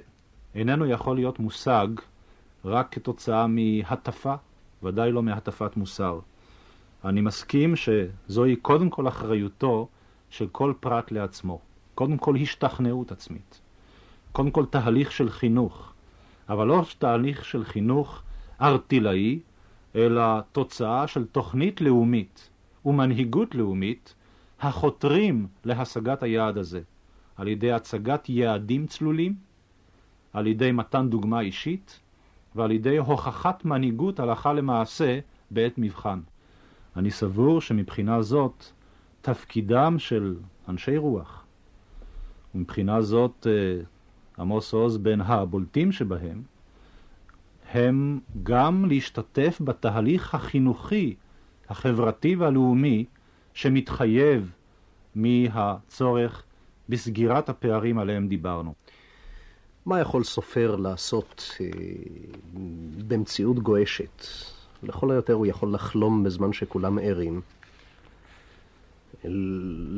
איננו 0.56 0.86
יכול 0.86 1.16
להיות 1.16 1.40
מושג 1.40 1.88
רק 2.66 2.88
כתוצאה 2.92 3.48
מהטפה, 3.48 4.36
ודאי 4.84 5.12
לא 5.12 5.24
מהטפת 5.24 5.78
מוסר. 5.78 6.20
אני 7.06 7.22
מסכים 7.22 7.74
שזוהי 7.76 8.56
קודם 8.56 8.90
כל 8.90 9.08
אחריותו 9.08 9.88
של 10.30 10.48
כל 10.52 10.74
פרט 10.80 11.12
לעצמו. 11.12 11.68
קודם 12.00 12.18
כל 12.18 12.36
השתכנעות 12.36 13.12
עצמית. 13.12 13.62
קודם 14.32 14.52
כל 14.52 14.66
תהליך 14.66 15.12
של 15.12 15.30
חינוך, 15.30 15.93
אבל 16.50 16.68
לא 16.68 16.84
תהליך 17.00 17.45
של 17.45 17.64
חינוך 17.64 18.22
ארטילאי, 18.62 19.39
אלא 19.95 20.24
תוצאה 20.52 21.08
של 21.08 21.26
תוכנית 21.26 21.82
לאומית 21.82 22.50
ומנהיגות 22.86 23.56
לאומית 23.56 24.16
החותרים 24.62 25.47
להשגת 25.66 26.24
היעד 26.24 26.58
הזה, 26.58 26.82
על 27.36 27.47
ידי 27.47 27.72
הצגת 27.72 28.30
יעדים 28.30 28.88
צלולים, 28.88 29.36
על 30.34 30.47
ידי 30.47 30.72
מתן 30.72 31.10
דוגמה 31.10 31.39
אישית 31.39 32.00
ועל 32.56 32.72
ידי 32.72 32.97
הוכחת 32.97 33.66
מנהיגות 33.66 34.20
הלכה 34.20 34.54
למעשה 34.54 35.20
בעת 35.52 35.74
מבחן. 35.78 36.20
אני 36.95 37.12
סבור 37.12 37.62
שמבחינה 37.62 38.22
זאת 38.22 38.66
תפקידם 39.22 39.95
של 39.97 40.36
אנשי 40.70 40.97
רוח, 40.97 41.39
ומבחינה 42.56 43.02
זאת 43.02 43.47
אה, 43.50 43.82
עמוס 44.39 44.74
עוז 44.74 44.97
בין 44.97 45.22
הבולטים 45.22 45.91
שבהם, 45.91 46.41
הם 47.72 48.20
גם 48.43 48.86
להשתתף 48.86 49.62
בתהליך 49.62 50.36
החינוכי, 50.36 51.16
החברתי 51.70 52.36
והלאומי 52.36 53.06
שמתחייב 53.54 54.52
מהצורך 55.16 56.43
בסגירת 56.89 57.50
הפערים 57.50 57.97
עליהם 57.97 58.28
דיברנו. 58.28 58.74
מה 59.86 60.00
יכול 60.00 60.24
סופר 60.24 60.76
לעשות 60.76 61.52
אה, 61.62 61.68
במציאות 63.08 63.60
גועשת? 63.60 64.26
לכל 64.84 65.12
היותר 65.12 65.34
הוא 65.34 65.45
יכול 65.45 65.74
לחלום 65.74 66.24
בזמן 66.24 66.54
שכולם 66.54 67.00
ערים. 67.02 67.41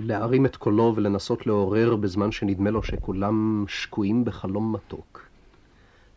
להרים 0.06 0.46
את 0.46 0.56
קולו 0.56 0.94
ולנסות 0.96 1.48
לעורר 1.48 1.96
בזמן 1.96 2.32
שנדמה 2.32 2.70
לו 2.70 2.84
שכולם 2.84 3.66
שקועים 3.68 4.26
בחלום 4.26 4.74
מתוק. 4.74 5.22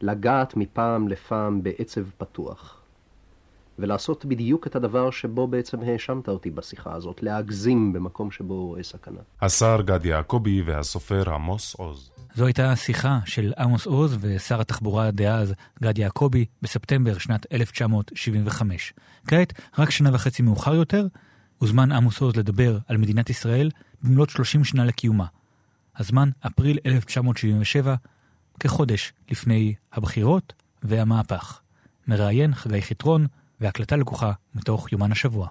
לגעת 0.00 0.56
מפעם 0.56 1.08
לפעם 1.08 1.62
בעצב 1.62 2.02
פתוח. 2.18 2.80
ולעשות 3.78 4.24
בדיוק 4.24 4.66
את 4.66 4.76
הדבר 4.76 5.10
שבו 5.10 5.46
בעצם 5.46 5.82
האשמת 5.82 6.28
אותי 6.28 6.50
בשיחה 6.50 6.94
הזאת, 6.94 7.22
להגזים 7.22 7.92
במקום 7.92 8.30
שבו 8.30 8.66
רואה 8.66 8.82
סכנה. 8.82 9.20
השר 9.42 9.80
גד 9.84 10.06
יעקבי 10.06 10.62
והסופר 10.62 11.34
עמוס 11.34 11.74
עוז. 11.74 12.10
זו 12.34 12.46
הייתה 12.46 12.76
שיחה 12.76 13.18
של 13.24 13.52
עמוס 13.58 13.86
עוז 13.86 14.18
ושר 14.20 14.60
התחבורה 14.60 15.10
דאז 15.10 15.54
גד 15.82 15.98
יעקבי 15.98 16.44
בספטמבר 16.62 17.18
שנת 17.18 17.52
1975. 17.52 18.94
כעת, 19.26 19.52
רק 19.78 19.90
שנה 19.90 20.14
וחצי 20.14 20.42
מאוחר 20.42 20.74
יותר, 20.74 21.06
הוזמן 21.64 21.92
עמוס 21.92 22.20
עוז 22.20 22.36
לדבר 22.36 22.78
על 22.88 22.96
מדינת 22.96 23.30
ישראל 23.30 23.70
במלאת 24.02 24.30
30 24.30 24.64
שנה 24.64 24.84
לקיומה. 24.84 25.26
הזמן 25.96 26.30
אפריל 26.46 26.78
1977, 26.86 27.94
כחודש 28.60 29.12
לפני 29.30 29.74
הבחירות 29.92 30.52
והמהפך. 30.82 31.60
מראיין 32.08 32.54
חגי 32.54 32.82
חיטרון, 32.82 33.26
והקלטה 33.60 33.96
לקוחה 33.96 34.32
מתוך 34.54 34.92
יומן 34.92 35.12
השבוע. 35.12 35.48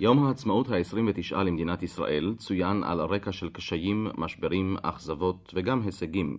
יום 0.00 0.26
העצמאות 0.26 0.68
ה-29 0.68 1.36
למדינת 1.36 1.82
ישראל 1.82 2.34
צוין 2.38 2.84
על 2.84 3.00
רקע 3.00 3.32
של 3.32 3.48
קשיים, 3.48 4.06
משברים, 4.18 4.76
אכזבות 4.82 5.52
וגם 5.54 5.82
הישגים. 5.82 6.38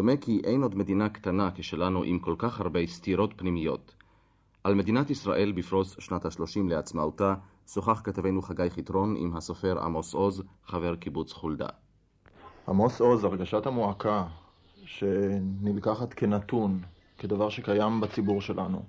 דומה 0.00 0.16
כי 0.16 0.40
אין 0.44 0.62
עוד 0.62 0.74
מדינה 0.74 1.08
קטנה 1.08 1.50
כשלנו 1.54 2.02
עם 2.02 2.18
כל 2.18 2.34
כך 2.38 2.60
הרבה 2.60 2.86
סתירות 2.86 3.30
פנימיות. 3.36 3.94
על 4.64 4.74
מדינת 4.74 5.10
ישראל 5.10 5.52
בפרוס 5.52 5.96
שנת 5.98 6.24
ה-30 6.24 6.68
לעצמאותה 6.68 7.34
שוחח 7.66 8.00
כתבנו 8.04 8.42
חגי 8.42 8.70
חיטרון 8.70 9.16
עם 9.18 9.36
הסופר 9.36 9.78
עמוס 9.84 10.14
עוז, 10.14 10.42
חבר 10.66 10.96
קיבוץ 10.96 11.32
חולדה. 11.32 11.68
עמוס 12.68 13.00
עוז, 13.00 13.24
הרגשת 13.24 13.66
המועקה 13.66 14.24
שנלקחת 14.84 16.14
כנתון, 16.14 16.80
כדבר 17.18 17.48
שקיים 17.48 18.00
בציבור 18.00 18.40
שלנו, 18.40 18.82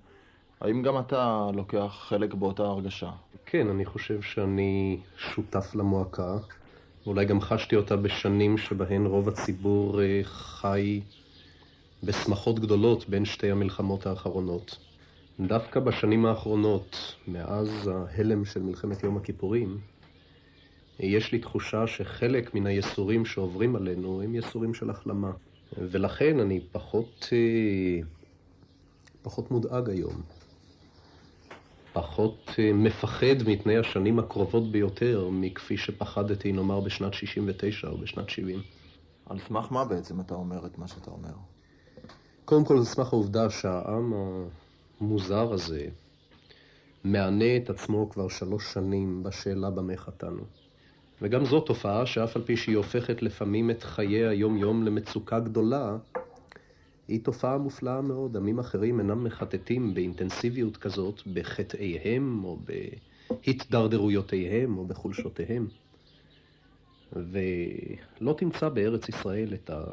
האם 0.62 0.82
גם 0.82 0.99
אתה 0.99 1.47
לוקח 1.53 1.95
חלק 2.09 2.34
באותה 2.34 2.64
הרגשה? 2.64 3.12
כן, 3.45 3.70
אני 3.70 3.86
חושב 3.86 4.22
שאני 4.22 4.99
שותף 5.18 5.76
למועקה. 5.76 6.38
ואולי 7.06 7.26
גם 7.26 7.41
חשתי 7.41 7.76
אותה 7.76 7.95
בשנים 7.95 8.58
שבהן 8.58 9.06
רוב 9.06 9.30
הציבור 9.30 10.02
אה, 10.02 10.22
חי 10.24 11.02
בשמחות 12.04 12.60
גדולות 12.60 13.10
בין 13.10 13.26
שתי 13.26 13.52
המלחמות 13.52 14.06
האחרונות. 14.06 14.78
דווקא 15.39 15.80
בשנים 15.80 16.26
האחרונות, 16.26 17.16
מאז 17.28 17.88
ההלם 17.88 18.45
של 18.45 18.62
מלחמת 18.64 19.04
יום 19.04 19.18
הכיפורים, 19.18 19.78
יש 20.99 21.32
לי 21.32 21.39
תחושה 21.39 21.88
שחלק 21.88 22.56
מן 22.56 22.68
היסורים 22.68 23.26
שעוברים 23.26 23.76
עלינו 23.76 24.22
הם 24.22 24.36
יסורים 24.36 24.74
של 24.74 24.89
החלמה. 24.89 25.32
ולכן 25.78 26.39
אני 26.39 26.60
פחות, 26.72 27.30
אה, 27.34 28.08
פחות 29.22 29.52
מודאג 29.52 29.89
היום. 29.89 30.22
פחות 31.94 32.52
אה, 32.60 32.74
מפחד 32.74 33.36
מפני 33.48 33.78
השנים 33.78 34.20
הקרובות 34.20 34.72
ביותר 34.72 35.30
מכפי 35.32 35.78
שפחדתי, 35.78 36.52
נאמר, 36.52 36.80
בשנת 36.80 37.14
69 37.14 37.88
או 37.88 37.98
בשנת 37.98 38.30
70. 38.30 38.62
על 39.26 39.39
סמך 39.48 39.72
מה 39.72 39.86
בעצם 39.86 40.20
אתה 40.22 40.34
אומר 40.34 40.66
את 40.66 40.78
מה 40.78 40.88
שאתה 40.88 41.12
אומר? 41.12 41.34
קודם 42.46 42.66
כל, 42.66 42.78
על 42.78 42.84
סמך 42.84 43.14
העובדה 43.14 43.50
שהעם 43.50 44.14
המוזר 45.02 45.54
הזה 45.54 45.88
מענה 47.04 47.58
את 47.58 47.70
עצמו 47.70 48.10
כבר 48.10 48.28
שלוש 48.28 48.74
שנים 48.74 49.24
בשאלה 49.24 49.70
במה 49.70 49.98
חטאנו. 49.98 50.44
וגם 51.22 51.46
זו 51.46 51.60
תופעה 51.60 52.06
שאף 52.06 52.36
על 52.36 52.42
פי 52.42 52.58
שהיא 52.58 52.78
הופכת 52.78 53.22
לפעמים 53.22 53.72
את 53.72 53.84
חיי 53.84 54.28
היום-יום 54.28 54.84
למצוקה 54.84 55.39
גדולה, 55.39 55.98
היא 57.12 57.24
תופעה 57.24 57.57
מופלאה 57.57 58.01
מאוד. 58.01 58.38
עמים 58.38 58.59
אחרים 58.59 58.99
אינם 58.99 59.24
מחטטים 59.24 59.93
באינטנסיביות 59.93 60.78
כזאת 60.78 61.22
בחטאיהם 61.34 62.43
או 62.43 62.59
בהתדרדרויותיהם 63.30 64.78
או 64.78 64.86
בחולשותיהם. 64.86 65.68
ולא 67.14 68.34
תמצא 68.38 68.70
בארץ 68.70 69.09
ישראל 69.09 69.53
את 69.53 69.70
ה... 69.70 69.84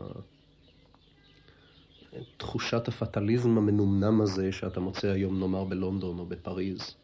תחושת 2.36 2.88
הפטליזם 2.88 3.58
המנומנם 3.58 4.20
הזה 4.20 4.52
שאתה 4.52 4.80
מוצא 4.80 5.08
היום 5.08 5.40
נאמר 5.40 5.64
בלונדון 5.64 6.18
או 6.18 6.26
בפריז. 6.26 6.94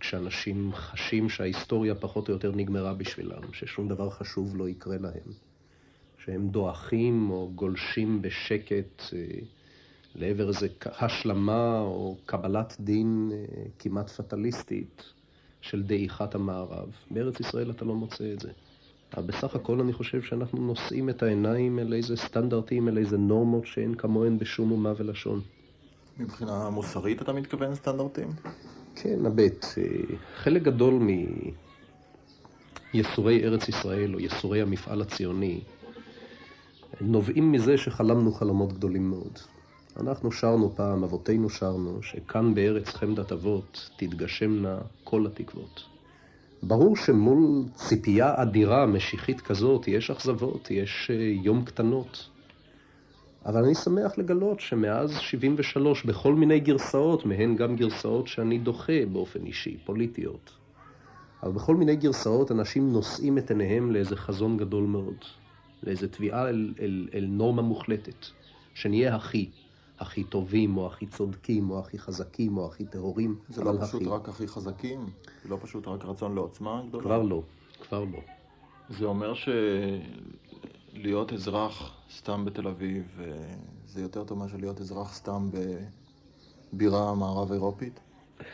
כשאנשים 0.00 0.72
חשים 0.74 1.28
שההיסטוריה 1.28 1.94
פחות 1.94 2.28
או 2.28 2.34
יותר 2.34 2.52
נגמרה 2.52 2.94
בשבילם, 2.94 3.52
ששום 3.52 3.88
דבר 3.88 4.10
חשוב 4.10 4.56
לא 4.56 4.68
יקרה 4.68 4.98
להם. 4.98 5.49
שהם 6.24 6.48
דועכים 6.48 7.30
או 7.30 7.50
גולשים 7.54 8.22
בשקט 8.22 9.02
אה, 9.12 9.18
לעבר 10.14 10.48
איזו 10.48 10.66
השלמה 10.84 11.80
או 11.80 12.16
קבלת 12.26 12.76
דין 12.80 13.32
אה, 13.32 13.38
כמעט 13.78 14.10
פטליסטית 14.10 15.04
של 15.60 15.82
דעיכת 15.82 16.34
המערב. 16.34 16.88
בארץ 17.10 17.40
ישראל 17.40 17.70
אתה 17.70 17.84
לא 17.84 17.94
מוצא 17.94 18.32
את 18.32 18.40
זה. 18.40 18.50
אבל 19.16 19.26
בסך 19.26 19.54
הכל 19.54 19.80
אני 19.80 19.92
חושב 19.92 20.22
שאנחנו 20.22 20.66
נושאים 20.66 21.10
את 21.10 21.22
העיניים 21.22 21.78
אל 21.78 21.94
איזה 21.94 22.16
סטנדרטים, 22.16 22.88
אל 22.88 22.98
איזה 22.98 23.18
נורמות 23.18 23.66
שאין 23.66 23.94
כמוהן 23.94 24.38
בשום 24.38 24.70
אומה 24.70 24.92
ולשון. 24.96 25.40
מבחינה 26.18 26.70
מוסרית 26.70 27.22
אתה 27.22 27.32
מתכוון 27.32 27.74
סטנדרטים? 27.74 28.28
כן, 28.94 29.26
הבט. 29.26 29.64
אה, 29.78 30.16
חלק 30.36 30.62
גדול 30.62 31.02
מייסורי 32.94 33.44
ארץ 33.44 33.68
ישראל 33.68 34.14
או 34.14 34.20
ייסורי 34.20 34.62
המפעל 34.62 35.02
הציוני 35.02 35.60
נובעים 37.00 37.52
מזה 37.52 37.78
שחלמנו 37.78 38.32
חלומות 38.32 38.72
גדולים 38.72 39.10
מאוד. 39.10 39.38
אנחנו 40.00 40.32
שרנו 40.32 40.72
פעם, 40.76 41.04
אבותינו 41.04 41.50
שרנו, 41.50 42.02
שכאן 42.02 42.54
בארץ 42.54 42.88
חמדת 42.88 43.32
אבות 43.32 43.90
תתגשמנה 43.96 44.78
כל 45.04 45.26
התקוות. 45.26 45.84
ברור 46.62 46.96
שמול 46.96 47.64
ציפייה 47.74 48.42
אדירה, 48.42 48.86
משיחית 48.86 49.40
כזאת, 49.40 49.88
יש 49.88 50.10
אכזבות, 50.10 50.70
יש 50.70 51.10
אה, 51.10 51.16
יום 51.42 51.64
קטנות. 51.64 52.28
אבל 53.46 53.64
אני 53.64 53.74
שמח 53.74 54.18
לגלות 54.18 54.60
שמאז 54.60 55.18
73, 55.18 56.04
בכל 56.04 56.34
מיני 56.34 56.60
גרסאות, 56.60 57.26
מהן 57.26 57.56
גם 57.56 57.76
גרסאות 57.76 58.28
שאני 58.28 58.58
דוחה 58.58 59.06
באופן 59.12 59.46
אישי, 59.46 59.76
פוליטיות, 59.84 60.50
אבל 61.42 61.52
בכל 61.52 61.76
מיני 61.76 61.96
גרסאות 61.96 62.50
אנשים 62.52 62.92
נושאים 62.92 63.38
את 63.38 63.50
עיניהם 63.50 63.92
לאיזה 63.92 64.16
חזון 64.16 64.56
גדול 64.56 64.84
מאוד, 64.84 65.24
לאיזה 65.82 66.08
תביעה 66.08 66.48
אל, 66.48 66.74
אל, 66.80 67.08
אל 67.14 67.26
נורמה 67.28 67.62
מוחלטת, 67.62 68.26
שנהיה 68.74 69.16
הכי, 69.16 69.50
הכי 69.98 70.24
טובים, 70.24 70.76
או 70.76 70.86
הכי 70.86 71.06
צודקים, 71.06 71.70
או 71.70 71.78
הכי 71.78 71.98
חזקים, 71.98 72.56
או 72.56 72.66
הכי 72.66 72.84
טהורים. 72.84 73.38
זה 73.48 73.64
לא 73.64 73.72
פשוט 73.80 74.02
הכי. 74.02 74.10
רק 74.10 74.28
הכי 74.28 74.48
חזקים? 74.48 75.10
זה 75.42 75.48
לא 75.48 75.58
פשוט 75.62 75.88
רק 75.88 76.04
רצון 76.04 76.34
לעוצמה 76.34 76.82
גדולה? 76.88 77.04
כבר 77.04 77.22
לא, 77.22 77.42
כבר 77.80 78.04
לא. 78.04 78.20
זה 78.88 79.04
אומר 79.04 79.32
שלהיות 80.94 81.32
אזרח 81.32 81.92
סתם 82.16 82.44
בתל 82.44 82.68
אביב, 82.68 83.20
אה, 83.20 83.54
זה 83.86 84.02
יותר 84.02 84.24
טוב 84.24 84.38
מאשר 84.38 84.56
להיות 84.56 84.80
אזרח 84.80 85.14
סתם 85.14 85.50
בבירה 86.72 87.14
מערב 87.14 87.52
אירופית? 87.52 88.00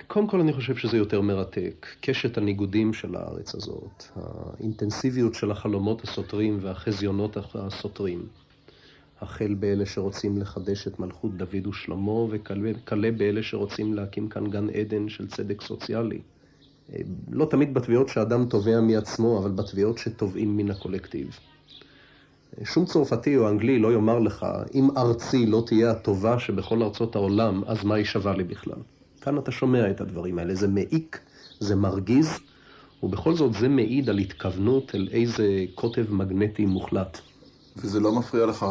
קודם 0.07 0.27
כל 0.27 0.41
אני 0.41 0.53
חושב 0.53 0.77
שזה 0.77 0.97
יותר 0.97 1.21
מרתק. 1.21 1.87
קשת 2.01 2.39
הניגודים 2.39 2.93
של 2.93 3.17
הארץ 3.17 3.55
הזאת, 3.55 4.05
האינטנסיביות 4.17 5.35
של 5.35 5.51
החלומות 5.51 6.05
הסותרים 6.05 6.59
והחזיונות 6.63 7.37
הסותרים. 7.55 8.27
החל 9.21 9.55
באלה 9.55 9.87
שרוצים 9.87 10.39
לחדש 10.39 10.87
את 10.87 11.01
מלכות 11.01 11.37
דוד 11.37 11.67
ושלמה, 11.67 12.13
וכלה 12.31 13.11
באלה 13.11 13.43
שרוצים 13.43 13.95
להקים 13.95 14.29
כאן 14.29 14.47
גן 14.51 14.71
עדן 14.71 15.09
של 15.09 15.29
צדק 15.29 15.63
סוציאלי. 15.63 16.21
לא 17.31 17.45
תמיד 17.45 17.75
בתביעות 17.75 18.09
שאדם 18.09 18.47
תובע 18.47 18.81
מעצמו, 18.81 19.39
אבל 19.39 19.51
בתביעות 19.51 19.99
שתובעים 19.99 20.57
מן 20.57 20.71
הקולקטיב. 20.71 21.39
שום 22.65 22.85
צרפתי 22.85 23.37
או 23.37 23.49
אנגלי 23.49 23.79
לא 23.79 23.93
יאמר 23.93 24.19
לך, 24.19 24.47
אם 24.75 24.89
ארצי 24.97 25.47
לא 25.47 25.63
תהיה 25.67 25.91
הטובה 25.91 26.39
שבכל 26.39 26.83
ארצות 26.83 27.17
העולם, 27.17 27.63
אז 27.67 27.85
מה 27.85 27.95
היא 27.95 28.05
שווה 28.05 28.37
לי 28.37 28.45
בכלל? 28.45 28.79
כאן 29.27 29.39
אתה 29.39 29.53
שומע 29.53 29.91
את 29.91 30.01
הדברים 30.01 30.39
האלה, 30.39 30.55
זה 30.55 30.69
מעיק, 30.69 31.21
זה 31.61 31.77
מרגיז, 31.77 32.39
ובכל 33.03 33.35
זאת 33.35 33.55
זה 33.55 33.69
מעיד 33.69 34.11
על 34.11 34.19
התכוונות 34.19 34.95
אל 34.95 35.09
איזה 35.13 35.65
קוטב 35.75 36.13
מגנטי 36.13 36.67
מוחלט. 36.67 37.21
וזה 37.77 38.01
לא 38.01 38.13
מפריע 38.13 38.47
לך 38.47 38.67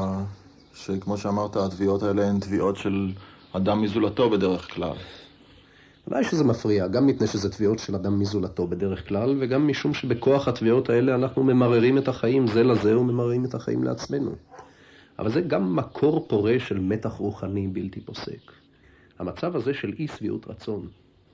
שכמו 0.73 1.17
שאמרת, 1.17 1.55
התביעות 1.55 2.03
האלה 2.03 2.27
הן 2.27 2.39
תביעות 2.39 2.77
של 2.77 3.11
אדם 3.53 3.81
מזולתו 3.81 4.29
בדרך 4.29 4.73
כלל? 4.73 4.95
ודאי 6.07 6.23
שזה 6.23 6.43
מפריע, 6.43 6.87
גם 6.87 7.07
מפני 7.07 7.27
שזה 7.27 7.49
תביעות 7.49 7.79
של 7.79 7.95
אדם 7.95 8.19
מזולתו 8.19 8.67
בדרך 8.67 9.07
כלל, 9.07 9.35
וגם 9.39 9.67
משום 9.67 9.93
שבכוח 9.93 10.47
התביעות 10.47 10.89
האלה 10.89 11.15
אנחנו 11.15 11.43
ממררים 11.43 11.97
את 11.97 12.07
החיים 12.07 12.47
זה 12.47 12.63
לזה 12.63 12.97
וממררים 12.99 13.45
את 13.45 13.53
החיים 13.53 13.83
לעצמנו. 13.83 14.31
אבל 15.19 15.31
זה 15.31 15.41
גם 15.41 15.75
מקור 15.75 16.25
פורה 16.27 16.55
של 16.59 16.79
מתח 16.79 17.11
רוחני 17.11 17.67
בלתי 17.67 18.01
פוסק. 18.01 18.64
המצב 19.19 19.55
הזה 19.55 19.73
של 19.73 19.93
אי 19.99 20.07
שביעות 20.07 20.47
רצון, 20.47 20.87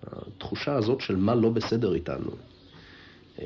התחושה 0.03 0.75
הזאת 0.75 1.01
של 1.01 1.15
מה 1.15 1.35
לא 1.35 1.49
בסדר 1.49 1.93
איתנו, 1.93 2.31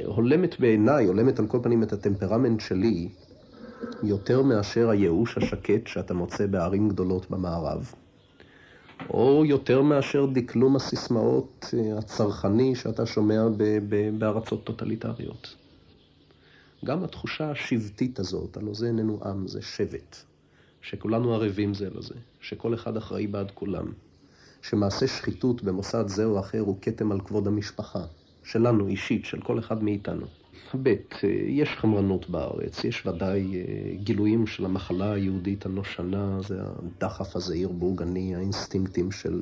הולמת 0.06 0.60
בעיניי, 0.60 1.06
הולמת 1.06 1.40
על 1.40 1.48
כל 1.48 1.60
פנים 1.64 1.84
את 1.84 1.94
הטמפרמנט 1.94 2.60
שלי, 2.60 3.10
יותר 4.04 4.42
מאשר 4.42 4.90
הייאוש 4.90 5.38
השקט 5.38 5.88
שאתה 5.88 6.14
מוצא 6.14 6.48
בערים 6.48 6.90
גדולות 6.90 7.32
במערב. 7.32 7.94
או 9.10 9.46
יותר 9.46 9.82
מאשר 9.82 10.26
דקלום 10.34 10.76
הסיסמאות 10.76 11.66
אה, 11.74 11.98
הצרכני 11.98 12.76
שאתה 12.76 13.06
שומע 13.06 13.44
בארצות 14.18 14.64
טוטליטריות. 14.64 15.56
גם 16.86 17.04
התחושה 17.04 17.52
השבטית 17.52 18.20
הזאת, 18.20 18.58
הלוא 18.58 18.76
זה 18.76 18.88
איננו 18.88 19.20
עם, 19.26 19.48
זה 19.48 19.62
שבט, 19.62 20.18
שכולנו 20.82 21.34
ערבים 21.34 21.74
זה 21.74 21.90
לזה, 21.96 22.16
שכל 22.42 22.74
אחד 22.74 22.98
אחראי 22.98 23.28
בעד 23.28 23.52
כולם, 23.52 23.86
שמעשה 24.70 25.08
שחיתות 25.08 25.64
במוסד 25.64 26.08
זה 26.08 26.26
או 26.26 26.40
אחר 26.40 26.60
הוא 26.60 26.78
כתם 26.82 27.12
על 27.12 27.20
כבוד 27.22 27.48
המשפחה, 27.48 28.00
שלנו 28.44 28.88
אישית, 28.88 29.26
של 29.26 29.42
כל 29.42 29.60
אחד 29.60 29.84
מאיתנו. 29.84 30.26
ב', 30.84 30.94
יש 31.48 31.70
חמרנות 31.70 32.30
בארץ, 32.30 32.84
יש 32.84 33.06
ודאי 33.06 33.56
אה, 33.56 33.96
גילויים 33.96 34.48
של 34.48 34.66
המחלה 34.66 35.14
היהודית 35.14 35.66
הנושנה, 35.66 36.38
זה 36.48 36.60
הדחף 36.62 37.36
הזעיר 37.36 37.70
בורגני, 37.70 38.36
האינסטינקטים 38.36 39.12
של 39.12 39.42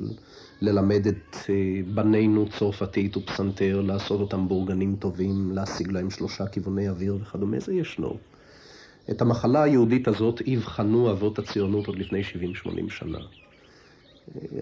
ללמד 0.60 1.06
את 1.06 1.36
אה, 1.50 1.54
בנינו 1.94 2.48
צרפתית 2.58 3.16
ופסנתר, 3.16 3.80
לעשות 3.80 4.20
אותם 4.20 4.48
בורגנים 4.48 4.96
טובים, 4.96 5.52
להשיג 5.52 5.92
להם 5.92 6.10
שלושה 6.10 6.46
כיווני 6.46 6.88
אוויר 6.88 7.18
וכדומה, 7.20 7.60
זה 7.60 7.74
ישנו. 7.74 8.16
את 9.10 9.22
המחלה 9.22 9.62
היהודית 9.62 10.08
הזאת 10.08 10.42
אבחנו 10.54 11.10
אבות 11.10 11.38
הציונות 11.38 11.86
עוד 11.86 11.98
לפני 11.98 12.22
70-80 12.22 12.90
שנה. 12.90 13.18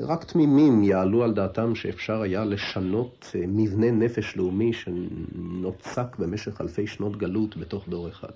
רק 0.00 0.24
תמימים 0.24 0.82
יעלו 0.82 1.24
על 1.24 1.34
דעתם 1.34 1.74
שאפשר 1.74 2.22
היה 2.22 2.44
לשנות 2.44 3.32
אה, 3.34 3.40
מבנה 3.48 3.90
נפש 3.90 4.36
לאומי 4.36 4.72
שנוצק 4.72 6.16
במשך 6.18 6.60
אלפי 6.60 6.86
שנות 6.86 7.16
גלות 7.16 7.56
בתוך 7.56 7.88
דור 7.88 8.08
אחד. 8.08 8.32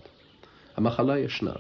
המחלה 0.77 1.19
ישנה, 1.19 1.53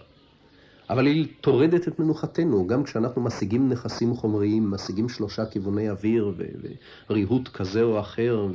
אבל 0.90 1.06
היא 1.06 1.26
טורדת 1.40 1.88
את 1.88 1.98
מנוחתנו, 1.98 2.66
גם 2.66 2.84
כשאנחנו 2.84 3.22
משיגים 3.22 3.68
נכסים 3.68 4.14
חומריים, 4.14 4.70
משיגים 4.70 5.08
שלושה 5.08 5.46
כיווני 5.46 5.90
אוויר 5.90 6.34
וריהוט 7.10 7.48
כזה 7.48 7.82
או 7.82 8.00
אחר 8.00 8.46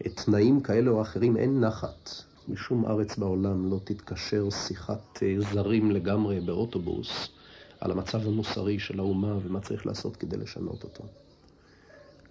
ותנאים 0.00 0.60
כאלה 0.60 0.90
או 0.90 1.02
אחרים, 1.02 1.36
אין 1.36 1.60
נחת. 1.60 2.10
משום 2.48 2.86
ארץ 2.86 3.16
בעולם 3.16 3.70
לא 3.70 3.80
תתקשר 3.84 4.50
שיחת 4.50 5.22
אה, 5.22 5.34
זרים 5.52 5.90
לגמרי 5.90 6.40
באוטובוס. 6.40 7.39
על 7.80 7.90
המצב 7.90 8.26
המוסרי 8.26 8.78
של 8.78 8.98
האומה 8.98 9.36
ומה 9.42 9.60
צריך 9.60 9.86
לעשות 9.86 10.16
כדי 10.16 10.36
לשנות 10.36 10.84
אותו. 10.84 11.04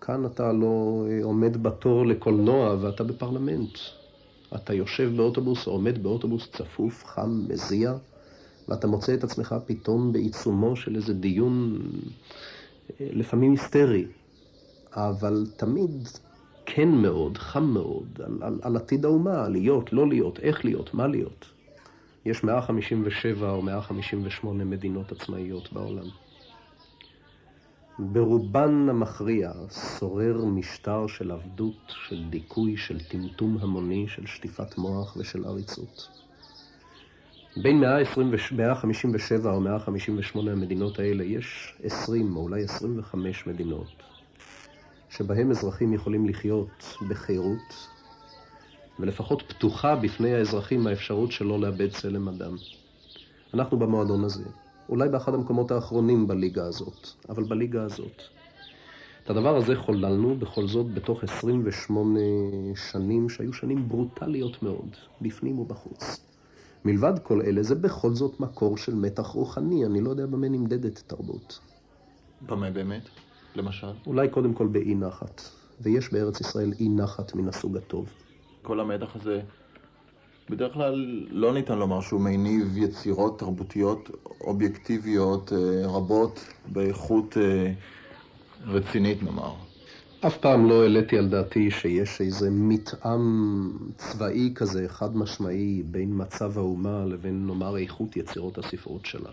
כאן 0.01 0.25
אתה 0.25 0.51
לא 0.51 1.05
אה, 1.09 1.19
עומד 1.23 1.63
בתור 1.63 2.05
לקולנוע 2.05 2.75
ואתה 2.81 3.03
בפרלמנט. 3.03 3.77
אתה 4.55 4.73
יושב 4.73 5.11
באוטובוס 5.15 5.67
או 5.67 5.71
עומד 5.71 6.03
באוטובוס 6.03 6.49
צפוף, 6.51 7.05
חם, 7.05 7.45
מזיע, 7.49 7.93
ואתה 8.67 8.87
מוצא 8.87 9.13
את 9.13 9.23
עצמך 9.23 9.55
פתאום 9.65 10.13
בעיצומו 10.13 10.75
של 10.75 10.95
איזה 10.95 11.13
דיון 11.13 11.81
אה, 13.01 13.07
לפעמים 13.11 13.51
היסטרי, 13.51 14.05
אבל 14.93 15.47
תמיד 15.57 16.07
כן 16.65 16.89
מאוד, 16.89 17.37
חם 17.37 17.63
מאוד, 17.63 18.21
על, 18.25 18.37
על, 18.41 18.59
על 18.61 18.75
עתיד 18.75 19.05
האומה, 19.05 19.49
להיות, 19.49 19.93
לא 19.93 20.07
להיות, 20.07 20.39
איך 20.39 20.65
להיות, 20.65 20.93
מה 20.93 21.07
להיות. 21.07 21.45
יש 22.25 22.43
157 22.43 23.51
או 23.51 23.61
158 23.61 24.63
מדינות 24.63 25.11
עצמאיות 25.11 25.73
בעולם. 25.73 26.09
ברובן 27.99 28.89
המכריע 28.89 29.51
שורר 29.99 30.45
משטר 30.45 31.07
של 31.07 31.31
עבדות, 31.31 31.93
של 32.07 32.29
דיכוי, 32.29 32.77
של 32.77 32.99
טמטום 32.99 33.57
המוני, 33.61 34.07
של 34.07 34.25
שטיפת 34.25 34.77
מוח 34.77 35.17
ושל 35.17 35.45
עריצות. 35.45 36.09
בין 37.57 37.79
157 37.79 39.51
או 39.51 39.61
158 39.61 40.51
המדינות 40.51 40.99
האלה 40.99 41.23
יש 41.23 41.75
20 41.83 42.35
או 42.35 42.41
אולי 42.41 42.63
25 42.63 43.47
מדינות 43.47 44.03
שבהם 45.09 45.51
אזרחים 45.51 45.93
יכולים 45.93 46.29
לחיות 46.29 46.97
בחירות, 47.09 47.89
ולפחות 48.99 49.43
פתוחה 49.47 49.95
בפני 49.95 50.33
האזרחים 50.33 50.87
האפשרות 50.87 51.31
שלא 51.31 51.59
לאבד 51.59 51.91
צלם 51.91 52.27
אדם. 52.27 52.55
אנחנו 53.53 53.79
במועדון 53.79 54.23
הזה, 54.23 54.43
אולי 54.89 55.09
באחד 55.09 55.33
המקומות 55.33 55.71
האחרונים 55.71 56.27
בליגה 56.27 56.65
הזאת, 56.65 57.07
אבל 57.29 57.43
בליגה 57.43 57.83
הזאת. 57.83 58.21
את 59.23 59.29
הדבר 59.29 59.57
הזה 59.57 59.75
חוללנו 59.75 60.35
בכל 60.35 60.67
זאת 60.67 60.93
בתוך 60.93 61.23
28 61.23 62.19
שנים 62.91 63.29
שהיו 63.29 63.53
שנים 63.53 63.89
ברוטליות 63.89 64.63
מאוד, 64.63 64.95
בפנים 65.21 65.59
ובחוץ. 65.59 66.19
מלבד 66.85 67.13
כל 67.23 67.41
אלה, 67.41 67.63
זה 67.63 67.75
בכל 67.75 68.15
זאת 68.15 68.39
מקור 68.39 68.77
של 68.77 68.95
מתח 68.95 69.27
רוחני, 69.27 69.85
אני 69.85 70.01
לא 70.01 70.09
יודע 70.09 70.25
במה 70.25 70.49
נמדדת 70.49 71.03
תרבות. 71.07 71.59
במה 72.41 72.71
באמת? 72.71 73.09
למשל? 73.55 73.91
אולי 74.07 74.29
קודם 74.29 74.53
כל 74.53 74.67
באי 74.67 74.95
נחת, 74.95 75.41
ויש 75.81 76.13
בארץ 76.13 76.41
ישראל 76.41 76.73
אי 76.79 76.89
נחת 76.89 77.35
מן 77.35 77.47
הסוג 77.47 77.77
הטוב. 77.77 78.09
כל 78.61 78.79
המתח 78.79 79.15
הזה, 79.15 79.41
בדרך 80.49 80.73
כלל 80.73 81.25
לא 81.29 81.53
ניתן 81.53 81.77
לומר 81.77 82.01
שהוא 82.01 82.21
מניב 82.21 82.77
יצירות 82.77 83.39
תרבותיות 83.39 84.09
אובייקטיביות 84.41 85.53
אה, 85.53 85.87
רבות 85.87 86.39
באיכות 86.65 87.37
אה, 87.37 87.71
רצינית 88.67 89.23
נאמר. 89.23 89.53
אף 90.27 90.37
פעם 90.37 90.69
לא 90.69 90.81
העליתי 90.83 91.17
על 91.17 91.27
דעתי 91.27 91.71
שיש 91.71 92.21
איזה 92.21 92.49
מתאם 92.51 93.21
צבאי 93.97 94.51
כזה, 94.55 94.85
חד 94.87 95.17
משמעי, 95.17 95.83
בין 95.85 96.11
מצב 96.13 96.57
האומה 96.57 97.05
לבין 97.05 97.47
נאמר 97.47 97.77
איכות 97.77 98.17
יצירות 98.17 98.57
הספרות 98.57 99.05
שלה. 99.05 99.29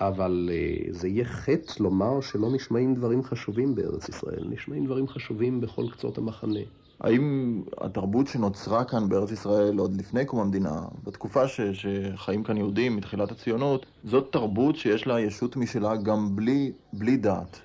אבל 0.00 0.50
uh, 0.52 0.92
זה 0.92 1.08
יהיה 1.08 1.24
חטא 1.24 1.82
לומר 1.82 2.20
שלא 2.20 2.52
נשמעים 2.52 2.94
דברים 2.94 3.24
חשובים 3.24 3.74
בארץ 3.74 4.08
ישראל. 4.08 4.44
נשמעים 4.48 4.86
דברים 4.86 5.08
חשובים 5.08 5.60
בכל 5.60 5.84
קצות 5.92 6.18
המחנה. 6.18 6.60
האם 7.00 7.62
התרבות 7.78 8.26
שנוצרה 8.26 8.84
כאן 8.84 9.08
בארץ 9.08 9.30
ישראל 9.30 9.78
עוד 9.78 9.96
לפני 9.96 10.24
קום 10.24 10.40
המדינה, 10.40 10.82
בתקופה 11.04 11.48
ש, 11.48 11.60
שחיים 11.60 12.42
כאן 12.44 12.56
יהודים 12.56 12.96
מתחילת 12.96 13.30
הציונות, 13.30 13.86
זאת 14.04 14.28
תרבות 14.32 14.76
שיש 14.76 15.06
לה 15.06 15.20
ישות 15.20 15.56
משלה 15.56 15.96
גם 15.96 16.36
בלי, 16.36 16.72
בלי 16.92 17.16
דת? 17.16 17.60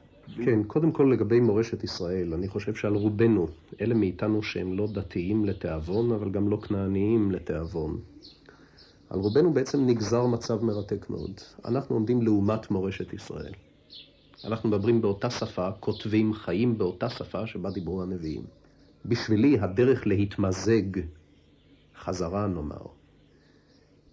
כן, 0.46 0.64
קודם 0.64 0.92
כל 0.92 1.10
לגבי 1.14 1.40
מורשת 1.40 1.84
ישראל, 1.84 2.34
אני 2.34 2.48
חושב 2.48 2.76
שעל 2.76 2.96
רובנו, 2.96 3.48
אלה 3.82 3.96
מאיתנו 3.96 4.44
שהם 4.44 4.78
לא 4.78 4.88
דתיים 4.88 5.46
לתיאבון, 5.46 6.12
אבל 6.12 6.30
גם 6.30 6.50
לא 6.50 6.58
כנעניים 6.58 7.32
לתיאבון, 7.32 8.00
על 9.10 9.20
רובנו 9.20 9.54
בעצם 9.54 9.86
נגזר 9.86 10.26
מצב 10.26 10.64
מרתק 10.64 11.10
מאוד. 11.10 11.32
אנחנו 11.66 11.96
עומדים 11.96 12.22
לעומת 12.22 12.72
מורשת 12.72 13.14
ישראל. 13.14 13.54
אנחנו 14.46 14.70
מדברים 14.70 15.02
באותה 15.02 15.30
שפה, 15.30 15.72
כותבים, 15.72 16.34
חיים 16.34 16.78
באותה 16.78 17.10
שפה 17.10 17.48
שבה 17.48 17.72
דיברו 17.72 18.04
הנביאים. 18.04 18.61
בשבילי 19.06 19.60
הדרך 19.60 20.08
להתמזג, 20.08 21.00
חזרה 22.00 22.48
נאמר, 22.48 22.86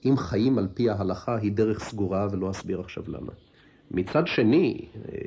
אם 0.05 0.17
חיים 0.17 0.59
על 0.59 0.69
פי 0.75 0.91
ההלכה 0.91 1.37
היא 1.37 1.53
דרך 1.53 1.79
סגורה 1.85 2.29
ולא 2.31 2.51
אסביר 2.51 2.81
עכשיו 2.81 3.05
למה. 3.09 3.33
מצד 3.91 4.27
שני, 4.27 4.89
אה, 4.95 5.19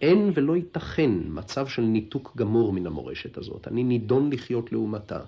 אין 0.00 0.32
ולא 0.34 0.56
ייתכן 0.56 1.10
מצב 1.26 1.66
של 1.66 1.82
ניתוק 1.82 2.32
גמור 2.36 2.72
מן 2.72 2.86
המורשת 2.86 3.38
הזאת. 3.38 3.68
אני 3.68 3.84
נידון 3.84 4.32
לחיות 4.32 4.72
לעומתה. 4.72 5.20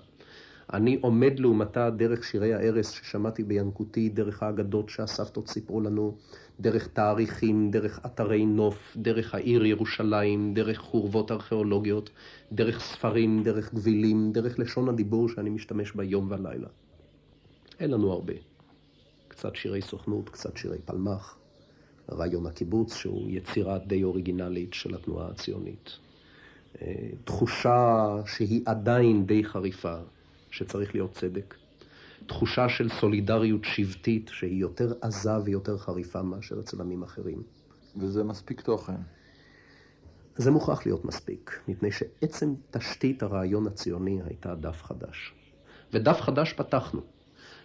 אני 0.73 0.97
עומד 1.01 1.39
לעומתה 1.39 1.89
דרך 1.89 2.23
שירי 2.23 2.53
הערש 2.53 2.85
ששמעתי 2.85 3.43
בינקותי, 3.43 4.09
דרך 4.09 4.43
האגדות 4.43 4.89
שהסבתות 4.89 5.47
סיפרו 5.47 5.81
לנו, 5.81 6.15
דרך 6.59 6.87
תאריכים, 6.87 7.71
דרך 7.71 7.99
אתרי 8.05 8.45
נוף, 8.45 8.97
דרך 8.97 9.35
העיר 9.35 9.65
ירושלים, 9.65 10.53
דרך 10.53 10.77
חורבות 10.77 11.31
ארכיאולוגיות, 11.31 12.09
דרך 12.51 12.79
ספרים, 12.79 13.43
דרך 13.43 13.73
גבילים, 13.73 14.31
דרך 14.31 14.59
לשון 14.59 14.89
הדיבור 14.89 15.29
שאני 15.29 15.49
משתמש 15.49 15.91
בה 15.91 16.03
יום 16.03 16.31
ולילה. 16.31 16.67
אין 17.79 17.91
לנו 17.91 18.11
הרבה. 18.11 18.33
קצת 19.27 19.55
שירי 19.55 19.81
סוכנות, 19.81 20.29
קצת 20.29 20.57
שירי 20.57 20.77
פלמ"ח, 20.85 21.37
רעיון 22.11 22.45
הקיבוץ, 22.45 22.95
שהוא 22.95 23.29
יצירה 23.29 23.77
די 23.77 24.03
אוריגינלית 24.03 24.73
של 24.73 24.95
התנועה 24.95 25.29
הציונית. 25.29 25.97
אה, 26.81 27.09
תחושה 27.23 28.07
שהיא 28.25 28.61
עדיין 28.65 29.25
די 29.25 29.43
חריפה, 29.43 29.95
שצריך 30.51 30.95
להיות 30.95 31.11
צדק. 31.11 31.55
תחושה 32.27 32.69
של 32.69 32.89
סולידריות 32.89 33.63
שבטית 33.63 34.29
שהיא 34.33 34.61
יותר 34.61 34.93
עזה 35.01 35.39
ויותר 35.43 35.77
חריפה 35.77 36.21
מאשר 36.21 36.59
אצל 36.59 36.81
עמים 36.81 37.03
אחרים. 37.03 37.43
וזה 37.97 38.23
מספיק 38.23 38.61
תוכן. 38.61 39.01
זה 40.35 40.51
מוכרח 40.51 40.85
להיות 40.85 41.05
מספיק, 41.05 41.59
מפני 41.67 41.91
שעצם 41.91 42.53
תשתית 42.71 43.23
הרעיון 43.23 43.67
הציוני 43.67 44.19
הייתה 44.25 44.55
דף 44.55 44.83
חדש. 44.83 45.33
ודף 45.93 46.21
חדש 46.21 46.53
פתחנו. 46.53 47.01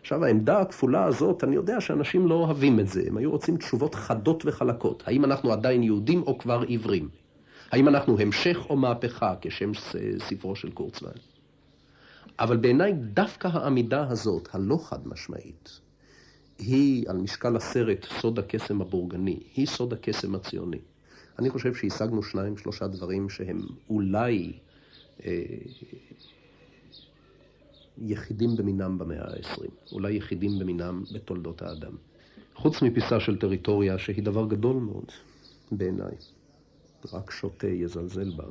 עכשיו, 0.00 0.24
העמדה 0.24 0.60
הכפולה 0.60 1.04
הזאת, 1.04 1.44
אני 1.44 1.54
יודע 1.54 1.80
שאנשים 1.80 2.26
לא 2.26 2.34
אוהבים 2.34 2.80
את 2.80 2.88
זה. 2.88 3.02
הם 3.06 3.16
היו 3.16 3.30
רוצים 3.30 3.56
תשובות 3.56 3.94
חדות 3.94 4.42
וחלקות. 4.46 5.02
האם 5.06 5.24
אנחנו 5.24 5.52
עדיין 5.52 5.82
יהודים 5.82 6.22
או 6.22 6.38
כבר 6.38 6.60
עיוורים? 6.60 7.08
האם 7.70 7.88
אנחנו 7.88 8.18
המשך 8.18 8.66
או 8.70 8.76
מהפכה, 8.76 9.34
כשם 9.40 9.72
ספרו 10.18 10.56
של 10.56 10.70
קורצווייל? 10.70 11.18
אבל 12.38 12.56
בעיניי 12.56 12.92
דווקא 12.92 13.48
העמידה 13.52 14.08
הזאת, 14.08 14.48
הלא 14.52 14.78
חד 14.82 15.08
משמעית, 15.08 15.80
היא 16.58 17.08
על 17.08 17.16
משקל 17.16 17.56
הסרט 17.56 18.06
סוד 18.20 18.38
הקסם 18.38 18.80
הבורגני, 18.80 19.38
היא 19.54 19.66
סוד 19.66 19.92
הקסם 19.92 20.34
הציוני. 20.34 20.78
אני 21.38 21.50
חושב 21.50 21.74
שהשגנו 21.74 22.22
שניים, 22.22 22.56
שלושה 22.56 22.86
דברים 22.86 23.30
שהם 23.30 23.60
אולי 23.90 24.52
אה, 25.24 25.42
יחידים 27.98 28.56
במינם 28.56 28.98
במאה 28.98 29.24
ה-20, 29.24 29.92
אולי 29.92 30.14
יחידים 30.14 30.58
במינם 30.58 31.04
בתולדות 31.14 31.62
האדם. 31.62 31.92
חוץ 32.54 32.82
מפיסה 32.82 33.20
של 33.20 33.38
טריטוריה 33.38 33.98
שהיא 33.98 34.22
דבר 34.22 34.46
גדול 34.46 34.76
מאוד 34.76 35.12
בעיניי, 35.72 36.14
רק 37.12 37.30
שוטה 37.30 37.68
יזלזל 37.68 38.30
בה, 38.30 38.44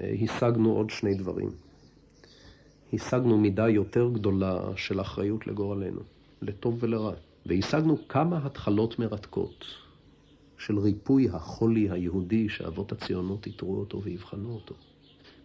אה, 0.00 0.14
השגנו 0.22 0.72
עוד 0.72 0.90
שני 0.90 1.14
דברים. 1.14 1.50
השגנו 2.94 3.38
מידה 3.38 3.68
יותר 3.68 4.10
גדולה 4.12 4.60
של 4.76 5.00
אחריות 5.00 5.46
לגורלנו, 5.46 6.00
לטוב 6.42 6.78
ולרע. 6.80 7.14
והשגנו 7.46 8.08
כמה 8.08 8.40
התחלות 8.46 8.98
מרתקות 8.98 9.64
של 10.58 10.78
ריפוי 10.78 11.28
החולי 11.32 11.90
היהודי 11.90 12.48
שאבות 12.48 12.92
הציונות 12.92 13.46
איתרו 13.46 13.76
אותו 13.76 14.02
ויבחנו 14.02 14.54
אותו. 14.54 14.74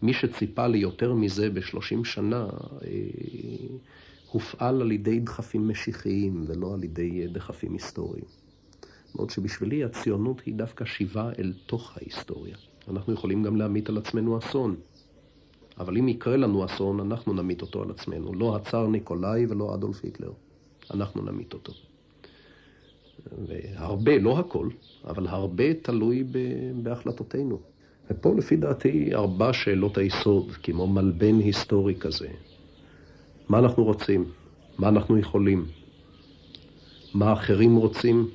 מי 0.02 0.14
שציפה 0.14 0.68
ליותר 0.68 1.14
מזה 1.14 1.50
בשלושים 1.50 2.06
שנה, 2.06 2.48
אה, 2.84 2.90
הופעל 4.32 4.82
על 4.82 4.92
ידי 4.92 5.20
דחפים 5.20 5.68
משיחיים 5.68 6.46
ולא 6.48 6.74
על 6.74 6.84
ידי 6.84 7.28
דחפים 7.28 7.74
היסטוריים. 7.74 8.26
בעוד 9.16 9.30
שבשבילי 9.30 9.84
הציונות 9.84 10.42
היא 10.46 10.56
דווקא 10.56 10.86
שיבה 10.86 11.32
אל 11.40 11.54
תוך 11.66 11.98
ההיסטוריה. 11.98 12.56
אנחנו 12.88 13.14
יכולים 13.14 13.44
גם 13.44 13.56
להמיט 13.56 13.90
על 13.90 13.98
עצמנו 13.98 14.38
אסון. 14.38 14.76
אבל 15.80 15.98
אם 15.98 16.08
יקרה 16.08 16.38
לנו 16.38 16.66
אסון, 16.66 17.00
אנחנו 17.00 17.34
נמיט 17.34 17.62
אותו 17.62 17.82
על 17.84 17.92
עצמנו. 17.92 18.34
לא 18.34 18.56
הצאר 18.56 18.88
ניקולאי 18.88 19.46
ולא 19.46 19.76
אדולף 19.76 20.04
היטלר. 20.04 20.32
אנחנו 20.94 21.22
נמיט 21.22 21.54
אותו. 21.54 21.74
והרבה, 23.48 24.18
לא 24.18 24.40
הכל, 24.40 24.70
אבל 25.08 25.28
הרבה 25.28 25.74
תלוי 25.74 26.24
בהחלטותינו. 26.84 27.60
ופה 28.12 28.34
לפי 28.38 28.56
דעתי 28.56 29.16
ארבע 29.16 29.54
שאלות 29.54 29.98
היסוד, 29.98 30.52
כמו 30.52 30.88
מלבן 30.88 31.40
היסטורי 31.40 31.96
כזה. 31.96 32.28
מה 33.50 33.60
אנחנו 33.60 33.84
רוצים? 33.84 34.26
מה 34.78 34.90
אנחנו 34.90 35.18
יכולים? 35.18 35.66
מה 37.14 37.34
אחרים 37.34 37.76
רוצים? 37.76 38.30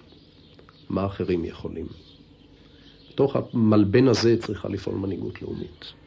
מה 0.91 1.07
אחרים 1.07 1.45
יכולים? 1.45 1.87
בתוך 3.11 3.37
המלבן 3.37 4.09
הזה 4.09 4.37
צריכה 4.43 4.69
לפעול 4.69 4.97
מנהיגות 4.97 5.43
לאומית. 5.43 6.04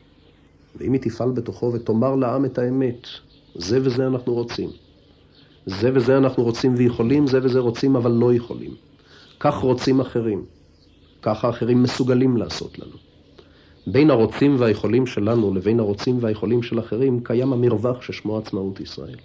ואם 0.80 0.93
היא 0.93 1.01
תפעל 1.01 1.32
בתוכו 1.32 1.73
ותאמר 1.73 2.15
לעם 2.15 2.45
את 2.45 2.57
האמת, 2.57 3.07
זה 3.55 3.80
וזה 3.82 4.07
אנחנו 4.07 4.34
רוצים. 4.34 4.69
זה 5.65 5.91
וזה 5.93 6.17
אנחנו 6.17 6.43
רוצים 6.43 6.73
ויכולים, 6.78 7.28
זה 7.28 7.39
וזה 7.43 7.59
רוצים 7.59 7.95
אבל 7.95 8.11
לא 8.11 8.34
יכולים. 8.34 8.71
כך 9.39 9.55
רוצים 9.55 9.99
אחרים. 9.99 10.45
ככה 11.21 11.49
אחרים 11.49 11.84
מסוגלים 11.84 12.38
לעשות 12.38 12.80
לנו. 12.80 12.95
בין 13.88 14.09
הרוצים 14.09 14.55
והיכולים 14.59 15.07
שלנו 15.07 15.53
לבין 15.53 15.80
הרוצים 15.80 16.17
והיכולים 16.21 16.63
של 16.63 16.80
אחרים 16.80 17.23
קיים 17.23 17.53
המרווח 17.53 18.01
ששמו 18.01 18.38
עצמאות 18.38 18.80
ישראל. 18.80 19.17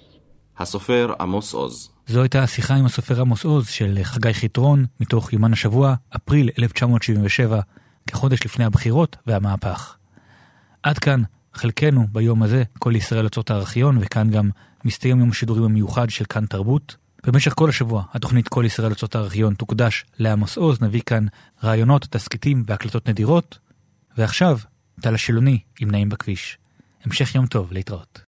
הסופר 0.58 1.12
עמוס 1.20 1.54
עוז. 1.54 1.90
זו 2.06 2.20
הייתה 2.22 2.42
השיחה 2.42 2.74
עם 2.74 2.86
הסופר 2.86 3.20
עמוס 3.20 3.44
עוז 3.44 3.68
של 3.68 3.98
חגי 4.02 4.34
חיטרון 4.34 4.84
מתוך 5.00 5.32
יומן 5.32 5.52
השבוע, 5.52 5.94
אפריל 6.16 6.50
1977, 6.58 7.60
כחודש 8.06 8.44
לפני 8.44 8.64
הבחירות 8.64 9.16
והמהפך. 9.26 9.96
עד 10.82 10.98
כאן 10.98 11.22
חלקנו 11.54 12.06
ביום 12.12 12.42
הזה, 12.42 12.62
כל 12.78 12.96
ישראל 12.96 13.24
יוצאות 13.24 13.50
הארכיון, 13.50 13.98
וכאן 14.00 14.30
גם 14.30 14.50
מסתיים 14.84 15.20
יום 15.20 15.30
השידורים 15.30 15.64
המיוחד 15.64 16.10
של 16.10 16.24
כאן 16.24 16.46
תרבות. 16.46 16.96
במשך 17.26 17.52
כל 17.54 17.68
השבוע 17.68 18.04
התוכנית 18.12 18.48
כל 18.48 18.64
ישראל 18.66 18.90
יוצאות 18.90 19.14
הארכיון 19.14 19.54
תוקדש 19.54 20.04
לעמוס 20.18 20.56
עוז, 20.56 20.82
נביא 20.82 21.02
כאן 21.06 21.26
רעיונות, 21.64 22.06
תסכיתים 22.10 22.64
והקלטות 22.66 23.08
נדירות. 23.08 23.58
ועכשיו, 24.18 24.58
טל 25.00 25.14
השילוני 25.14 25.58
עם 25.80 25.90
נעים 25.90 26.08
בכביש. 26.08 26.58
המשך 27.04 27.34
יום 27.34 27.46
טוב, 27.46 27.72
להתראות. 27.72 28.20